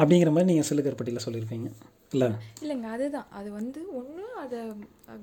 அப்படிங்கிற 0.00 0.30
மாதிரி 0.34 0.50
நீங்கள் 0.52 0.68
சிலுக்கருப்பட்டியில் 0.70 1.24
சொல்லியிருக்கீங்க. 1.26 1.70
இல்லை. 2.12 2.28
இல்லைங்க 2.62 2.88
அதுதான். 2.94 3.28
அது 3.38 3.48
வந்து 3.52 3.80
ஒன்று 4.00 4.24
அதை 4.42 4.60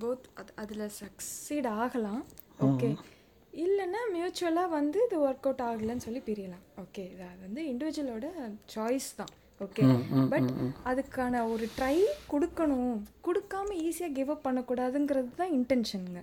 கோத் 0.03 0.27
அது 0.41 0.51
அதில் 0.63 0.85
சக்சீட் 0.99 1.69
ஆகலாம். 1.81 2.21
ஓகே 2.67 2.89
இல்லைன்னா 3.53 4.01
மியூச்சுவலாக 4.13 4.69
வந்து 4.69 4.97
இது 5.07 5.17
ஒர்க் 5.19 5.47
அவுட் 5.47 5.65
ஆகலைன்னு 5.67 6.05
சொல்லி 6.05 6.21
பிரியலாம். 6.27 6.63
ஓகே 6.83 7.03
இது 7.13 7.23
அது 7.31 7.41
வந்து 7.47 7.61
இண்டிவிஜுவலோட 7.71 8.27
சாய்ஸ் 8.75 9.09
தான். 9.19 9.33
ஓகே 9.61 9.83
பட் 10.33 10.49
அதுக்கான 10.89 11.39
ஒரு 11.53 11.65
ட்ரை 11.77 11.95
கொடுக்கணும். 12.33 12.97
கொடுக்காம 13.27 13.77
ஈஸியாக 13.85 14.11
கிவ் 14.17 14.31
அப் 14.35 14.45
பண்ணக்கூடாதுங்கிறது 14.47 15.31
தான் 15.35 15.53
இன்டென்ஷனுங்க 15.57 16.21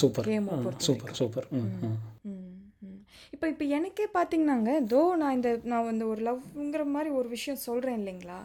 சூப்பர் 0.00 0.28
சூப்பர் 0.88 1.16
சூப்பர் 1.20 1.48
ம். 1.52 2.47
இப்போ 3.38 3.48
இப்போ 3.50 3.66
எனக்கே 3.76 4.04
பார்த்தீங்கன்னாங்க 4.14 4.70
தோ 4.92 5.00
நான் 5.18 5.34
இந்த 5.36 5.50
நான் 5.70 5.90
இந்த 5.92 6.04
ஒரு 6.12 6.20
லவ்ங்கிற 6.28 6.84
மாதிரி 6.94 7.10
ஒரு 7.18 7.28
விஷயம் 7.34 7.60
சொல்கிறேன் 7.66 7.98
இல்லைங்களா? 8.00 8.38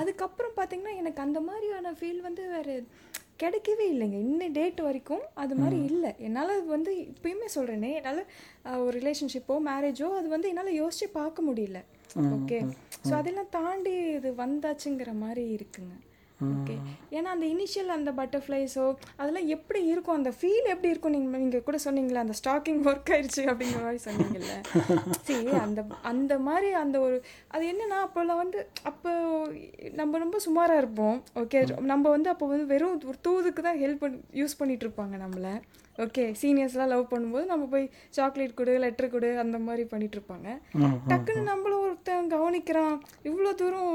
அதுக்கப்புறம் 0.00 0.52
பார்த்தீங்கன்னா 0.58 0.92
எனக்கு 1.02 1.20
அந்த 1.24 1.38
மாதிரியான 1.46 1.92
ஃபீல் 1.98 2.20
வந்து 2.26 2.42
வேறு 2.54 2.74
கிடைக்கவே 3.42 3.86
இல்லைங்க. 3.92 4.18
இன்னும் 4.26 4.54
டேட் 4.58 4.80
வரைக்கும் 4.88 5.24
அது 5.42 5.54
மாதிரி 5.60 5.78
இல்லை. 5.90 6.10
என்னால் 6.26 6.52
வந்து 6.74 6.92
இப்பயுமே 7.14 7.48
சொல்கிறேனே 7.56 7.92
என்னால் 8.00 8.20
ஒரு 8.84 8.94
ரிலேஷன்ஷிப்போ 8.98 9.56
மேரேஜோ 9.70 10.10
அது 10.18 10.28
வந்து 10.34 10.50
என்னால் 10.52 10.78
யோசிச்சு 10.82 11.08
பார்க்க 11.20 11.48
முடியல. 11.48 11.80
ஓகே 12.36 12.58
ஸோ 13.06 13.14
அதெல்லாம் 13.20 13.52
தாண்டி 13.58 13.94
இது 14.18 14.32
வந்தாச்சுங்கிற 14.44 15.14
மாதிரி 15.24 15.46
இருக்குங்க. 15.56 15.96
ஓகே 16.40 16.74
ஏன்னா 17.16 17.28
அந்த 17.34 17.46
இனிஷியல் 17.52 17.90
அந்த 17.94 18.10
பட்டர்ஃப்ளைஸோ 18.18 18.86
அதெல்லாம் 19.20 19.46
எப்படி 19.54 19.80
இருக்கும்? 19.92 20.16
அந்த 20.20 20.30
ஃபீல் 20.38 20.66
எப்படி 20.72 20.90
இருக்கும்? 20.92 21.14
நீங்கள் 21.16 21.40
நீங்கள் 21.42 21.64
கூட 21.68 21.78
சொன்னீங்களே 21.84 22.20
அந்த 22.24 22.34
ஸ்டாக்கிங் 22.40 22.80
ஒர்க் 22.90 23.12
ஆயிடுச்சு 23.14 23.42
அப்படிங்கிற 23.52 23.80
மாதிரி 23.84 24.00
சொன்னீங்கல்ல. 24.06 24.54
சரி 25.28 25.54
அந்த 25.66 25.82
அந்த 26.10 26.34
மாதிரி 26.48 26.68
அந்த 26.82 26.96
ஒரு 27.06 27.16
அது 27.54 27.64
என்னன்னா 27.72 28.00
அப்போல்லாம் 28.06 28.40
வந்து 28.42 28.58
அப்போ 28.90 29.12
நம்ம 30.00 30.18
ரொம்ப 30.24 30.40
சுமாராக 30.46 30.82
இருப்போம். 30.82 31.16
ஓகே 31.42 31.62
நம்ம 31.92 32.04
வந்து 32.16 32.30
அப்போ 32.34 32.48
வந்து 32.52 32.66
வெறும் 32.74 33.00
ஒரு 33.12 33.18
தூதுக்கு 33.28 33.64
தான் 33.68 33.80
ஹெல்ப் 33.84 34.02
பண்ணி 34.04 34.20
யூஸ் 34.42 34.58
பண்ணிட்டு 34.60 34.86
இருப்பாங்க 34.86 35.16
நம்மளை. 35.24 35.54
ஓகே 36.04 36.24
சீனியர்ஸ்லாம் 36.42 36.92
லவ் 36.94 37.10
பண்ணும்போது 37.14 37.46
நம்ம 37.52 37.66
போய் 37.74 37.86
சாக்லேட் 38.18 38.56
கொடு 38.58 38.72
லெட்டர் 38.84 39.12
கொடு 39.14 39.30
அந்த 39.44 39.58
மாதிரி 39.66 39.84
பண்ணிட்டு 39.94 40.18
இருப்பாங்க. 40.18 40.48
டக்குன்னு 41.10 41.50
நம்மளும் 41.52 41.84
ஒருத்தன் 41.86 42.30
கவனிக்கிறான் 42.36 42.96
இவ்வளோ 43.30 43.52
தூரம் 43.62 43.90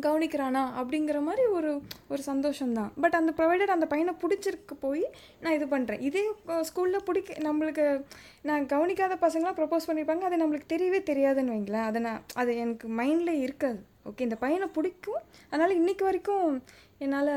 கவனிக்கிறானா 0.00 0.62
அப்படிங்கிற 0.80 1.18
மாதிரி 1.22 1.42
ஒரு 1.46 1.70
ஒரு 2.08 2.22
சந்தோஷம்தான். 2.26 2.90
பட் 3.00 3.14
அந்த 3.14 3.32
ப்ரொவைடர் 3.38 3.74
அந்த 3.74 3.86
பையனை 3.86 4.14
பிடிச்சிருக்க 4.22 4.74
போய் 4.80 5.04
நான் 5.40 5.52
இது 5.52 5.66
பண்ணுறேன் 5.66 6.00
இதே 6.00 6.24
ஸ்கூலில் 6.68 7.04
பிடிக்க 7.04 7.34
நம்மளுக்கு 7.48 8.04
நான் 8.42 8.66
கவனிக்காத 8.66 9.18
பசங்களாம் 9.20 9.58
ப்ரப்போஸ் 9.60 9.88
பண்ணியிருப்பாங்க 9.88 10.26
அது 10.28 10.40
நம்மளுக்கு 10.42 10.72
தெரியவே 10.74 11.00
தெரியாதுன்னு 11.10 11.54
வைங்களேன். 11.56 11.88
அதை 11.90 12.02
நான் 12.02 12.22
அது 12.34 12.56
எனக்கு 12.56 12.88
மைண்டில் 13.00 13.42
இருக்காது. 13.46 13.80
ஓகே 14.10 14.20
இந்த 14.20 14.36
பையனை 14.36 14.68
பிடிக்கும். 14.68 15.22
அதனால் 15.50 15.78
இன்னைக்கு 15.80 16.04
வரைக்கும் 16.04 16.62
என்னால் 16.98 17.34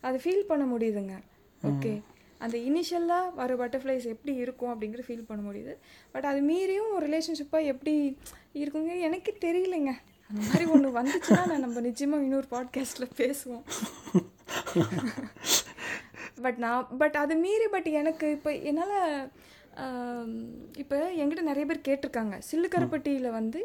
அதை 0.00 0.18
ஃபீல் 0.24 0.48
பண்ண 0.50 0.76
முடியுதுங்க. 0.76 1.16
ஓகே 1.62 1.94
அந்த 2.38 2.56
இனிஷியலாக 2.58 3.34
வர 3.34 3.54
பட்டர்ஃப்ளைஸ் 3.54 4.06
எப்படி 4.14 4.34
இருக்கும் 4.34 4.72
அப்படிங்கிற 4.72 5.02
ஃபீல் 5.06 5.28
பண்ண 5.28 5.42
முடியுது. 5.50 5.74
பட் 6.12 6.24
அது 6.24 6.40
மீறியும் 6.40 6.92
ஒரு 6.92 7.04
ரிலேஷன்ஷிப்பாக 7.06 7.70
எப்படி 7.72 8.18
இருக்குங்க? 8.54 8.92
எனக்கு 9.00 9.36
தெரியலைங்க. 9.40 9.92
அந்த 10.28 10.42
மாதிரி 10.46 10.64
ஒன்று 10.74 10.88
வந்துச்சுன்னா 10.98 11.42
நான் 11.50 11.64
நம்ம 11.64 11.80
நிச்சயமாக 11.80 12.24
இன்னொரு 12.26 12.48
பாட்காஸ்ட்டில் 12.50 13.16
பேசுவோம். 13.20 13.64
பட் 16.44 16.58
நான் 16.64 16.88
பட் 16.98 17.16
அது 17.16 17.34
மீறி 17.44 17.68
பட் 17.74 17.90
எனக்கு 18.00 18.26
இப்போ 18.30 18.50
என்னால் 18.70 18.96
இப்போ 20.82 20.96
என்கிட்ட 21.20 21.42
நிறைய 21.50 21.64
பேர் 21.70 21.86
கேட்டிருக்காங்க. 21.88 22.34
சில்லுக்கரப்பட்டியில் 22.50 23.36
வந்து 23.38 23.60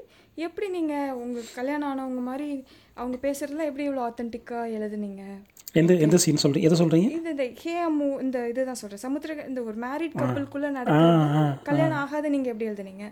எப்படி 0.46 0.68
நீங்கள் 0.78 1.18
உங்கள் 1.24 1.54
கல்யாணம் 1.56 1.90
ஆனவங்க 1.92 2.24
மாதிரி 2.30 2.50
அவங்க 2.94 3.18
பேசுகிறதுல 3.28 3.68
எப்படி 3.70 3.88
இவ்வளோ 3.90 4.06
ஆத்தென்டிக்காக 4.10 4.74
எழுதுனீங்க? 4.78 5.24
எந்த 5.80 5.94
எந்த 6.06 6.18
சீன் 6.22 6.40
சொல்கிறீங்க 6.42 6.68
எதை 6.68 6.78
சொல்கிறீங்க 6.80 7.10
இது 7.18 7.30
இந்த 7.34 7.46
ஹேமு 7.64 8.08
இந்த 8.24 8.38
இதுதான் 8.52 8.80
சொல்றேன். 8.80 9.02
சமுத்திர 9.04 9.36
இந்த 9.50 9.60
ஒரு 9.70 9.78
மேரிட் 9.84 10.16
கப்பலுக்குள்ள 10.22 10.70
நடக்கிற 10.78 11.12
கல்யாணம் 11.68 12.00
ஆகாத 12.00 12.30
நீங்க 12.34 12.48
எப்படி 12.54 12.68
எழுதுனீங்க? 12.72 13.06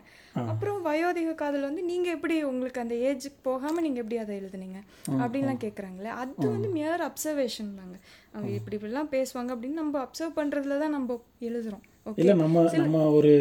அப்புறம் 0.52 0.80
வயோதிக 0.88 1.36
காதல் 1.42 1.68
வந்து 1.68 1.84
நீங்க 1.92 2.08
எப்படி 2.16 2.36
உங்களுக்கு 2.50 2.82
அந்த 2.84 2.96
ஏஜுக்கு 3.10 3.40
போகாம 3.50 3.82
நீங்க 3.86 4.00
எப்படி 4.04 4.18
அதை 4.24 4.34
எழுதுனீங்க? 4.40 4.80
அப்படின்லாம் 5.22 5.62
கேக்குறாங்களே 5.66 6.12
அது 6.22 6.50
வந்து 6.56 6.72
மியர் 6.78 7.04
அப்சர்வேஷன் 7.10 7.70
தாங்க. 7.80 7.96
அவங்க 8.34 8.52
இப்படி 8.60 8.78
இப்படிலாம் 8.80 9.12
பேசுவாங்க 9.16 9.50
அப்படின்னு 9.56 9.82
நம்ம 9.84 10.02
அப்சர்வ் 10.06 10.38
பண்றதுல 10.40 10.80
தான் 10.84 10.96
நம்ம 10.98 11.18
எழுதுறோம். 11.50 11.86
இல்லை 12.22 12.36
நம்ம 12.44 12.66
நம்ம 12.84 13.06
ஒரு 13.20 13.32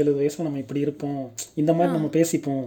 எழுபது 0.00 0.18
வயசில் 0.22 0.46
நம்ம 0.48 0.60
இப்படி 0.64 0.84
இருப்போம் 0.86 1.22
இந்த 1.62 1.70
மாதிரி 1.78 1.96
நம்ம 1.96 2.10
பேசிப்போம் 2.18 2.66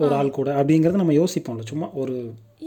ஒரு 0.00 0.12
ஆள் 0.18 0.36
கூட 0.38 0.50
அப்படிங்கிறத 0.60 1.02
நம்ம 1.02 1.16
யோசிப்போம்ல. 1.22 1.64
சும்மா 1.72 1.88
ஒரு 2.02 2.16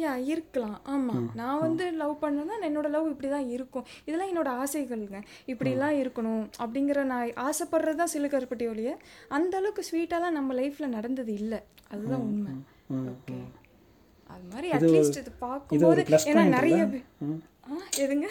யா 0.02 0.14
இருக்கலாம். 0.34 0.78
ஆமாம் 0.94 1.28
நான் 1.40 1.62
வந்து 1.66 1.86
லவ் 2.02 2.16
பண்ணேன்னா 2.24 2.56
என்னோட 2.70 2.88
லவ் 2.96 3.12
இப்படி 3.12 3.30
தான் 3.36 3.48
இருக்கும். 3.56 3.86
இதெல்லாம் 4.08 4.32
என்னோட 4.32 4.50
ஆசைகள்ங்க. 4.64 5.20
இப்படிலாம் 5.52 5.96
இருக்கணும் 6.02 6.44
அப்படிங்கிற 6.64 7.04
நான் 7.14 7.38
ஆசைப்படுறது 7.48 8.02
தான் 8.02 8.14
சிலுக்கருப்பட்டி 8.16 8.68
ஒழிய 8.74 8.92
அந்த 9.38 9.56
அளவுக்கு 9.62 9.88
ஸ்வீட்டாலாம் 9.90 10.38
நம்ம 10.40 10.58
லைஃப்பில் 10.62 10.96
நடந்தது 10.98 11.34
இல்லை. 11.42 11.62
அதுதான் 11.94 12.26
உண்மை. 12.28 12.54
ஓகே 13.14 13.38
அது 14.34 14.44
மாதிரி 14.54 14.68
அட்லீஸ்ட் 14.78 15.22
இது 15.22 15.32
பார்க்கும்போது 15.46 16.02
ஏன்னா 16.32 16.44
நிறைய 16.58 16.78
எதுங்க? 18.04 18.28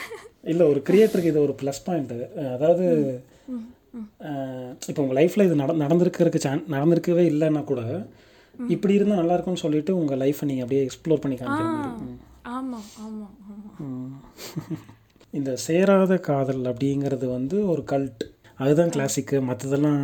இல்லை 0.52 0.64
ஒரு 0.72 0.80
கிரியேட்டருக்கு 0.88 1.32
இது 1.32 1.44
ஒரு 1.46 1.54
ப்ளஸ் 1.60 1.84
பாயிண்ட்டு 1.88 2.18
அதாவது 2.54 2.86
இப்போ 4.90 5.00
உங்கள் 5.02 5.18
லைஃப்பில் 5.18 5.46
இது 5.46 5.60
நட 5.60 5.72
நடந்திருக்கிறதுக்கு 5.82 6.44
சான் 6.46 6.64
நடந்திருக்கவே 6.74 7.22
இல்லைன்னா 7.32 7.62
கூட 7.70 7.82
இப்படி 8.58 8.94
இருந்தால் 8.94 9.20
நல்லா 9.20 9.34
இருக்கும்னு 9.34 9.64
சொல்லிட்டு 9.64 9.92
உங்கள் 9.96 10.20
லைஃப்பை 10.20 10.46
நீங்கள் 10.46 10.64
அப்படியே 10.64 10.84
எக்ஸ்ப்ளோர் 10.86 11.22
பண்ணி 11.22 11.36
காமிக்கிற 11.36 11.68
மாதிரி. 11.74 12.06
ம். 12.06 12.18
ஆமாம் 12.52 12.88
ஆமாம் 13.02 13.34
ஆமாம் 13.46 13.76
ம். 13.86 14.14
இந்த 15.34 15.50
சேராத 15.64 16.12
காதல் 16.26 16.62
அப்படிங்கிறது 16.70 17.26
வந்து 17.32 17.56
ஒரு 17.72 17.82
கல்ட் 17.90 18.22
அதுதான் 18.58 18.92
கிளாசிக்கு 18.94 19.36
மற்றதெல்லாம் 19.48 20.00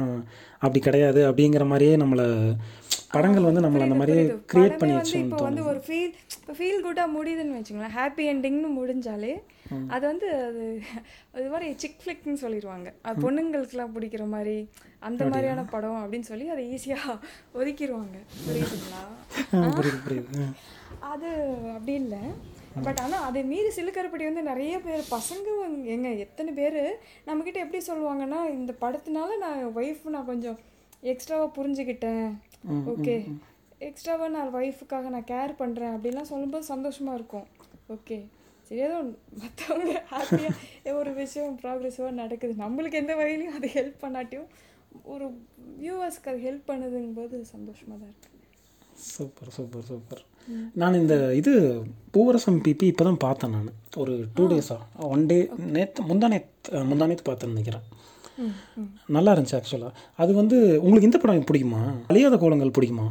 அப்படி 0.63 0.81
கிடையாது 0.83 1.21
அப்படிங்கிற 1.29 1.65
மாதிரியே 1.71 1.95
நம்மளை 2.03 2.27
படங்கள் 3.15 3.47
வந்து 3.49 3.65
நம்மளை 3.65 3.85
அந்த 3.87 3.97
மாதிரியே 3.99 4.23
கிரியேட் 4.51 4.79
பண்ணி 4.81 4.95
இப்போ 5.21 5.41
வந்து 5.47 5.63
ஒரு 5.71 5.81
ஃபீல் 5.87 6.13
இப்போ 6.37 6.55
ஃபீல் 6.59 6.85
குட்டாக 6.85 7.09
முடியுதுன்னு 7.15 7.59
வச்சுங்களேன். 7.59 7.95
ஹாப்பி 7.97 8.25
எண்டிங்னு 8.31 8.71
முடிஞ்சாலே 8.79 9.33
அது 9.89 10.05
வந்து 10.07 10.29
அது 10.47 10.63
அது 11.35 11.47
மாதிரி 11.53 11.69
சிக் 11.83 12.01
ஃப்ளிக்னு 12.01 12.43
சொல்லிடுவாங்க 12.43 12.89
அது 13.05 13.23
பொண்ணுங்களுக்குலாம் 13.25 13.95
பிடிக்கிற 13.95 14.25
மாதிரி 14.33 14.57
அந்த 15.09 15.23
மாதிரியான 15.31 15.63
படம் 15.75 16.01
அப்படின்னு 16.03 16.31
சொல்லி 16.31 16.47
அதை 16.55 16.65
ஈஸியாக 16.75 17.15
ஒதுக்கிடுவாங்க 17.59 18.19
புரியுதுங்களா? 18.47 19.03
புரியுது 19.79 19.99
புரியுது. 20.07 20.45
அது 21.13 21.31
அப்படி 21.77 21.95
இல்லை. 22.03 22.21
பட் 22.85 23.01
ஆனால் 23.03 23.25
அதை 23.29 23.41
மீறி 23.51 23.71
சிலுக்கருப்படி 23.77 24.25
வந்து 24.29 24.43
நிறைய 24.51 24.75
பேர் 24.85 25.03
பசங்க 25.17 25.49
எங்க 25.95 26.09
எத்தனை 26.25 26.53
பேர் 26.61 26.79
நம்மக்கிட்ட 27.27 27.65
எப்படி 27.65 27.81
சொல்லுவாங்கன்னா 27.91 28.41
இந்த 28.59 28.73
படத்தினால 28.85 29.37
நான் 29.45 29.61
ஒய்ஃப் 29.81 30.07
நான் 30.15 30.31
கொஞ்சம் 30.31 30.59
எக்ஸ்ட்ராவாக 31.13 31.51
புரிஞ்சுக்கிட்டேன். 31.59 32.29
ஓகே 32.93 33.17
எக்ஸ்ட்ராவாக 33.89 34.31
நான் 34.37 34.55
ஒய்ஃபுக்காக 34.59 35.09
நான் 35.15 35.31
கேர் 35.33 35.53
பண்ணுறேன் 35.63 35.95
அப்படிலாம் 35.97 36.31
சொல்லும்போது 36.33 36.67
சந்தோஷமாக 36.73 37.19
இருக்கும். 37.21 37.47
ஓகே 37.97 38.19
சரி 38.69 38.83
ஏதோ 38.89 38.99
மற்றவங்க 39.41 39.95
ஹாப்பியாக 40.13 40.93
ஒரு 41.01 41.11
விஷயம் 41.23 41.57
ப்ராக்ரெஸிவாக 41.63 42.19
நடக்குது. 42.23 42.55
நம்மளுக்கு 42.65 43.01
எந்த 43.03 43.15
வகையிலையும் 43.19 43.59
அது 43.59 43.69
ஹெல்ப் 43.79 44.05
பண்ணாட்டியும் 44.05 44.49
ஒரு 45.13 45.27
வியூவர்ஸ்க்கு 45.83 46.31
அது 46.33 46.41
ஹெல்ப் 46.47 46.69
பண்ணுதுங்கும்போது 46.71 47.37
சந்தோஷமாக 47.55 47.99
தான் 48.01 48.11
இருக்குது 48.13 48.33
சூப்பர் 49.13 49.53
சூப்பர் 49.57 49.87
சூப்பர். 49.91 50.23
நான் 50.81 50.99
இந்த 51.01 51.15
இது 51.41 51.53
பூவரசம் 52.15 52.59
பிபி 52.67 52.87
இப்போ 52.93 53.05
தான் 53.09 53.23
பார்த்தேன் 53.25 53.55
நான். 53.57 53.71
ஒரு 54.03 54.15
டூ 54.37 54.45
டேஸாக 54.53 55.09
ஒன் 55.15 55.25
டே 55.31 55.39
நேற்று 55.77 56.05
முந்தா 56.11 56.29
நேத்து 56.35 56.83
முந்தா 56.91 57.09
நேத்து 57.11 57.27
பார்த்தேன்னு 57.29 57.57
நினைக்கிறேன். 57.57 57.87
நல்லா 59.17 59.33
இருந்துச்சு 59.35 59.59
ஆக்சுவலாக 59.59 59.99
அது 60.23 60.33
வந்து 60.41 60.57
உங்களுக்கு 60.85 61.09
இந்த 61.09 61.21
படம் 61.23 61.49
பிடிக்குமா? 61.51 61.83
அழியாத 62.13 62.39
கோலங்கள் 62.45 62.75
பிடிக்குமா? 62.79 63.07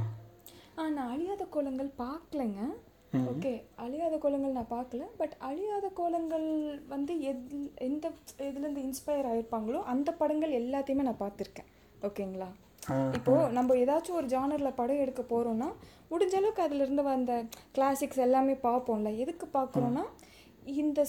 ஆ 0.80 0.88
நான் 0.98 1.12
அழியாத 1.16 1.44
கோலங்கள் 1.56 1.92
பார்க்கலைங்க. 2.04 2.62
ஓகே 3.32 3.54
அழியாத 3.86 4.16
கோலங்கள் 4.24 4.58
நான் 4.58 4.74
பார்க்கல. 4.76 5.04
பட் 5.22 5.36
அழியாத 5.50 5.86
கோலங்கள் 6.00 6.48
வந்து 6.94 7.14
எது 7.32 7.60
எந்த 7.88 8.06
இதுலேருந்து 8.48 8.86
இன்ஸ்பயர் 8.88 9.30
ஆயிருப்பாங்களோ 9.32 9.82
அந்த 9.94 10.10
படங்கள் 10.22 10.58
எல்லாத்தையுமே 10.62 11.08
நான் 11.10 11.24
பார்த்துருக்கேன். 11.26 11.70
ஓகேங்களா? 12.08 12.50
இப்போ 13.18 13.34
நம்ம 13.58 13.76
ஏதாச்சும் 13.84 14.18
ஒரு 14.20 14.28
ஜானர்ல 14.34 14.70
படம் 14.80 15.02
எடுக்க 15.04 15.22
போறோம்னா 15.34 15.70
முடிஞ்ச 16.12 16.34
அளவுக்கு 16.40 16.66
அதுல 16.66 16.84
இருந்து 16.86 17.04
வந்த 17.14 17.34
கிளாசிக்ஸ் 17.78 18.26
எல்லாமே 18.28 18.56
பார்ப்போம்ல. 18.68 19.12
எதுக்கு 19.24 19.48
பார்க்குறோம்னா 19.58 20.04
இந்த 20.82 21.00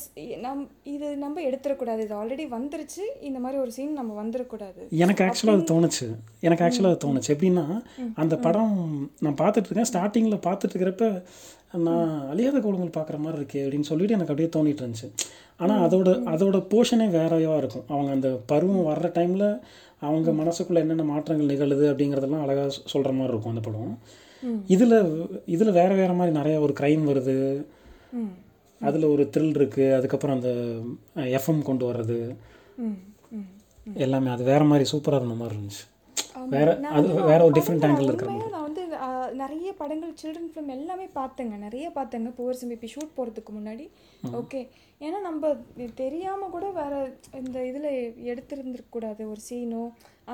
நம் 0.44 0.62
இது 0.92 1.08
நம்ம 1.24 1.42
எடுத்துடக்கூடாது 1.48 2.04
இது 2.04 2.14
ஆல்ரெடி 2.20 2.44
வந்துருச்சு. 2.54 3.02
இந்த 3.28 3.38
மாதிரி 3.42 3.58
ஒரு 3.64 3.72
சீன் 3.76 3.98
நம்ம 3.98 4.14
வந்துடக்கூடாது 4.22 4.80
எனக்கு 5.04 5.24
ஆக்சுவலாக 5.26 5.58
அது 5.58 5.68
தோணுச்சு. 5.72 6.06
எனக்கு 6.46 6.64
ஆக்சுவலாக 6.66 6.94
அது 6.94 7.04
தோணுச்சு. 7.06 7.30
எப்படின்னா 7.34 7.66
அந்த 8.22 8.36
படம் 8.46 8.74
நான் 9.24 9.38
பார்த்துட்டு 9.42 9.68
இருக்கேன். 9.68 9.90
ஸ்டார்டிங்கில் 9.92 10.44
பார்த்துட்டு 10.48 10.74
இருக்கிறப்ப 10.74 11.10
நான் 11.86 12.10
அழியாத 12.32 12.58
கோலங்கள் 12.64 12.96
பார்க்குற 12.96 13.16
மாதிரி 13.22 13.38
இருக்கே 13.40 13.62
அப்படின்னு 13.66 13.90
சொல்லிட்டு 13.90 14.16
எனக்கு 14.16 14.32
அப்படியே 14.32 14.50
தோணிட்டு 14.56 14.82
இருந்துச்சு. 14.84 15.08
ஆனால் 15.62 15.82
அதோட 15.86 16.10
அதோட 16.34 16.58
போர்ஷனே 16.72 17.06
வேறையாக 17.16 17.60
இருக்கும். 17.62 17.86
அவங்க 17.94 18.10
அந்த 18.16 18.28
பருவம் 18.52 18.88
வர்ற 18.90 19.08
டைமில் 19.18 19.48
அவங்க 20.02 20.30
மனசுக்குள்ளே 20.32 20.76
என்னென்ன 20.76 21.02
மாற்றங்கள் 21.04 21.46
நிகழுது 21.46 21.92
அப்படிங்கிறதெல்லாம் 21.92 22.42
அழகாக 22.42 22.68
சொல்கிற 22.84 23.12
மாதிரி 23.12 23.32
இருக்கும் 23.32 23.52
அந்த 23.54 23.60
படம். 23.60 23.94
இதில் 24.66 24.96
இதில் 25.46 25.72
வேறு 25.72 25.94
வேறு 25.94 26.12
மாதிரி 26.12 26.36
நிறைய 26.36 26.60
ஒரு 26.60 26.74
க்ரைம் 26.80 27.04
வருது. 27.08 27.36
அதில் 28.80 29.04
ஒரு 29.04 29.30
த்ரில் 29.32 29.56
இருக்குது 29.56 29.94
அதுக்கப்புறம் 29.94 30.36
அந்த 30.36 30.50
எஃப்எம் 31.38 31.62
கொண்டு 31.62 31.92
வர்றது. 31.92 32.18
எல்லாமே 33.98 34.30
அது 34.30 34.44
வேற 34.44 34.64
மாதிரி 34.64 34.90
சூப்பராக 34.92 35.14
இருந்த 35.14 35.34
மாதிரி 35.34 35.56
இருந்துச்சு. 35.56 35.84
வேற 36.48 36.68
அது 36.90 37.06
வேற 37.24 37.44
ஒரு 37.44 37.54
டிஃப்ரெண்ட் 37.54 37.86
ஆங்கிள் 37.88 38.08
இருக்கிற 38.08 38.30
ஆ, 38.54 38.63
நிறைய 39.42 39.68
படங்கள் 39.80 40.18
சில்ட்ரன் 40.20 40.50
ஃபிலிம் 40.52 40.74
எல்லாமே 40.76 41.06
பார்த்தேங்க. 41.18 41.56
நிறைய 41.64 41.86
பார்த்தேங்க. 41.96 42.30
புவர் 42.38 42.60
சிம்பிப்பி 42.60 42.88
ஷூட் 42.94 43.16
போகிறதுக்கு 43.16 43.52
முன்னாடி. 43.58 43.86
ஓகே 44.40 44.60
ஏன்னா 45.04 45.18
நம்ம 45.28 45.50
இது 45.82 45.88
தெரியாம 46.02 46.48
கூட 46.54 46.66
வேற 46.80 46.94
இந்த 47.42 47.58
இதில் 47.70 47.90
எடுத்திருந்திருக்க 48.32 48.94
கூடாது 48.96 49.22
ஒரு 49.32 49.42
சீனோ 49.48 49.82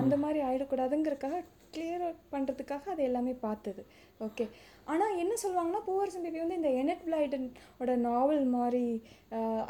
அந்த 0.00 0.16
மாதிரி 0.24 0.40
ஆயிடக்கூடாதுங்கிறதுக்காக 0.48 1.40
கிளியர் 1.74 2.04
பண்ணுறதுக்காக 2.34 2.84
அது 2.92 3.02
எல்லாமே 3.08 3.32
பார்த்தது. 3.46 3.82
ஓகே 4.26 4.44
ஆனால் 4.92 5.18
என்ன 5.22 5.34
சொல்லுவாங்கன்னா 5.42 5.82
பூவர் 5.88 6.14
சிம்பிப்பி 6.14 6.40
வந்து 6.42 6.58
இந்த 6.60 6.70
எனட் 6.82 7.04
பிளைடனோட 7.08 7.92
நாவல் 8.08 8.44
மாதிரி 8.56 8.84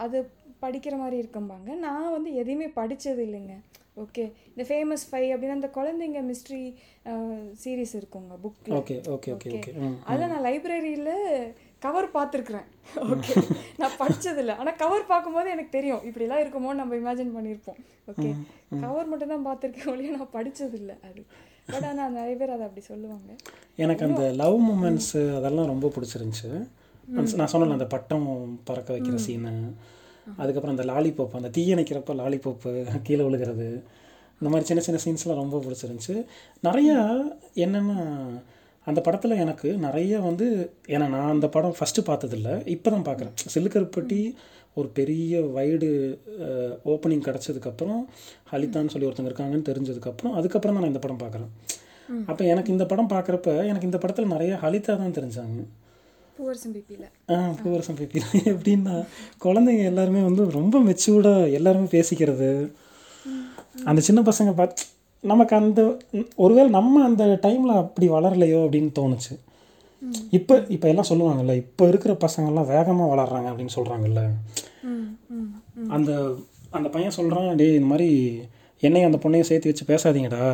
அது 0.04 0.18
படிக்கிற 0.64 0.94
மாதிரி 1.02 1.16
இருக்கும்பாங்க. 1.22 1.70
நான் 1.86 2.14
வந்து 2.16 2.30
எதையுமே 2.40 2.68
படிச்சது 2.80 3.20
இல்லைங்க. 3.26 3.54
ஓகே 3.96 4.24
இந்த 4.50 4.64
ஃபேமஸ் 4.68 5.04
ஃபைவ் 5.10 5.30
அப்படின்னா 5.32 5.58
அந்த 5.58 5.70
குழந்தைங்க 5.78 6.20
மிஸ்ட்ரி 6.28 6.62
சீரிஸ் 7.62 7.94
இருக்குங்க 8.00 8.36
புக்கில் 8.44 8.76
ஓகே 8.78 8.96
ஓகே 9.14 9.32
ஓகே 9.36 9.50
ஓகே 9.58 9.72
ம் 9.84 9.96
அதில் 10.10 10.32
நான் 10.32 10.46
லைப்ரரியில் 10.48 11.12
கவர் 11.84 12.06
பார்த்துருக்குறேன். 12.16 12.66
ஓகே 13.12 13.34
நான் 13.80 13.94
படிச்சதில்ல. 14.00 14.54
ஆனால் 14.60 14.76
கவர் 14.82 15.04
பார்க்கும்போது 15.12 15.52
எனக்கு 15.54 15.72
தெரியும். 15.76 16.02
இப்படிலாம் 16.08 16.42
இருக்குமோன்னு 16.42 16.80
நம்ம 16.80 16.96
இமேஜின் 17.00 17.32
பண்ணியிருப்போம். 17.36 17.78
ஓகே 18.10 18.30
கவர் 18.84 19.08
மட்டும் 19.10 19.32
தான் 19.34 19.46
பார்த்துருக்கேன் 19.46 19.92
ஒழிய 19.92 20.10
நான் 20.16 20.34
படிச்சதில்ல 20.34 20.94
அது. 21.08 21.22
பட் 21.70 21.86
ஆனால் 21.90 22.12
நிறைய 22.18 22.34
பேர் 22.40 22.54
அதை 22.56 22.66
அப்படி 22.68 22.84
சொல்லுவாங்க. 22.90 23.30
எனக்கு 23.84 24.04
அந்த 24.08 24.24
லவ் 24.42 24.58
மூமெண்ட்ஸு 24.68 25.22
அதெல்லாம் 25.38 25.70
ரொம்ப 25.72 25.90
பிடிச்சிருந்துச்சு. 25.96 26.50
நான் 27.40 27.52
சொன்னல 27.54 27.78
அந்த 27.78 27.88
பட்டம் 27.94 28.28
பறக்க 28.68 28.90
வைக்கிற 28.96 29.18
சீனு 29.26 29.54
அதுக்கப்புறம் 30.40 30.74
அந்த 30.76 30.86
லாலிபாப் 30.92 31.36
அந்த 31.40 31.50
தீயணைக்கிறப்ப 31.56 32.14
லாலிபாப்பு 32.22 32.70
கீழே 33.08 33.22
விழுகிறது. 33.26 33.68
இந்த 34.40 34.50
மாதிரி 34.52 34.68
சின்ன 34.70 34.82
சின்ன 34.86 35.00
சீன்ஸ்லாம் 35.04 35.42
ரொம்ப 35.42 35.58
பிடிச்சிருந்துச்சு. 35.64 36.16
நிறையா 36.68 36.96
என்னென்னா 37.64 37.98
அந்த 38.86 39.00
படத்தில் 39.06 39.40
எனக்கு 39.44 39.68
நிறைய 39.86 40.20
வந்து 40.28 40.46
ஏன்னா 40.94 41.06
நான் 41.14 41.32
அந்த 41.34 41.48
படம் 41.56 41.74
ஃபஸ்ட்டு 41.78 42.06
பார்த்ததில்ல. 42.08 42.50
இப்போ 42.74 42.88
தான் 42.94 43.04
பார்க்குறேன். 43.08 43.34
சிலுக்கருப்பட்டி 43.54 44.20
ஒரு 44.78 44.88
பெரிய 44.98 45.40
வைடு 45.56 45.88
ஓப்பனிங் 46.92 47.24
கிடச்சதுக்கப்புறம் 47.26 48.00
ஹலிதான்னு 48.52 48.92
சொல்லி 48.94 49.08
ஒருத்தங்க 49.08 49.30
இருக்காங்கன்னு 49.30 49.68
தெரிஞ்சதுக்கப்புறம் 49.70 50.34
அதுக்கப்புறம் 50.40 50.76
தான் 50.76 50.84
நான் 50.84 50.92
இந்த 50.94 51.02
படம் 51.06 51.22
பார்க்குறேன். 51.24 51.50
அப்போ 52.30 52.42
எனக்கு 52.52 52.72
இந்த 52.74 52.84
படம் 52.92 53.12
பார்க்குறப்ப 53.14 53.50
எனக்கு 53.70 53.88
இந்த 53.90 53.98
படத்தில் 54.02 54.32
நிறைய 54.34 54.52
ஹலிதா 54.62 54.94
தான் 55.02 55.16
தெரிஞ்சாங்க. 55.18 55.60
பூவர் 56.40 56.60
சிம்பிப்பியில் 56.62 57.06
ஆ 57.32 57.36
பூவரசம் 57.62 57.98
எப்படின்னா 58.52 58.94
குழந்தைங்க 59.44 59.84
எல்லாருமே 59.90 60.20
வந்து 60.28 60.44
ரொம்ப 60.58 60.76
மெச்சூர்டாக 60.86 61.50
எல்லாருமே 61.58 61.88
பேசிக்கிறது. 61.96 62.50
அந்த 63.90 64.00
சின்ன 64.08 64.20
பசங்க 64.28 64.50
பார்த்து 64.60 64.84
நமக்கு 65.24 65.54
அந்த 65.60 65.80
ஒருவேளை 66.44 66.68
நம்ம 66.78 67.02
அந்த 67.08 67.24
டைமில் 67.46 67.80
அப்படி 67.82 68.06
வளரலையோ 68.16 68.60
அப்படின்னு 68.64 68.90
தோணுச்சு. 68.98 69.34
இப்போ 70.38 70.54
இப்போ 70.74 70.86
எல்லாம் 70.92 71.08
சொல்லுவாங்கல்ல 71.10 71.54
இப்போ 71.62 71.84
இருக்கிற 71.90 72.12
பசங்கள்லாம் 72.24 72.70
வேகமாக 72.74 73.10
வளர்றாங்க 73.12 73.48
அப்படின்னு 73.52 73.76
சொல்கிறாங்கல்ல 73.78 74.22
அந்த 75.96 76.10
அந்த 76.76 76.88
பையன் 76.94 77.16
சொல்கிறான் 77.18 77.48
டேய் 77.60 77.76
இந்த 77.78 77.90
மாதிரி 77.92 78.10
என்னையும் 78.82 79.08
அந்த 79.10 79.20
பொண்ணையும் 79.22 79.50
சேர்த்து 79.50 79.70
வச்சு 79.70 79.90
பேசாதீங்கடா. 79.92 80.44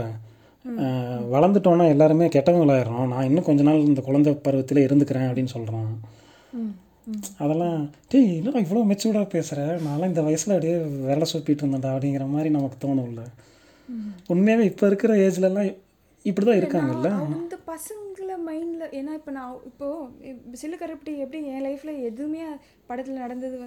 வளர்ந்துட்டோன்னா 1.35 1.87
எல்லாருமே 1.95 2.27
கெட்டவங்களாயிடுறோம். 2.27 3.09
நான் 3.13 3.27
இன்னும் 3.29 3.49
கொஞ்ச 3.49 3.63
நாள் 3.63 3.87
இந்த 3.89 4.01
குழந்தை 4.07 4.33
பருவத்தில் 4.47 4.85
இருந்துக்கிறேன் 4.87 5.29
அப்படின்னு 5.29 5.55
சொல்கிறான் 5.57 5.91
அதெல்லாம் 7.43 7.77
டேய் 8.13 8.31
என்னடா 8.37 8.61
இவ்வளோ 8.65 8.85
மெச்சூர்டாக 8.91 9.27
பேசுகிற 9.35 9.65
நான்லாம் 9.85 10.11
இந்த 10.13 10.23
வயசில் 10.29 10.55
அப்படியே 10.55 10.77
விரல 11.07 11.27
சுப்பிட்டு 11.33 11.63
இருந்தேன்டா 11.65 11.91
அப்படிங்கிற 11.95 12.25
மாதிரி 12.33 12.51
நமக்கு 12.57 12.79
தோணும்ல. 12.85 13.25
உண்மையாகவே 14.33 14.65
இப்போ 14.71 14.85
இருக்கிற 14.91 15.13
ஏஜ்லலாம் 15.27 15.69
இப்படி 16.25 16.47
தான் 16.47 16.61
இருக்காங்கல்ல? 16.61 17.11
அந்த 17.37 17.57
பசங்களை 17.73 18.37
மைண்டில் 18.49 18.95
ஏன்னா 18.99 19.13
இப்போ 19.21 19.33
நான் 19.39 19.53
இப்போது 19.71 20.57
சிலு 20.63 20.77
கருப்பட்டி 20.81 21.13
எப்படி 21.25 21.41
என் 21.53 21.65
லைஃப்பில் 21.67 22.03
எதுவுமே 22.09 22.41
படத்தில் 22.89 23.23
நடந்தது 23.25 23.59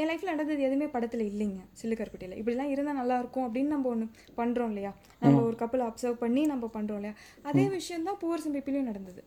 என் 0.00 0.08
லைஃப்பில் 0.10 0.32
நடந்தது 0.32 0.60
எதுவுமே 0.66 0.86
படத்தில் 0.94 1.24
இல்லைங்க 1.30 1.60
சில்லு 1.78 1.98
கருப்பட்டியில் 2.00 2.38
இப்படிலாம் 2.40 2.72
இருந்தால் 2.72 2.98
நல்லா 3.00 3.16
இருக்கும் 3.22 3.46
அப்படின்னு 3.46 3.74
நம்ம 3.74 3.88
ஒன்று 3.92 4.06
பண்ணுறோம் 4.38 4.70
இல்லையா? 4.72 4.92
நம்ம 5.22 5.40
ஒரு 5.48 5.56
கப்பலை 5.62 5.84
அப்சர்வ் 5.86 6.22
பண்ணி 6.24 6.42
நம்ம 6.44 6.70
பண்ணுறோம் 6.76 7.00
இல்லையா? 7.00 7.14
அதே 7.42 7.64
விஷயம் 7.76 8.06
தான் 8.08 8.18
பூவர் 8.22 8.44
சிம்பிப்பிலையும் 8.46 8.90
நடந்தது. 8.90 9.22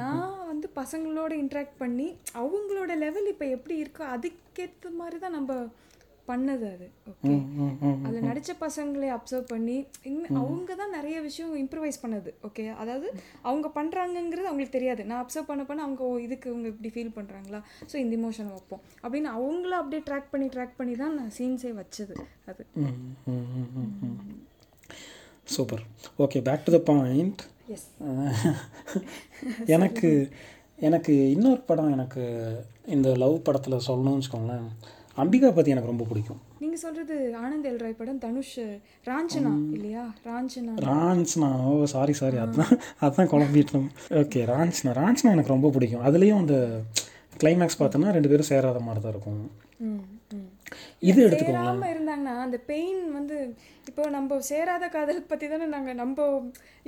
நான் 0.00 0.46
வந்து 0.50 0.66
பசங்களோட 0.80 1.32
இன்ட்ராக்ட் 1.42 1.76
பண்ணி 1.78 2.06
அவங்களோட 2.42 2.92
லெவல் 3.04 3.30
இப்போ 3.32 3.46
எப்படி 3.56 3.76
இருக்கோ 3.84 4.04
அதுக்கேற்ற 4.14 4.92
மாதிரி 5.00 5.18
தான் 5.18 5.36
நம்ம 5.38 5.58
பண்ணது 6.30 6.66
அது. 6.74 6.86
ஓகே. 7.10 7.32
அதில் 8.06 8.26
நடித்த 8.28 8.52
பசங்களை 8.62 9.08
அப்சர்வ் 9.16 9.46
பண்ணி 9.52 9.76
இன்னும் 10.10 10.38
அவங்க 10.42 10.74
தான் 10.80 10.94
நிறைய 10.96 11.16
விஷயம் 11.26 11.52
இம்ப்ரவைஸ் 11.62 11.98
பண்ணது. 12.04 12.30
ஓகே 12.48 12.64
அதாவது 12.82 13.08
அவங்க 13.48 13.70
பண்ணுறாங்கங்கிறது 13.78 14.50
அவங்களுக்கு 14.50 14.76
தெரியாது. 14.78 15.04
நான் 15.10 15.22
அப்சர்வ் 15.24 15.50
பண்ண 15.50 15.64
பண்ண 15.70 15.82
அவங்க 15.86 16.08
இதுக்கு 16.26 16.48
இவங்க 16.52 16.68
இப்படி 16.74 16.92
ஃபீல் 16.94 17.14
பண்ணுறாங்களா 17.18 17.60
ஸோ 17.90 17.96
இந்த 18.04 18.14
இமோஷன் 18.20 18.50
வைப்போம். 18.54 18.82
அப்படின்னு 19.04 19.30
அவங்கள 19.38 19.74
அப்படியே 19.82 20.04
ட்ராக் 20.08 20.32
பண்ணி 20.34 20.48
ட்ராக் 20.56 20.78
பண்ணி 20.80 20.96
தான் 21.02 21.16
நான் 21.20 21.34
சீன்ஸே 21.38 21.72
வச்சது 21.82 22.16
அது. 22.52 22.64
Super 25.56 25.84
okay 26.24 26.38
back 26.48 26.66
to 26.66 26.72
the 26.78 26.82
point 26.90 27.40
yes 27.74 27.88
எனக்கு 29.74 30.08
எனக்கு 30.86 31.12
இன்னொரு 31.34 31.60
படம் 31.68 31.92
எனக்கு 31.96 32.22
இந்த 32.94 33.08
லவ் 33.22 33.36
படத்தில் 33.46 33.84
சொல்லணும்னு 33.86 34.18
வச்சுக்கோங்களேன். 34.20 34.66
அம்பிகா 35.22 35.48
பற்றி 35.54 35.70
எனக்கு 35.70 35.90
ரொம்ப 35.90 36.04
பிடிக்கும். 36.08 36.38
நீங்கள் 36.62 36.80
சொல்கிறது 36.84 37.16
ஆனந்த் 37.42 37.66
எல் 37.70 37.82
ராய் 37.82 37.98
படம் 37.98 38.18
தனுஷ் 38.18 38.54
ராஞ்சனா 39.08 39.52
இல்லையா? 39.76 40.04
ராஞ்சனா. 40.28 40.72
ராஞ்ச்னா. 40.88 41.50
ஓ 41.70 41.84
சாரி 41.84 42.12
சாரி 42.12 42.36
அதான் 42.36 42.72
அதான் 43.06 43.30
குழம்பிட்டு 43.32 43.82
ஓகே 44.22 44.42
ராஞ்ச்னா. 44.52 44.94
ராஞ்ச்னா 45.00 45.34
எனக்கு 45.36 45.54
ரொம்ப 45.56 45.70
பிடிக்கும். 45.70 46.04
அதுலேயும் 46.08 46.42
அந்த 46.42 46.56
கிளைமேக்ஸ் 47.42 47.80
பார்த்தோன்னா 47.82 48.10
ரெண்டு 48.16 48.28
பேரும் 48.28 48.50
சேராத 48.52 48.80
மாதிரி 48.88 49.02
தான் 49.04 49.14
இருக்கும் 49.14 49.44
இது 51.10 51.18
எடுத்துக்கோங்களேன். 51.26 51.70
சேராம 51.70 51.88
இருந்தாங்கன்னா 51.94 52.34
அந்த 52.46 52.58
பெயின் 52.70 53.00
வந்து 53.16 53.36
இப்போ 53.88 54.02
நம்ம 54.14 54.36
சேராத 54.48 54.84
காதல் 54.94 55.18
பத்தி 55.30 55.46
தானே 55.48 55.66
நாங்க 55.74 55.90
நம்ம 56.00 56.26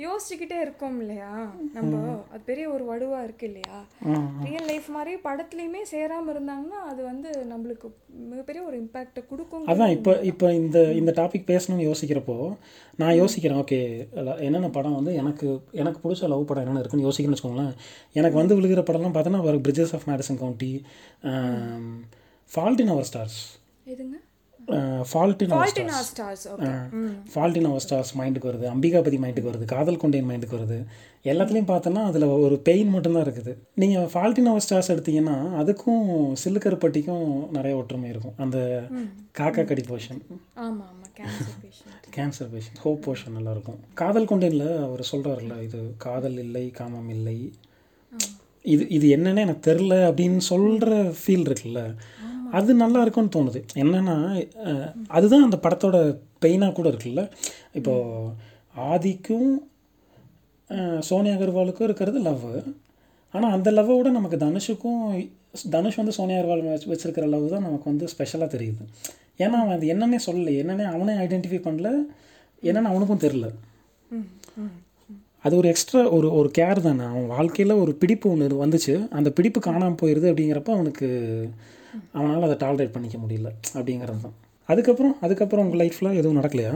யோசிச்சுக்கிட்டே 0.05 0.57
இருக்கோம் 0.63 0.97
இல்லையா? 1.03 1.31
நம்ம 1.75 1.91
அது 2.33 2.41
பெரிய 2.49 2.65
ஒரு 2.75 2.83
வடுவா 2.89 3.19
இருக்கு 3.27 3.45
இல்லையா? 3.49 3.77
ரியல் 4.47 4.67
லைஃப் 4.71 4.87
மாதிரி 4.95 5.13
படத்துலையுமே 5.27 5.81
சேராம 5.91 6.31
இருந்தாங்கன்னா 6.33 6.79
அது 6.91 7.01
வந்து 7.09 7.29
நம்மளுக்கு 7.51 7.89
மிகப்பெரிய 8.31 8.61
ஒரு 8.69 8.77
இம்பாக்டை 8.83 9.23
கொடுக்கும் 9.29 9.69
அதான் 9.73 9.93
இப்போ 9.97 10.13
இப்போ 10.31 10.49
இந்த 10.61 10.79
இந்த 11.01 11.13
டாபிக் 11.19 11.49
பேசணும்னு 11.51 11.87
யோசிக்கிறப்போ 11.89 12.37
நான் 13.01 13.17
யோசிக்கிறேன் 13.21 13.61
ஓகே 13.63 13.79
என்னென்ன 14.47 14.71
படம் 14.77 14.97
வந்து 14.99 15.13
எனக்கு 15.21 15.47
எனக்கு 15.81 16.01
பிடிச்ச 16.05 16.31
லவ் 16.33 16.49
படம் 16.49 16.63
என்னென்ன 16.63 16.83
இருக்குன்னு 16.83 17.07
யோசிக்கிறேன்னு 17.07 17.37
வச்சுக்கோங்களேன். 17.37 17.73
எனக்கு 18.19 18.41
வந்து 18.41 18.57
விழுகிற 18.59 18.83
படம்லாம் 18.89 19.15
பார்த்தோன்னா 19.17 19.61
bridges 19.67 19.95
of 19.97 20.09
Madison 20.11 20.41
county 20.43 20.73
fault 22.51 22.83
in 22.83 22.93
our 22.95 23.09
stars 23.11 23.39
எதுங்க? 23.91 24.17
ஃபால்ட் 25.09 25.41
இன் 25.43 25.51
அவர் 27.67 27.83
ஸ்டார்ஸ் 27.83 28.11
மைண்டுக்கு 28.19 28.49
வருது 28.49 28.65
அம்பிகாபதி 28.71 29.17
மைண்டுக்கு 29.23 29.49
வருது 29.49 29.65
காதல் 29.73 29.99
கொண்டேன் 30.01 30.27
மைண்டுக்கு 30.29 30.57
வருது. 30.57 30.77
எல்லாத்துலேயும் 31.31 31.69
பார்த்தோன்னா 31.69 32.01
அதில் 32.09 32.25
ஒரு 32.45 32.55
பெயின் 32.67 32.91
மட்டும்தான் 32.95 33.25
இருக்குது. 33.27 33.53
நீங்கள் 33.81 34.09
ஃபால்ட் 34.13 34.39
இன் 34.41 34.49
அவர் 34.53 34.65
ஸ்டார்ஸ் 34.65 34.91
எடுத்தீங்கன்னா 34.93 35.37
அதுக்கும் 35.61 36.03
சில்லுக்கருப்பட்டிக்கும் 36.43 37.29
நிறைய 37.57 37.79
ஒற்றுமை 37.81 38.09
இருக்கும். 38.13 38.35
அந்த 38.45 38.57
காக்கா 39.39 39.65
கடி 39.71 39.85
portion 39.91 40.21
cancer 42.17 42.51
patient 42.55 42.83
hope 42.85 43.01
portion 43.07 43.37
நல்லா 43.37 43.53
இருக்கும் 43.57 43.79
காதல் 44.03 44.29
கொண்டேனில் 44.33 44.67
அவர் 44.87 45.09
சொல்கிறாருல்ல 45.13 45.55
இது 45.69 45.81
காதல் 46.07 46.37
இல்லை 46.45 46.65
காமம் 46.81 47.09
இல்லை. 47.17 47.39
இது 48.73 48.83
இது 48.95 49.05
என்னன்னு 49.15 49.43
எனக்கு 49.45 49.67
தெரில 49.71 49.93
அப்படின்னு 50.07 50.41
சொல்கிற 50.51 50.89
ஃபீல் 51.19 51.47
இருக்குல்ல. 51.49 51.81
அது 52.57 52.71
நல்லா 52.83 52.99
இருக்கும்னு 53.03 53.35
தோணுது. 53.35 53.59
என்னன்னா 53.83 54.15
அதுதான் 55.17 55.45
அந்த 55.47 55.57
படத்தோட 55.65 55.97
பெயினாக 56.43 56.75
கூட 56.77 56.87
இருக்குல்ல? 56.91 57.23
இப்போது 57.79 58.31
ஆதிக்கும் 58.91 59.49
சோனியா 61.09 61.35
அகர்வாலுக்கும் 61.35 61.87
இருக்கிறது 61.87 62.19
லவ் 62.27 62.47
ஆனால் 63.33 63.53
அந்த 63.55 63.69
லவ்வோட 63.77 64.09
நமக்கு 64.17 64.37
தனுஷுக்கும் 64.43 65.01
தனுஷ் 65.75 65.99
வந்து 65.99 66.15
சோனியா 66.17 66.39
அகர்வால் 66.39 66.73
வச்சு 66.73 66.91
வச்சுருக்கிற 66.91 67.25
லவ் 67.33 67.45
தான் 67.53 67.65
நமக்கு 67.67 67.89
வந்து 67.91 68.05
ஸ்பெஷலாக 68.13 68.49
தெரியுது. 68.55 68.83
ஏன்னா 69.43 69.57
அவன் 69.63 69.75
அது 69.77 69.85
என்னன்னே 69.93 70.19
சொல்லலை. 70.27 70.53
என்னென்ன 70.61 70.91
அவனே 70.95 71.13
ஐடென்டிஃபை 71.25 71.59
பண்ணல. 71.67 71.89
என்னென்னு 72.63 72.91
அவனுக்கும் 72.91 73.23
தெரில 73.25 73.47
அது 75.45 75.53
ஒரு 75.59 75.67
எக்ஸ்ட்ரா 75.71 75.99
ஒரு 76.17 76.27
ஒரு 76.37 76.49
கேர் 76.57 76.79
தானே. 76.85 77.03
அவன் 77.11 77.27
வாழ்க்கையில் 77.35 77.81
ஒரு 77.83 77.91
பிடிப்பு 78.01 78.27
ஒன்று 78.33 78.63
வந்துச்சு. 78.63 78.93
அந்த 79.17 79.29
பிடிப்பு 79.37 79.59
காணாமல் 79.67 79.99
போயிடுது 80.01 80.29
அப்படிங்கிறப்ப 80.31 80.71
அவனுக்கு 80.77 81.07
அவனால் 82.17 82.47
அதை 82.47 82.57
டாலரேட் 82.63 82.93
பண்ணிக்க 82.95 83.17
முடியல 83.23 83.49
அப்படிங்கிறது 83.77 84.21
தான். 84.25 84.37
அதுக்கப்புறம் 84.69 85.15
அதுக்கப்புறம் 85.25 85.65
உங்கள் 85.65 85.81
லைஃப்பில் 85.81 86.17
எதுவும் 86.19 86.39
நடக்கலையா? 86.39 86.73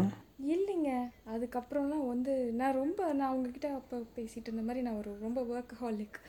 இல்லைங்க. 0.54 0.92
அதுக்கப்புறம்லாம் 1.34 2.06
வந்து 2.14 2.34
நான் 2.60 2.78
ரொம்ப 2.82 3.00
நான் 3.20 3.34
உங்ககிட்ட 3.36 3.70
அப்போ 3.80 3.98
பேசிகிட்டு 4.18 4.48
இருந்த 4.50 4.66
மாதிரி 4.68 4.86
நான் 4.88 5.00
ஒரு 5.02 5.12
ரொம்ப 5.26 5.40
ஒர்க் 5.54 5.74
ஹாலிக் 5.82 6.20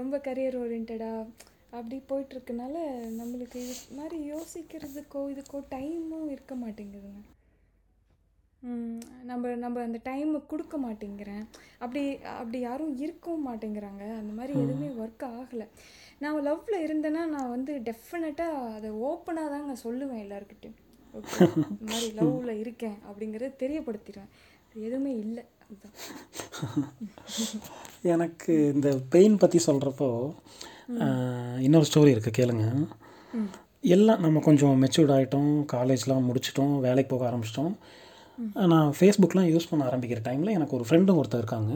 ரொம்ப 0.00 0.16
கரியர் 0.26 0.60
ஓரியன்டாக 0.62 1.08
அப்படி 1.78 1.96
போயிட்டுருக்கனால 2.10 2.76
நம்மளுக்கு 3.18 3.58
இது 3.64 3.74
மாதிரி 3.98 4.18
யோசிக்கிறதுக்கோ 4.32 5.22
இதுக்கோ 5.32 5.58
டைமும் 5.74 6.30
இருக்க 6.34 6.54
மாட்டேங்குதுங்க. 6.64 7.20
நம்ம 9.30 9.50
நம்ம 9.64 9.82
அந்த 9.88 9.98
டைமை 10.06 10.38
கொடுக்க 10.52 10.76
மாட்டேங்கிறேன். 10.84 11.44
அப்படி 11.82 12.02
அப்படி 12.40 12.58
யாரும் 12.60 12.94
இருக்கவும் 13.04 13.46
மாட்டேங்கிறாங்க. 13.48 14.04
அந்த 14.20 14.32
மாதிரி 14.38 14.52
எதுவுமே 14.62 14.88
ஒர்க் 15.02 15.24
ஆகலை. 15.36 15.66
நான் 16.22 16.46
லவ்வில் 16.48 16.84
இருந்தேன்னா 16.86 17.22
நான் 17.34 17.52
வந்து 17.56 17.72
டெஃபினட்டாக 17.88 18.70
அதை 18.76 18.88
ஓப்பனாக 19.08 19.52
தாங்க 19.54 19.74
சொல்லுவேன் 19.84 20.22
எல்லாருக்கிட்டையும் 20.24 20.78
ஓகே 21.18 21.36
இந்த 21.70 21.84
மாதிரி 21.92 22.08
லவ்வில் 22.20 22.60
இருக்கேன் 22.62 22.98
அப்படிங்கிறத 23.08 23.52
தெரியப்படுத்திடுவேன். 23.64 24.32
எதுவுமே 24.88 25.12
இல்லை 25.26 25.44
எனக்கு 28.12 28.52
இந்த 28.74 28.88
பெயின் 29.14 29.34
பற்றி 29.40 29.58
சொல்கிறப்போ 29.66 30.06
இன்னொரு 31.66 31.86
ஸ்டோரி 31.88 32.10
இருக்குது 32.14 32.36
கேளுங்க. 32.38 32.64
எல்லாம் 33.94 34.22
நம்ம 34.24 34.40
கொஞ்சம் 34.46 34.78
மெச்சூர்ட் 34.82 35.12
ஆகிட்டோம் 35.16 35.50
காலேஜ்லாம் 35.74 36.26
முடிச்சிட்டோம் 36.28 36.72
வேலைக்கு 36.86 37.10
போக 37.12 37.26
ஆரம்பிச்சிட்டோம். 37.30 37.74
நான் 38.72 38.88
ஃபேஸ்புக்லாம் 38.98 39.50
யூஸ் 39.54 39.70
பண்ண 39.70 39.82
ஆரம்பிக்கிற 39.90 40.20
டைமில் 40.28 40.56
எனக்கு 40.58 40.76
ஒரு 40.78 40.86
ஃப்ரெண்டும் 40.88 41.18
ஒருத்தர் 41.20 41.42
இருக்காங்க. 41.42 41.72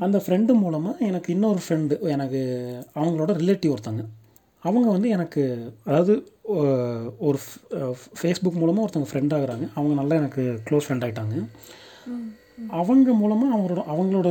அந்த 0.00 0.22
ஃப்ரெண்டு 0.26 0.54
மூலமாக 0.54 1.06
எனக்கு 1.06 1.32
இன்னொரு 1.32 1.58
ஃப்ரெண்டு 1.64 2.14
எனக்கு 2.14 2.38
அவங்களோட 2.94 3.42
ரிலேட்டிவ் 3.42 3.74
ஒருத்தங்க. 3.74 4.04
அவங்க 4.62 4.90
வந்து 4.90 5.08
எனக்கு 5.08 5.72
அதாவது 5.84 6.32
ஒரு 7.18 7.38
ஃபேஸ்புக் 8.22 8.52
மூலமாக 8.52 8.86
ஒருத்தவங்க 8.86 9.12
ஃப்ரெண்ட் 9.12 9.36
ஆகுறாங்க. 9.36 9.68
அவங்க 9.74 9.94
நல்லா 9.94 10.16
எனக்கு 10.16 10.62
க்ளோஸ் 10.70 10.88
ஃப்ரெண்ட் 10.88 11.06
ஆகிட்டாங்க 11.06 11.48
அவங்க 12.80 13.12
மூலமாக 13.12 13.56
அவங்களோட 13.56 13.94
அவங்களோட 13.94 14.28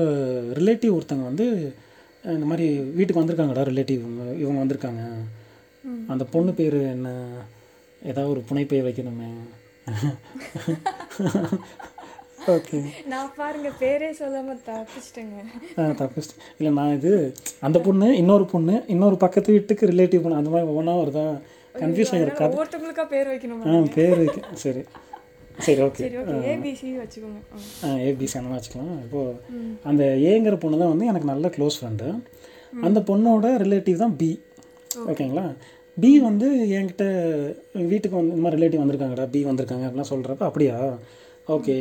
ரிலேட்டிவ் 0.60 0.98
ஒருத்தங்க 0.98 1.24
வந்து 1.24 1.76
இந்த 2.24 2.46
மாதிரி 2.46 2.80
வீட்டுக்கு 2.80 3.24
வந்திருக்காங்கடா 3.24 3.72
ரிலேட்டிவ் 3.72 3.92
இவங்க 3.92 4.44
இவங்க 4.44 4.64
வந்திருக்காங்க. 4.64 5.26
அந்த 6.08 6.24
பொண்ணு 6.24 6.54
பேர் 6.54 6.82
என்ன? 6.82 7.32
ஏதாவது 8.02 8.30
ஒரு 8.30 8.44
புனைப்பெயர் 8.50 8.88
வைக்கணுமே. 8.88 9.30
ஓகே 12.54 12.80
நான் 13.08 13.30
பாருங்க 13.38 13.70
பேரே 13.80 14.08
சொல்லாமல் 14.14 14.60
தப்பிச்சிட்டேங்க. 14.68 15.38
தப்பு 16.00 16.22
இல்லை 16.58 16.72
நான் 16.76 16.94
இது 16.96 17.12
அந்த 17.62 17.78
பொண்ணு 17.80 18.08
இன்னொரு 18.18 18.46
பொண்ணு 18.46 18.76
இன்னொரு 18.88 19.18
பக்கத்து 19.24 19.56
வீட்டுக்கு 19.56 19.90
ரிலேட்டிவ் 19.92 20.24
பொண்ணு 20.24 20.40
அந்த 20.40 20.52
மாதிரி 20.52 20.70
ஒவ்வொன்றா 20.72 20.96
வருதா 21.00 21.26
கன்ஃபியூஸ் 21.76 22.14
ஆகிருக்கு 22.14 22.46
ஒவ்வொருத்தவங்களுக்கா 22.48 23.06
பேர் 23.14 23.30
வைக்கணுமா? 23.32 23.64
ஆ 23.72 23.96
பேர் 23.96 24.18
வைக்க 24.20 24.58
சரி. 24.64 24.84
சரி 25.60 25.82
ஓகே 25.84 26.04
சரி 26.04 26.18
ஓகே 26.22 26.36
ஏபிசி 26.52 26.88
வச்சுக்கோங்க. 26.98 27.40
ஆ. 27.84 27.90
ஏபிசி 28.06 28.38
அந்த 28.40 28.50
மாதிரி 28.50 28.60
வச்சுக்கலாம். 28.60 28.96
இப்போது 29.06 29.36
அந்த 29.84 30.04
ஏங்கிற 30.32 30.56
பொண்ணு 30.64 30.82
தான் 30.82 30.94
வந்து 30.94 31.10
எனக்கு 31.12 31.32
நல்ல 31.32 31.50
க்ளோஸ் 31.56 31.78
ஃப்ரெண்டு 31.80 32.08
அந்த 32.84 33.00
பொண்ணோட 33.10 33.50
ரிலேட்டிவ் 33.64 34.02
தான் 34.02 34.16
பி 34.18 34.30
ஓகேங்களா 35.06 35.46
பி 35.98 36.12
வந்து 36.22 36.48
என்கிட்ட 36.78 37.04
வீட்டுக்கு 37.86 38.18
வந்து 38.18 38.32
இந்த 38.32 38.44
மாதிரி 38.44 38.58
ரிலேட்டிவ் 38.60 38.84
வந்திருக்காங்கடா 38.84 39.28
பி 39.32 39.42
வந்திருக்காங்க 39.46 39.86
அப்படிலாம் 39.86 40.12
சொல்கிறப்ப 40.12 40.44
அப்படியா? 40.50 40.76
ஓகே 41.48 41.78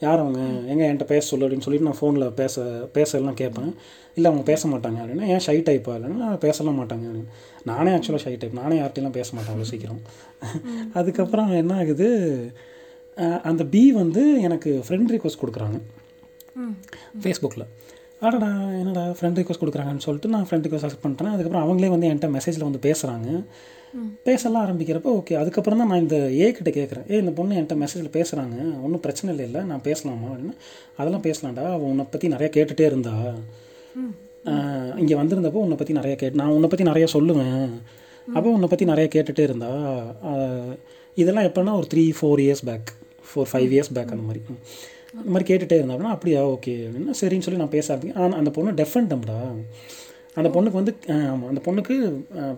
யார் 0.00 0.20
அவங்க 0.22 0.40
எங்க 0.72 0.82
என்கிட்ட 0.88 1.06
பேச 1.12 1.26
சொல்லு 1.26 1.46
அப்படின்னு 1.46 1.66
சொல்லிட்டு 1.66 1.88
நான் 1.88 2.00
ஃபோனில் 2.00 2.34
பேச 2.40 2.62
பேசலாம் 2.96 3.38
கேட்பேன். 3.40 3.70
இல்லை 4.14 4.28
அவங்க 4.30 4.44
பேச 4.50 4.68
மாட்டாங்க 4.68 4.98
அப்படின்னா 5.04 5.26
ஏன் 5.34 5.44
ஷை 5.46 5.56
டைப்பா 5.68 5.92
இல்லைன்னா 5.98 6.28
பேசலாம் 6.38 6.78
மாட்டாங்க. 6.80 7.04
அப்படின்னு. 7.08 7.32
நானே 7.64 7.90
ஆக்சுவலாக 7.90 8.22
ஷை 8.26 8.34
டைப் 8.38 8.58
நானே 8.60 8.76
யார்கிட்டலாம் 8.80 9.16
பேச 9.18 9.34
மாட்டேன் 9.34 9.54
அவ்வளோ 9.54 9.68
சீக்கிரம். 9.72 10.00
அதுக்கப்புறம் 10.94 11.50
என்ன 11.62 11.74
ஆகுது? 11.74 12.08
அந்த 13.42 13.62
பி 13.64 13.82
வந்து 13.92 14.22
எனக்கு 14.42 14.70
ஃப்ரெண்ட் 14.88 15.12
ரிக்வஸ்ட் 15.14 15.42
கொடுக்குறாங்க. 15.42 15.78
ஃபேஸ்புக்கில் 17.22 17.66
அடடா 18.20 18.50
என்னடா 18.82 19.02
ஃப்ரெண்ட் 19.18 19.38
ரிக்வஸ்ட் 19.40 19.62
கொடுக்குறாங்கன்னு 19.64 20.04
சொல்லிட்டு 20.06 20.28
நான் 20.28 20.46
ஃப்ரெண்ட் 20.50 20.66
ரிக்வஸ்ட் 20.66 20.86
அக்செப்ட் 20.86 21.06
பண்ணிட்டேன். 21.06 21.34
அதுக்கப்புறம் 21.34 21.64
அவங்களே 21.66 21.90
வந்து 21.94 22.08
என்கிட்ட 22.08 22.30
மெசேஜில் 22.36 22.68
வந்து 22.68 22.80
பேசுகிறாங்க 22.88 23.28
பேசலாம் 24.24 24.64
ஆரம்பிக்கிறப்போ 24.64 25.10
ஓகே 25.18 25.34
அதுக்கப்புறம் 25.40 25.80
தான் 25.80 25.90
நான் 25.90 26.02
இந்த 26.04 26.16
ஏ 26.40 26.46
கிட்ட 26.56 26.70
கேட்குறேன் 26.78 27.06
ஏ 27.12 27.18
இந்த 27.18 27.32
பொண்ணு 27.38 27.56
என்கிட்ட 27.58 27.76
மெசேஜில் 27.82 28.10
பேசுகிறாங்க 28.16 28.56
ஒன்றும் 28.84 29.02
பிரச்சனை 29.06 29.28
இல்லை 29.34 29.44
இல்லை 29.48 29.60
நான் 29.70 29.84
பேசலாமா? 29.86 30.28
அப்படின்னு. 30.32 30.54
அதெல்லாம் 30.96 31.24
பேசலாம்டா. 31.28 31.64
அவள் 31.74 31.88
உன்னை 31.92 32.04
பற்றி 32.10 32.28
நிறைய 32.28 32.48
கேட்டுகிட்டே 32.56 32.86
இருந்தா. 32.90 33.14
இங்கே 35.02 35.14
வந்திருந்தப்போ 35.14 35.60
உன்னை 35.64 35.76
பற்றி 35.76 35.94
நிறைய 36.00 36.16
கேட்டு 36.16 36.40
நான் 36.40 36.54
உன்னை 36.56 36.68
பற்றி 36.72 36.84
நிறைய 36.90 37.06
சொல்லுவேன். 37.14 37.64
அப்போ 38.28 38.48
உன்னை 38.56 38.68
பற்றி 38.68 38.86
நிறைய 38.92 39.08
கேட்டுகிட்டே 39.14 39.44
இருந்தா. 39.48 39.72
இதெல்லாம் 41.16 41.48
எப்போன்னா 41.50 41.74
ஒரு 41.80 41.86
three 41.94 42.04
four 42.18 42.42
years 42.44 42.64
back 42.70 42.90
four 43.28 43.50
five 43.52 43.70
years 43.76 43.94
back 43.96 44.12
அந்த 44.14 44.24
மாதிரி. 44.28 44.42
இந்த 45.14 45.30
மாதிரி 45.34 45.46
கேட்டுகிட்டே 45.50 45.78
இருந்தா 45.78 45.94
அப்படின்னா 45.94 46.16
அப்படியா 46.16 46.40
ஓகே 46.54 46.74
அப்படின்னா. 46.86 47.14
சரின்னு 47.20 47.46
சொல்லி 47.46 47.62
நான் 47.62 47.74
பேச 47.76 47.86
ஆரம்பிக்கிறேன். 47.92 48.20
ஆனால் 48.24 48.38
அந்த 48.40 48.50
பொண்ணு 48.56 48.72
டெஃபன் 48.82 49.10
டம்டா 49.12 49.38
அந்த 50.36 50.48
பொண்ணுக்கு 50.54 50.80
வந்து 50.80 50.92
அந்த 51.50 51.60
பொண்ணுக்கு 51.66 51.94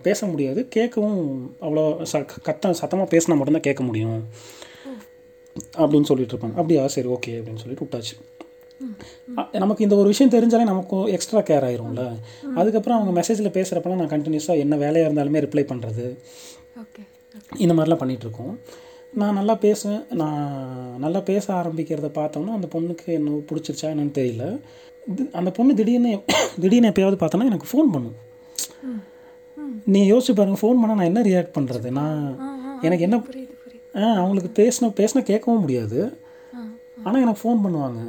பேச 0.07 0.25
முடியாது. 0.31 0.61
கேட்கவும் 0.75 1.21
அவ்வளோ 1.65 1.83
ச 2.11 2.23
கத்த 2.47 2.73
சத்தமாக 2.81 3.07
பேசினா 3.13 3.37
மட்டும்தான் 3.37 3.67
கேட்க 3.67 3.83
முடியும். 3.89 4.19
அப்படின்னு 5.81 6.09
சொல்லிட்டு 6.09 6.33
இருப்பாங்க. 6.33 6.57
அப்படியா 6.61 6.83
சரி 6.95 7.09
ஓகே 7.15 7.33
அப்படின்னு 7.39 7.63
சொல்லிட்டு 7.63 7.85
விட்டாச்சு. 7.85 8.15
நமக்கு 9.63 9.85
இந்த 9.85 9.95
ஒரு 10.01 10.07
விஷயம் 10.11 10.33
தெரிஞ்சாலே 10.35 10.65
நமக்கு 10.69 10.97
எக்ஸ்ட்ரா 11.15 11.41
கேர் 11.49 11.65
ஆயிரும்ல. 11.67 12.03
அதுக்கப்புறம் 12.59 12.97
அவங்க 12.99 13.11
மெசேஜில் 13.19 13.55
பேசுகிறப்பெல்லாம் 13.57 14.01
நான் 14.01 14.13
கண்டினியூஸாக 14.13 14.63
என்ன 14.65 14.77
வேலையாக 14.83 15.09
இருந்தாலுமே 15.09 15.43
ரிப்ளை 15.45 15.63
பண்ணுறது 15.71 16.05
ஓகே 16.83 17.03
இந்த 17.63 17.73
மாதிரிலாம் 17.73 18.01
பண்ணிட்டு 18.03 18.25
இருக்கோம். 18.27 18.53
நான் 19.21 19.37
நல்லா 19.39 19.55
பேசுவேன் 19.65 20.03
நான் 20.21 20.43
நல்லா 21.05 21.21
பேச 21.29 21.45
ஆரம்பிக்கிறத 21.59 22.09
பார்த்தோன்னா 22.19 22.51
அந்த 22.57 22.67
பொண்ணுக்கு 22.75 23.07
என்ன 23.19 23.39
பிடிச்சிருச்சா 23.49 23.87
என்னன்னு 23.93 24.13
தெரியல. 24.19 24.45
அந்த 25.39 25.49
பொண்ணு 25.57 25.71
திடீர்னு 25.79 26.11
திடீர்னு 26.63 26.91
எப்பயாவது 26.91 27.17
பார்த்தோன்னா 27.21 27.49
எனக்கு 27.51 27.69
ஃபோன் 27.71 27.91
பண்ணும். 27.93 28.17
நீ 29.93 29.99
யோசிச்சு 30.11 30.33
பாருங்க 30.37 30.59
ஃபோன் 30.61 30.79
பண்ணால் 30.81 30.99
நான் 30.99 31.11
என்ன 31.11 31.21
ரியாக்ட் 31.29 31.55
பண்ணுறது 31.57 31.91
நான் 31.99 32.19
எனக்கு 32.87 33.05
என்ன 33.07 33.17
ஆ 33.99 34.09
அவங்களுக்கு 34.19 34.49
பேசின 34.59 34.89
பேசினா 34.99 35.21
கேட்கவும் 35.29 35.63
முடியாது. 35.63 35.99
ஆனால் 37.05 37.23
எனக்கு 37.23 37.41
ஃபோன் 37.43 37.63
பண்ணுவாங்க. 37.63 38.01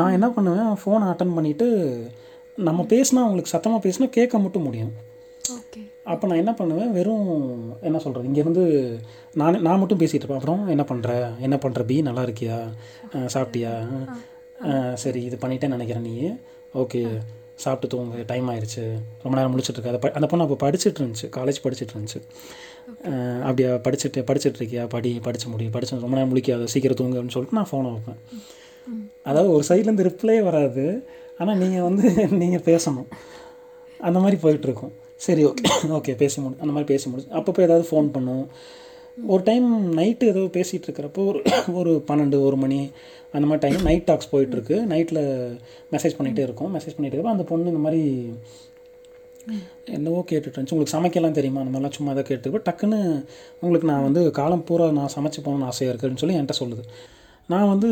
நான் 0.00 0.14
என்ன 0.16 0.28
பண்ணுவேன் 0.36 0.70
ஃபோனை 0.82 1.06
அட்டன் 1.12 1.34
பண்ணிவிட்டு 1.36 1.66
நம்ம 2.58 2.80
பேசினா 2.92 3.22
அவங்களுக்கு 3.24 3.52
சத்தமாக 3.52 3.84
பேசினா 3.86 4.06
கேட்க 4.16 4.38
மட்டும் 4.44 4.66
முடியும். 4.68 4.92
ஓகே. 5.58 5.80
அப்போ 6.12 6.24
நான் 6.28 6.40
என்ன 6.42 6.52
பண்ணுவேன் 6.60 6.92
வெறும் 6.96 7.28
என்ன 7.88 7.98
சொல்கிறது 8.04 8.28
இங்கேருந்து 8.30 8.64
நான் 9.40 9.62
நான் 9.66 9.80
மட்டும் 9.82 10.00
பேசிகிட்டு 10.02 10.24
இருப்பேன். 10.24 10.40
அப்புறம் 10.40 10.62
என்ன 10.74 10.84
பண்ணுற 10.90 11.10
என்ன 11.46 11.56
பண்ணுற 11.64 11.82
பி 11.90 11.96
நல்லா 12.08 12.24
இருக்கியா? 12.26 12.58
சாப்பிட்டியா? 13.34 13.74
சரி 15.02 15.20
இது 15.28 15.36
பண்ணிட்டேன்னு 15.42 15.76
நினைக்கிறேன் 15.76 16.06
நீ. 16.10 16.14
ஓகே 16.82 17.00
சாப்பிட்டு 17.64 17.90
தூங்கு 17.92 18.24
டைம் 18.30 18.46
ஆயிடுச்சு. 18.52 18.84
ரொம்ப 19.22 19.34
நேரம் 19.38 19.52
முடிச்சிட்டு 19.54 19.78
இருக்க 19.78 19.92
அதை 19.92 20.10
அந்த 20.18 20.26
பொண்ணு 20.30 20.44
அப்போ 20.46 20.56
படிச்சுட்டு 20.64 21.00
இருந்துச்சு 21.00 21.26
காலேஜ் 21.36 21.60
படிச்சுட்டு 21.64 21.94
இருந்துச்சு. 21.94 22.20
அப்படியா 23.48 23.70
படிச்சுட்டு 23.86 24.22
படிச்சுட்டு 24.30 24.60
இருக்கியா? 24.60 24.84
படி 24.94 25.10
படிச்சு 25.26 25.48
முடி 25.52 25.66
படிச்சு 25.76 26.04
ரொம்ப 26.06 26.16
நேரம் 26.18 26.32
முடிக்காத 26.32 26.66
சீக்கிரம் 26.74 26.98
தூங்கு 27.00 27.18
அப்படின்னு 27.18 27.36
சொல்லிட்டு 27.36 27.58
நான் 27.58 27.70
ஃபோனை 27.70 27.92
வைப்பேன். 27.94 28.20
அதாவது 29.28 29.50
ஒரு 29.56 29.64
சைட்லேருந்து 29.70 30.08
ரிப்ளே 30.10 30.36
வராது. 30.48 30.84
ஆனால் 31.40 31.60
நீங்கள் 31.62 31.86
வந்து 31.88 32.04
நீங்கள் 32.42 32.66
பேசணும். 32.70 33.08
அந்த 34.00 34.18
மாதிரி 34.24 34.38
போயிட்டுருக்கும் 34.44 34.92
சரி 35.26 35.42
ஓகே 35.50 35.64
ஓகே 35.98 36.12
பேசி 36.22 36.36
முடி 36.40 36.56
அந்த 36.62 36.72
மாதிரி 36.74 36.88
பேசி 36.92 37.06
முடிச்சு 37.10 37.30
அப்பப்போ 37.38 37.62
ஏதாவது 37.66 37.84
ஃபோன் 37.90 38.08
பண்ணும். 38.16 38.44
ஒரு 39.16 39.42
டைம் 39.42 39.66
நைட்டு 39.98 40.24
ஏதோ 40.32 40.40
பேசிகிட்டு 40.56 40.86
இருக்கிறப்போ 40.88 41.22
ஒரு 41.30 41.40
ஒரு 41.80 41.92
பன்னெண்டு 42.08 42.36
ஒரு 42.46 42.56
மணி 42.56 42.78
அந்த 43.34 43.44
மாதிரி 43.48 43.62
டைம் 43.64 43.86
நைட் 43.88 44.06
டாக்ஸ் 44.08 44.30
போயிட்டுருக்கு 44.32 44.76
நைட்டில் 44.92 45.20
மெசேஜ் 45.92 46.16
பண்ணிகிட்டே 46.18 46.42
இருக்கோம். 46.46 46.70
மெசேஜ் 46.76 46.96
பண்ணிகிட்டே 46.96 47.16
இருக்கோம் 47.16 47.36
அந்த 47.36 47.46
பொண்ணு 47.50 47.72
இந்த 47.72 47.82
மாதிரி 47.86 48.02
என்னவோ 49.96 50.20
கேட்டுட்டு 50.30 50.56
இருந்துச்சு. 50.56 50.74
உங்களுக்கு 50.74 50.96
சமைக்கலாம் 50.96 51.38
தெரியுமா? 51.38 51.60
அந்த 51.62 51.72
மாதிரிலாம் 51.72 51.96
சும்மா 51.98 52.12
தான் 52.12 52.28
கேட்டு 52.28 52.62
டக்குன்னு 52.68 53.00
உங்களுக்கு 53.60 53.90
நான் 53.90 54.06
வந்து 54.08 54.30
காலம் 54.40 54.64
பூரா 54.68 54.86
நான் 54.98 55.14
சமைச்சு 55.16 55.40
போகணும்னு 55.46 55.70
ஆசையாக 55.70 55.92
இருக்குன்னு 55.92 56.22
சொல்லி 56.22 56.36
என்கிட்ட 56.36 56.56
சொல்லுது. 56.62 56.84
நான் 57.52 57.70
வந்து 57.72 57.90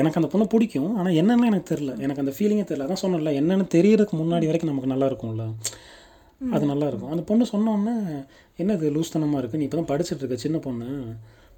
எனக்கு 0.00 0.18
அந்த 0.20 0.28
பொண்ணை 0.32 0.46
பிடிக்கும். 0.52 0.96
ஆனால் 0.98 1.16
என்னென்னு 1.22 1.48
எனக்கு 1.50 1.74
தெரில 1.74 1.98
எனக்கு 2.04 2.22
அந்த 2.24 2.34
ஃபீலிங்கே 2.36 2.66
தெரில 2.70 2.86
அதான் 2.86 3.02
சொன்னல 3.04 3.32
என்னென்னு 3.40 3.66
தெரியறதுக்கு 3.76 4.16
முன்னாடி 4.22 4.46
வரைக்கும் 4.50 4.72
நமக்கு 4.72 4.92
நல்லா 4.94 5.08
இருக்கும்ல. 5.10 5.46
அது 6.54 6.64
நல்லா 6.72 6.86
இருக்கும் 6.90 7.12
அந்த 7.14 7.22
பொண்ணு 7.28 7.44
சொன்னோன்னே 7.52 7.94
என்ன 8.62 8.74
இது 8.78 8.94
லூஸ்தனமாக 8.96 9.40
இருக்குது 9.40 9.60
நீ 9.60 9.66
இப்போ 9.68 9.78
தான் 9.80 9.90
படிச்சுட்டு 9.92 10.22
இருக்க 10.22 10.38
சின்ன 10.44 10.58
பொண்ணு. 10.66 10.88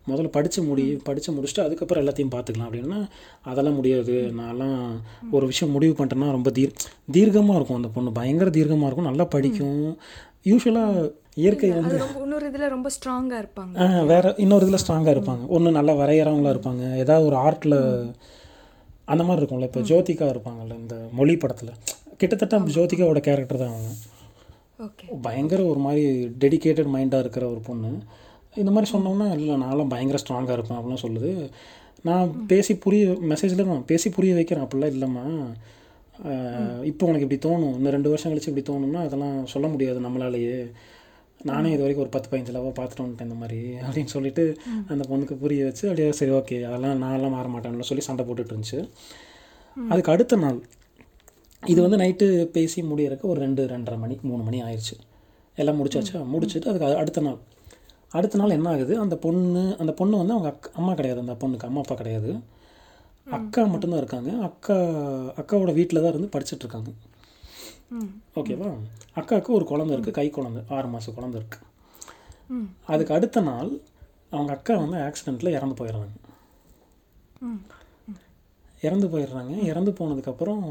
முதல்ல 0.09 0.31
படித்து 0.37 0.61
முடி 0.69 0.85
படித்து 1.07 1.31
முடிச்சுட்டு 1.35 1.65
அதுக்கப்புறம் 1.65 2.03
எல்லாத்தையும் 2.03 2.33
பார்த்துக்கலாம் 2.35 2.69
அப்படின்னா 2.69 2.99
அதெல்லாம் 3.51 3.79
முடியாது. 3.79 4.15
நான்லாம் 4.41 4.79
ஒரு 5.37 5.45
விஷயம் 5.51 5.75
முடிவு 5.77 5.93
பண்ணிட்டேன்னா 5.99 6.31
ரொம்ப 6.37 6.51
தீர் 6.59 6.75
தீர்க்கமாக 7.17 7.59
இருக்கும் 7.59 7.79
அந்த 7.81 7.91
பொண்ணு. 7.95 8.11
பயங்கர 8.21 8.51
தீர்க்கமாக 8.59 8.89
இருக்கும். 8.89 9.11
நல்லா 9.11 9.27
படிக்கும். 9.35 9.83
யூஸ்வலாக 10.51 11.11
இயற்கை 11.43 11.71
வந்து 11.77 11.97
இன்னொரு 12.25 12.47
இதில் 12.51 12.73
ரொம்ப 12.77 12.89
ஸ்ட்ராங்காக 12.97 13.43
இருப்பாங்க. 13.45 14.05
வேற 14.13 14.35
இன்னொரு 14.45 14.67
இதில் 14.67 14.83
ஸ்ட்ராங்காக 14.83 15.15
இருப்பாங்க. 15.17 15.45
ஒன்று 15.57 15.77
நல்லா 15.79 15.95
வரைகிறவங்களா 16.03 16.53
இருப்பாங்க. 16.55 16.83
ஏதாவது 17.05 17.29
ஒரு 17.31 17.39
ஆர்ட்டில் 17.47 17.79
அந்த 19.13 19.23
மாதிரி 19.29 19.41
இருக்கும்ல. 19.41 19.69
இப்போ 19.71 19.85
ஜோதிகா 19.93 20.27
இருப்பாங்கல்ல 20.35 20.77
இந்த 20.83 20.97
மொழி 21.21 21.37
படத்தில். 21.45 21.73
கிட்டத்தட்ட 22.21 22.75
ஜோதிகாவோட 22.77 23.23
கேரக்டர் 23.29 23.63
தான் 23.63 23.73
அவங்க. 23.75 23.91
பயங்கர 25.27 25.61
ஒரு 25.73 25.81
மாதிரி 25.87 26.05
டெடிகேட்டட் 26.43 26.91
மைண்டாக 26.95 27.25
இருக்கிற 27.25 27.45
ஒரு 27.53 27.61
பொண்ணு. 27.69 27.91
இந்த 28.63 28.71
மாதிரி 28.75 28.89
சொன்னோம்னா 28.95 29.29
இல்லை 29.39 29.55
நான்லாம் 29.63 29.93
பயங்கர 29.95 30.19
ஸ்ட்ராங்காக 30.23 30.57
இருப்பேன் 30.57 30.79
அப்படிலாம் 30.79 31.05
சொல்லுது. 31.07 31.33
நான் 32.09 32.33
பேசி 32.53 32.73
புரிய 32.85 33.05
மெசேஜில் 33.33 33.69
தான் 33.71 33.87
பேசி 33.93 34.09
புரிய 34.17 34.33
வைக்கிறேன். 34.39 34.65
அப்படிலாம் 34.67 34.95
இல்லைம்மா. 34.95 35.25
இப்போ 36.91 37.07
உனக்கு 37.11 37.27
இப்படி 37.27 37.41
தோணும். 37.47 37.73
இன்னும் 37.79 37.95
ரெண்டு 37.97 38.11
வருஷம் 38.13 38.33
கழிச்சு 38.33 38.51
இப்படி 38.51 38.67
தோணும்னா 38.71 39.01
அதெல்லாம் 39.07 39.39
சொல்ல 39.53 39.69
முடியாது 39.75 40.05
நம்மளாலேயே. 40.07 40.59
நானே 41.51 41.71
இது 41.73 41.83
வரைக்கும் 41.85 42.05
ஒரு 42.05 42.13
பத்து 42.15 42.29
பதினஞ்சு 42.31 42.53
லவா 42.57 42.71
பார்த்துட்டு 42.77 43.05
வந்துட்டேன் 43.05 43.29
இந்த 43.29 43.39
மாதிரி 43.41 43.59
அப்படின்னு 43.87 44.13
சொல்லிட்டு 44.17 44.45
அந்த 44.93 45.03
பொண்ணுக்கு 45.11 45.35
புரிய 45.43 45.65
வச்சு 45.69 45.85
அப்படியே 45.89 46.13
சரி 46.21 46.33
ஓகே 46.39 46.59
அதெல்லாம் 46.69 47.03
நான்லாம் 47.05 47.35
மாற 47.37 47.49
மாட்டேன்ல 47.55 47.87
சொல்லி 47.89 48.05
சண்டை 48.09 48.25
போட்டுட்டு 48.29 48.53
இருந்துச்சு. 48.55 48.81
அதுக்கு 49.77 50.13
அடுத்த 50.15 50.37
நாள் 50.45 50.59
இது 51.65 51.83
வந்து 51.83 51.97
நைட்டு 51.97 52.27
பேசி 52.47 52.83
முடியறதுக்கு 52.83 53.23
ஒரு 53.25 53.41
ரெண்டு 53.41 53.67
ரெண்டரை 53.67 53.99
மணி 53.99 54.19
மூணு 54.23 54.43
மணி 54.43 54.63
ஆயிடுச்சு 54.63 54.97
எல்லாம் 55.59 55.79
முடிச்சாச்சா? 55.81 56.19
முடிச்சுட்டு 56.33 56.69
அதுக்கு 56.69 56.97
அடுத்த 56.97 57.21
நாள். 57.21 57.39
அடுத்த 58.13 58.39
நாள் 58.39 58.51
என்ன 58.51 58.69
ஆகுது? 58.69 58.99
அந்த 58.99 59.17
பொண்ணு 59.17 59.77
அந்த 59.79 59.93
பொண்ணு 59.93 60.17
வந்து 60.17 60.33
அவங்க 60.33 60.49
அக்கா 60.49 60.71
அம்மா 60.75 60.95
கிடையாது 60.95 61.21
அந்த 61.21 61.35
பொண்ணுக்கு 61.35 61.65
அம்மா 61.65 61.81
அப்பா 61.81 61.95
கிடையாது. 61.95 62.31
அக்கா 63.27 63.65
மட்டும்தான் 63.65 63.99
இருக்காங்க. 63.99 64.31
அக்கா 64.43 64.77
அக்காவோட 65.37 65.73
வீட்டில் 65.73 66.01
தான் 66.01 66.13
இருந்து 66.13 66.29
படிச்சுட்டு 66.29 66.61
இருக்காங்க. 66.61 66.91
ம். 67.91 68.11
ஓகேவா? 68.37 68.69
அக்காவுக்கு 69.17 69.53
ஒரு 69.53 69.65
குழந்தை 69.65 69.97
இருக்குது 69.97 70.11
கை 70.11 70.31
குழந்தை 70.31 70.63
ஆறு 70.69 70.89
மாதம் 70.89 71.15
குழந்தை 71.15 71.41
இருக்குது 71.41 71.67
ம். 72.51 72.69
அதுக்கு 72.87 73.15
அடுத்த 73.15 73.41
நாள் 73.41 73.71
அவங்க 74.31 74.53
அக்கா 74.53 74.77
வந்து 74.77 74.99
ஆக்சிடெண்ட்டில் 75.01 75.55
இறந்து 75.55 75.77
போயிடுறாங்க. 75.81 76.15
இறந்து 78.83 79.07
போயிடுறாங்க. 79.07 79.53
இறந்து 79.65 79.91
போனதுக்கப்புறம் 79.91 80.63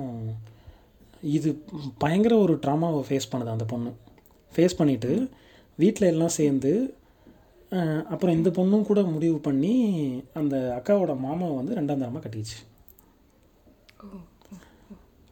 இது 1.37 1.49
பயங்கர 1.97 2.33
ஒரு 2.37 2.53
ட்ராமாவை 2.65 3.01
ஃபேஸ் 3.09 3.31
பண்ணுது 3.31 3.55
அந்த 3.55 3.65
பொண்ணு. 3.65 3.91
ஃபேஸ் 4.51 4.79
பண்ணிவிட்டு 4.79 5.11
வீட்டில் 5.79 6.11
எல்லாம் 6.11 6.35
சேர்ந்து 6.39 6.73
அப்புறம் 8.13 8.35
இந்த 8.35 8.49
பொண்ணும் 8.49 8.87
கூட 8.89 9.01
முடிவு 9.13 9.37
பண்ணி 9.37 9.73
அந்த 10.33 10.55
அக்காவோட 10.77 11.13
மாமாவை 11.25 11.55
வந்து 11.55 11.77
ரெண்டாம் 11.79 12.01
தரமாக 12.03 12.21
கட்டிச்சு 12.25 12.59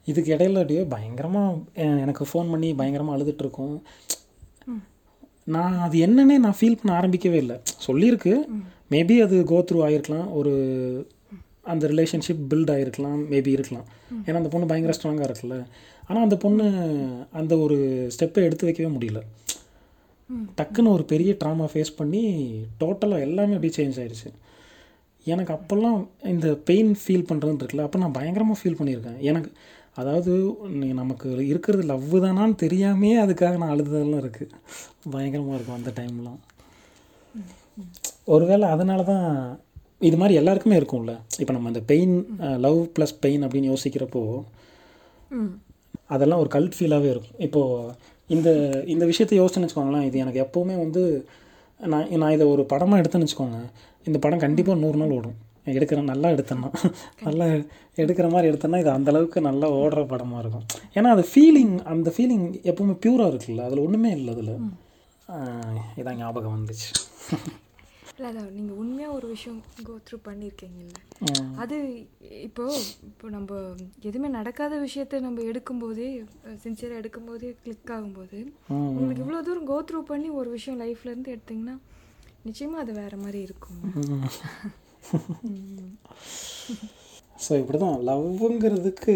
இதுக்கு 0.08 0.30
இடையில 0.36 0.62
அப்படியே 0.62 0.84
பயங்கரமாக 0.94 1.90
எனக்கு 2.04 2.24
ஃபோன் 2.30 2.52
பண்ணி 2.52 2.70
பயங்கரமாக 2.80 3.18
அழுதுட்டு 3.18 3.44
இருக்கோம் 3.46 3.76
நான் 5.54 5.78
அது 5.80 5.98
என்னன்னே 6.06 6.38
நான் 6.46 6.58
ஃபீல் 6.60 6.80
பண்ண 6.80 6.92
ஆரம்பிக்கவே 7.00 7.38
இல்லை. 7.44 7.58
சொல்லியிருக்கு. 7.88 8.34
மேபி 8.94 9.16
அது 9.26 9.44
கோ 9.52 9.58
த்ரூ 9.60 9.80
ஆகிருக்கலாம் 9.86 10.32
ஒரு 10.40 10.54
அந்த 11.66 11.84
ரிலேஷன்ஷிப் 11.92 12.44
பில்ட் 12.52 12.72
ஆகிருக்கலாம் 12.76 13.20
மேபி 13.32 13.52
இருக்கலாம். 13.58 13.88
ஏன்னா 14.26 14.38
அந்த 14.42 14.52
பொண்ணு 14.54 14.70
பயங்கர 14.72 14.94
ஸ்ட்ராங்காக 14.98 15.28
இருக்குல்ல. 15.30 15.58
ஆனால் 16.08 16.26
அந்த 16.28 16.38
பொண்ணு 16.44 16.66
அந்த 17.42 17.54
ஒரு 17.66 17.78
ஸ்டெப்பை 18.16 18.44
எடுத்து 18.48 18.68
வைக்கவே 18.68 18.92
முடியல. 18.98 19.22
டக்குன்னு 20.60 20.96
ஒரு 20.98 21.04
பெரிய 21.12 21.32
ட்ராமா 21.42 21.66
ஃபேஸ் 21.72 21.98
பண்ணி 22.00 22.24
டோட்டலாக 22.82 23.26
எல்லாமே 23.28 23.56
அப்படியே 23.58 23.76
சேஞ்ச் 23.78 24.00
ஆயிடுச்சு 24.02 24.30
எனக்கு 25.26 25.52
அப்போல்லாம் 25.56 25.98
இந்த 26.34 26.48
பெயின் 26.70 26.92
ஃபீல் 27.02 27.28
பண்ணுறதுன்னு 27.30 27.62
இருக்குல்ல 27.62 27.86
அப்போ 27.88 28.00
நான் 28.04 28.18
பயங்கரமாக 28.20 28.60
ஃபீல் 28.60 28.78
பண்ணியிருக்கேன். 28.80 29.20
எனக்கு 29.30 29.52
அதாவது 30.02 30.34
நமக்கு 31.02 31.30
இருக்கிறது 31.52 31.84
லவ் 31.92 32.14
தானான்னு 32.26 32.56
தெரியாமே 32.64 33.12
அதுக்காக 33.24 33.58
நான் 33.62 33.74
அழுததெல்லாம் 33.74 34.24
இருக்குது 34.24 34.56
பயங்கரமாக 35.16 35.58
இருக்கும் 35.58 35.80
அந்த 35.80 35.92
டைம்லாம் 36.00 36.40
ஒருவேளை 38.34 38.66
அதனால 38.76 39.04
தான் 39.04 39.28
இது 40.08 40.18
மாதிரி 40.22 40.36
எல்லாருக்குமே 40.42 40.78
இருக்கும்ல. 40.80 41.14
இப்போ 41.42 41.54
நம்ம 41.56 41.70
இந்த 41.74 41.84
பெயின் 41.92 42.16
லவ் 42.66 42.80
ப்ளஸ் 42.96 43.16
பெயின் 43.26 43.44
அப்படின்னு 43.48 43.72
யோசிக்கிறப்போ 43.74 44.24
அதெல்லாம் 46.16 46.42
ஒரு 46.44 46.50
கல்ட் 46.56 46.78
ஃபீலாகவே 46.78 47.10
இருக்கும். 47.14 47.38
இப்போது 47.48 47.94
இந்த 48.36 48.50
இந்த 48.94 49.04
விஷயத்தை 49.12 49.36
யோசிச்சுன்னு 49.40 49.68
வச்சுக்கோங்களேன் 49.68 50.08
இது 50.10 50.24
எனக்கு 50.24 50.44
எப்போவுமே 50.46 50.76
வந்து 50.84 51.04
நான் 51.92 52.10
நான் 52.22 52.34
இதை 52.36 52.46
ஒரு 52.54 52.64
படமாக 52.74 53.02
எடுத்தேன்னு 53.02 53.28
வச்சுக்கோங்க. 53.28 53.60
இந்த 54.10 54.18
படம் 54.24 54.44
கண்டிப்பாக 54.46 54.82
நூறு 54.84 55.00
நாள் 55.02 55.16
ஓடும். 55.18 55.38
எடுக்கிறேன் 55.72 56.12
நல்லா 56.12 56.28
எடுத்தேன்னா. 56.36 56.70
நல்லா 57.26 57.46
எடுக்கிற 58.04 58.28
மாதிரி 58.34 58.50
எடுத்தேன்னா 58.52 58.80
இது 58.84 58.92
அந்த 58.98 59.10
அளவுக்கு 59.14 59.40
நல்லா 59.50 59.68
ஓடுற 59.82 60.04
படமாக 60.14 60.42
இருக்கும். 60.44 60.66
ஏன்னா 60.98 61.10
அது 61.16 61.24
ஃபீலிங் 61.32 61.74
அந்த 61.94 62.10
ஃபீலிங் 62.16 62.46
எப்பவுமே 62.72 62.96
பியூராக 63.06 63.32
இருக்குல்ல. 63.34 63.66
அதில் 63.70 63.84
ஒன்றுமே 63.86 64.12
இல்லை 64.20 64.32
அதில். 64.36 64.56
இதான் 66.02 66.20
ஞாபகம் 66.22 66.56
வந்துச்சு. 66.58 66.90
இல்லை 68.22 68.32
அதான் 68.34 68.50
நீங்கள் 68.56 68.80
உண்மையாக 68.82 69.16
ஒரு 69.18 69.28
விஷயம் 69.34 69.60
கோ 69.86 69.94
த்ரூ 70.08 70.18
பண்ணியிருக்கீங்கல்ல. 70.26 70.98
அது 71.62 71.78
இப்போ 72.48 72.64
இப்போ 73.10 73.30
நம்ம 73.36 73.60
எதுவுமே 74.10 74.30
நடக்காத 74.36 74.74
விஷயத்த 74.84 75.22
நம்ம 75.26 75.46
எடுக்கும்போதே 75.52 76.10
சின்சியராக 76.64 77.02
எடுக்கும்போதே 77.02 77.50
கிளிக் 77.64 77.92
ஆகும்போது. 77.96 78.40
உங்களுக்கு 78.96 79.24
இவ்வளோ 79.26 79.42
தூரம் 79.48 79.70
கோ 79.72 79.78
த்ரூ 79.90 80.02
பண்ணி 80.12 80.30
ஒரு 80.42 80.50
விஷயம் 80.58 80.80
லைஃப்லேருந்து 80.84 81.34
எடுத்தீங்கன்னா 81.36 81.76
நிச்சயமாக 82.48 82.84
அது 82.84 82.94
வேறு 83.02 83.18
மாதிரி 83.26 83.42
இருக்கும். 83.48 83.80
ஸோ 87.46 87.52
இப்படி 87.62 87.80
தான் 87.86 87.98
லவ்ங்கிறதுக்கு 88.10 89.16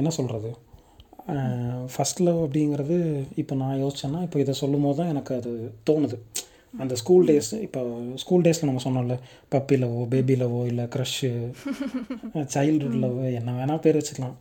என்ன 0.00 0.10
சொல்கிறது 0.18 0.50
ஃபஸ்ட் 1.94 2.20
லவ் 2.26 2.38
அப்படிங்கிறது 2.44 2.96
இப்போ 3.40 3.54
நான் 3.62 3.80
யோசிச்சேன்னா 3.82 4.20
இப்போ 4.26 4.38
இதை 4.42 4.52
சொல்லும் 4.60 4.84
போது 4.86 4.98
தான் 5.00 5.10
எனக்கு 5.14 5.32
அது 5.40 5.52
தோணுது. 5.88 6.16
அந்த 6.74 6.94
ஸ்கூல் 7.02 7.26
டேஸ் 7.30 7.52
இப்போ 7.66 7.80
ஸ்கூல் 8.22 8.44
டேஸில் 8.46 8.68
நம்ம 8.70 8.82
சொன்னோம்ல 8.86 9.16
பப்பி 9.54 9.78
லவோ 9.82 10.02
பேபி 10.14 10.36
லவோ 10.42 10.60
இல்லை 10.72 10.84
க்ரஷ்ஷு 10.94 11.32
சைல்டுஹுட் 12.54 13.00
லவ் 13.04 13.18
என்ன 13.40 13.56
வேணால் 13.58 13.82
பேர் 13.86 14.00
வச்சுக்கலாம். 14.00 14.38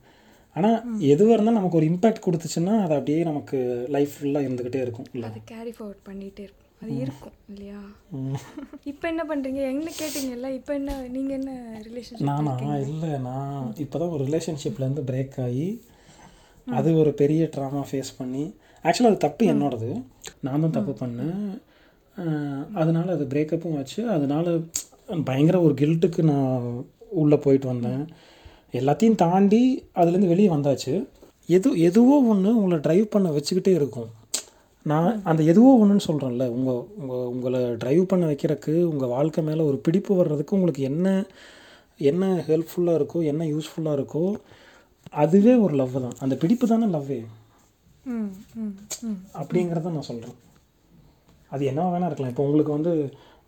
ஆனால் 0.56 0.78
எதுவாக 1.14 1.36
இருந்தாலும் 1.36 1.60
நமக்கு 1.60 1.80
ஒரு 1.80 1.90
இம்பேக்ட் 1.92 2.26
கொடுத்துச்சுன்னா 2.28 2.76
அது 2.86 2.94
அப்படியே 3.00 3.20
நமக்கு 3.32 3.58
லைஃப் 3.96 4.14
ஃபுல்லாக 4.20 4.46
இருந்துக்கிட்டே 4.48 4.80
இருக்கும். 4.86 5.10
இல்லை 5.16 5.28
அது 5.32 5.42
கேரி 5.52 5.74
ஃபார்வர்ட் 5.76 6.08
பண்ணிகிட்டே 6.10 6.44
இருக்கும். 6.48 6.64
அது 6.82 6.96
இருக்கும் 7.04 7.36
இல்லையா? 7.52 7.80
இப்போ 8.92 9.06
என்ன 9.12 9.24
பண்ணுறீங்க 9.30 9.62
என்ன 9.74 9.92
கேட்டீங்கல்ல? 10.02 10.50
இப்போ 10.58 10.72
என்ன 10.80 10.98
நீங்கள் 11.16 11.38
என்ன 11.40 11.52
ரிலேஷன்ஷிப் 11.88 12.28
நானா? 12.30 12.54
இல்லை 12.92 13.12
நான் 13.30 13.72
இப்போ 13.84 13.96
தான் 14.02 14.14
ஒரு 14.16 14.24
ரிலேஷன்ஷிப்லேருந்து 14.28 15.06
பிரேக் 15.10 15.38
ஆகி 15.46 15.70
அது 16.80 16.90
ஒரு 17.04 17.14
பெரிய 17.22 17.44
ட்ராமா 17.56 17.82
ஃபேஸ் 17.92 18.12
பண்ணி 18.20 18.46
ஆக்சுவலாக 18.86 19.12
அது 19.14 19.26
தப்பு 19.26 19.46
என்னோடது. 19.54 19.90
நான் 20.46 20.64
தான் 20.66 20.78
தப்பு 20.78 20.94
பண்ணேன். 21.02 21.42
அதனால 22.82 23.08
அது 23.16 23.26
பிரேக்கப்பும் 23.34 23.80
வச்சு 23.80 24.02
அதனால 24.16 24.46
பயங்கர 25.30 25.58
ஒரு 25.66 25.74
கில்ட்டுக்கு 25.82 26.22
நான் 26.32 26.64
உள்ளே 27.22 27.38
போயிட்டு 27.44 27.68
வந்தேன். 27.72 28.02
எல்லாத்தையும் 28.80 29.20
தாண்டி 29.24 29.62
அதுலேருந்து 30.00 30.32
வெளியே 30.34 30.50
வந்தாச்சு. 30.56 30.94
எது 31.50 31.70
எதுவோ 31.90 32.16
ஒன்று 32.32 32.50
உங்களை 32.60 32.78
ட்ரைவ் 32.86 33.06
பண்ண 33.14 33.28
வச்சுக்கிட்டே 33.36 33.74
இருக்கும். 33.80 34.10
நான் 34.86 35.12
அந்த 35.30 35.42
எதுவோ 35.52 35.72
ஒன்றுன்னு 35.82 36.08
சொல்கிறேன்ல 36.08 36.46
உங்கள் 36.56 36.82
உங்கள் 37.00 37.28
உங்களை 37.34 37.62
ட்ரைவ் 37.84 38.04
பண்ண 38.12 38.26
வைக்கிறதுக்கு 38.32 38.74
உங்கள் 38.92 39.14
வாழ்க்கை 39.16 39.42
மேலே 39.48 39.62
ஒரு 39.70 39.78
பிடிப்பு 39.86 40.12
வர்றதுக்கு 40.20 40.58
உங்களுக்கு 40.58 40.84
என்ன 40.92 41.08
என்ன 42.00 42.24
ஹெல்ப்ஃபுல்லாக 42.50 43.00
இருக்கோ 43.00 43.20
என்ன 43.32 43.46
யூஸ்ஃபுல்லாக 43.54 43.98
இருக்கோ 44.00 44.24
அதுவே 45.24 45.54
ஒரு 45.66 45.74
லவ் 45.82 45.96
தான். 46.06 46.18
அந்த 46.24 46.36
பிடிப்பு 46.44 46.66
தானே 46.68 46.88
லவ்வே 46.96 47.20
அப்படிங்கிறத 49.42 49.94
நான் 49.96 50.10
சொல்கிறேன் 50.12 50.38
அது 51.54 51.64
என்ன 51.72 51.88
வேணா 51.94 52.10
இருக்கலாம். 52.10 52.34
இப்போ 52.34 52.46
உங்களுக்கு 52.48 52.78
வந்து 52.78 52.94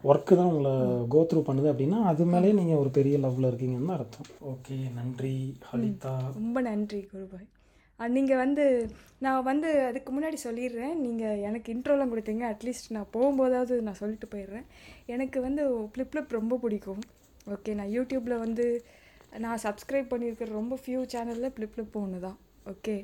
ஒர்க்கு 0.09 0.33
தான் 0.39 0.49
உங்களை 0.51 0.73
கோ 1.13 1.21
த்ரூ 1.29 1.39
பண்ணுது 1.47 1.67
அப்படின்னா 1.71 1.97
அது 2.11 2.25
மேலே 2.33 2.51
நீங்கள் 2.59 2.81
ஒரு 2.81 2.89
பெரிய 2.97 3.15
லவ்வில் 3.23 3.47
இருக்கீங்கன்னு 3.49 3.89
தான் 3.89 3.99
அர்த்தம். 3.99 4.27
ஓகே 4.51 4.75
நன்றி. 4.97 5.33
ஹலிதா. 5.69 6.13
ரொம்ப 6.41 6.61
நன்றி 6.67 6.99
குருபாய். 7.13 7.47
நீங்கள் 7.99 8.41
வந்து 8.43 8.65
நான் 9.25 9.47
வந்து 9.49 9.69
அதுக்கு 9.87 10.09
முன்னாடி 10.15 10.37
சொல்லிடுறேன். 10.45 10.93
நீங்கள் 11.05 11.41
எனக்கு 11.47 11.73
இன்ட்ரோலாம் 11.75 12.11
கொடுத்தீங்க. 12.13 12.43
அட்லீஸ்ட் 12.53 12.93
நான் 12.97 13.11
போகும்போதாவது 13.15 13.77
நான் 13.87 13.99
சொல்லிட்டு 14.01 14.29
போயிடுறேன். 14.33 14.67
எனக்கு 15.15 15.39
வந்து 15.47 15.63
ஃப்ளிப்ளிப் 15.93 16.37
ரொம்ப 16.39 16.57
பிடிக்கும். 16.63 17.01
ஓகே 17.55 17.73
நான் 17.79 17.91
யூடியூப்பில் 17.97 18.43
வந்து 18.45 18.67
நான் 19.45 19.63
சப்ஸ்கிரைப் 19.65 20.11
பண்ணியிருக்கிற 20.13 20.49
ரொம்ப 20.59 20.77
ஃபியூ 20.83 21.01
சேனலில் 21.15 21.53
ஃப்ளிப்ளிப் 21.55 21.99
ஒன்று 22.03 22.19
தான். 22.27 22.39
ஓகே. 22.73 22.95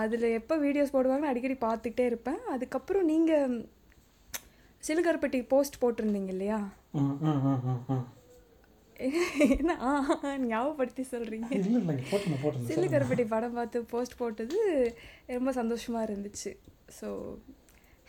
அதில் 0.00 0.26
எப்போ 0.38 0.54
வீடியோஸ் 0.64 0.94
போடுவாங்கன்னு 0.96 1.30
அடிக்கடி 1.32 1.56
பார்த்துக்கிட்டே 1.66 2.04
இருப்பேன். 2.10 2.40
அதுக்கப்புறம் 2.54 3.08
நீங்கள் 3.12 3.54
சிலுகர்பட்டி 4.86 5.40
போஸ்ட் 5.52 5.80
போட்டிருந்தீங்க 5.82 6.30
இல்லையா? 6.34 6.58
என்ன? 9.58 9.72
ஞாபகப்படுத்தி 10.50 11.02
சொல்கிறீங்க 11.12 11.48
கருப்பட்டி 12.94 13.24
படம் 13.34 13.56
பார்த்து 13.58 13.78
போஸ்ட் 13.92 14.18
போட்டது 14.20 14.58
ரொம்ப 15.36 15.52
சந்தோஷமாக 15.60 16.06
இருந்துச்சு. 16.08 16.52
ஸோ 16.98 17.08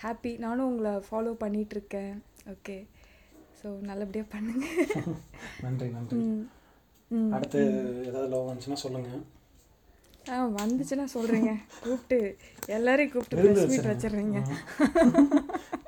ஹாப்பி 0.03 0.31
நானும் 0.45 0.69
உங்களை 0.71 0.93
ஃபாலோ 1.07 1.33
பண்ணிகிட்ருக்கேன் 1.43 2.13
ஓகே 2.53 2.77
ஸோ 3.59 3.67
நல்லபடியாக 3.89 4.27
பண்ணுங்க. 4.35 4.65
நன்றி 5.65 5.87
நன்றி. 5.97 6.19
அடுத்து 7.35 7.61
ஏதாவது 8.09 8.27
லவ் 8.33 8.49
வந்துச்சுன்னா 8.49 8.79
சொல்லுங்கள் 8.85 9.23
ஆ 10.33 10.35
வந்துச்சுன்னா 10.59 11.05
சொல்கிறீங்க 11.13 11.51
கூப்பிட்டு 11.85 12.19
எல்லாரையும் 12.77 13.13
கூப்பிட்டு 13.13 13.39
ப்ரெஸ் 13.41 13.71
மீட். 13.71 13.89
வச்சிடுறீங்க. 13.91 14.39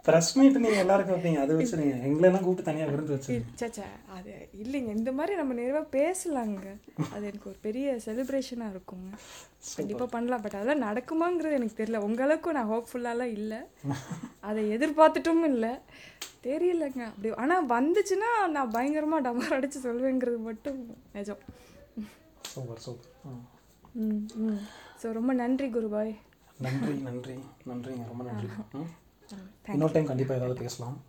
ப்ரெஸ் 0.06 0.32
மீட் 0.38 0.58
நீங்கள் 0.64 0.82
எல்லாருக்கும் 0.84 1.16
வைப்பீங்க. 1.16 1.40
அது 1.40 1.54
வச்சுருங்க 1.60 1.96
எங்களெல்லாம் 2.08 2.44
கூப்பிட்டு 2.44 2.70
தனியாக 2.70 2.92
விருந்து 2.92 3.16
வச்சுருங்க 3.16 3.80
அது 4.16 4.32
இல்லைங்க. 4.64 4.92
இந்த 5.00 5.12
மாதிரி 5.12 5.36
நம்ம 5.36 5.54
நிறைவாக 5.54 5.88
பேசலாங்க. 5.98 6.66
அது 7.12 7.24
எனக்கு 7.26 7.50
ஒரு 7.50 7.60
பெரிய 7.62 7.96
செலிப்ரேஷனாக 8.06 8.74
இருக்குங்க. 8.74 9.10
கண்டிப்பாக 9.78 10.10
பண்ணலாம். 10.12 10.44
பட் 10.44 10.54
அதெல்லாம் 10.54 10.86
நடக்குமாங்கிறது 10.90 11.58
எனக்கு 11.60 11.80
தெரியல. 11.82 12.02
உங்க 12.08 12.24
அளவுக்கு 12.24 12.52
நான் 12.52 12.72
ஹோப்ஃபுல்லாலாம் 12.74 13.34
இல்லை. 13.40 13.60
அதை 14.42 14.64
எதிர்பார்த்துட்டும் 14.78 15.44
இல்லை. 15.44 15.74
தெரியலங்க. 16.44 17.04
அப்படி 17.06 17.32
ஆனால் 17.36 17.68
வந்துச்சுன்னா 17.68 18.32
நான் 18.48 18.72
பயங்கரமாக 18.72 19.26
டமர் 19.28 19.56
அடித்து 19.58 19.80
சொல்வேங்கிறது 19.80 20.40
மட்டும் 20.40 20.80
நிஜம். 21.14 21.42
சூப்பர் 22.46 22.84
சூப்பர் 22.86 23.12
ம். 23.96 24.22
ம். 24.46 24.62
ஸோ 25.02 25.12
ரொம்ப 25.12 25.34
நன்றி 25.34 25.68
குருபாய். 25.70 26.14
நன்றி 26.60 26.94
நன்றி. 27.00 27.38
நன்றிங்க. 27.66 28.06
ரொம்ப 28.08 28.24
நன்றி. 28.24 28.84
இன்னொரு 29.68 29.94
டைம் 29.94 30.06
கண்டிப்பாக 30.06 30.40
ஏதாவது 30.40 30.62
பேசலாம். 30.62 31.04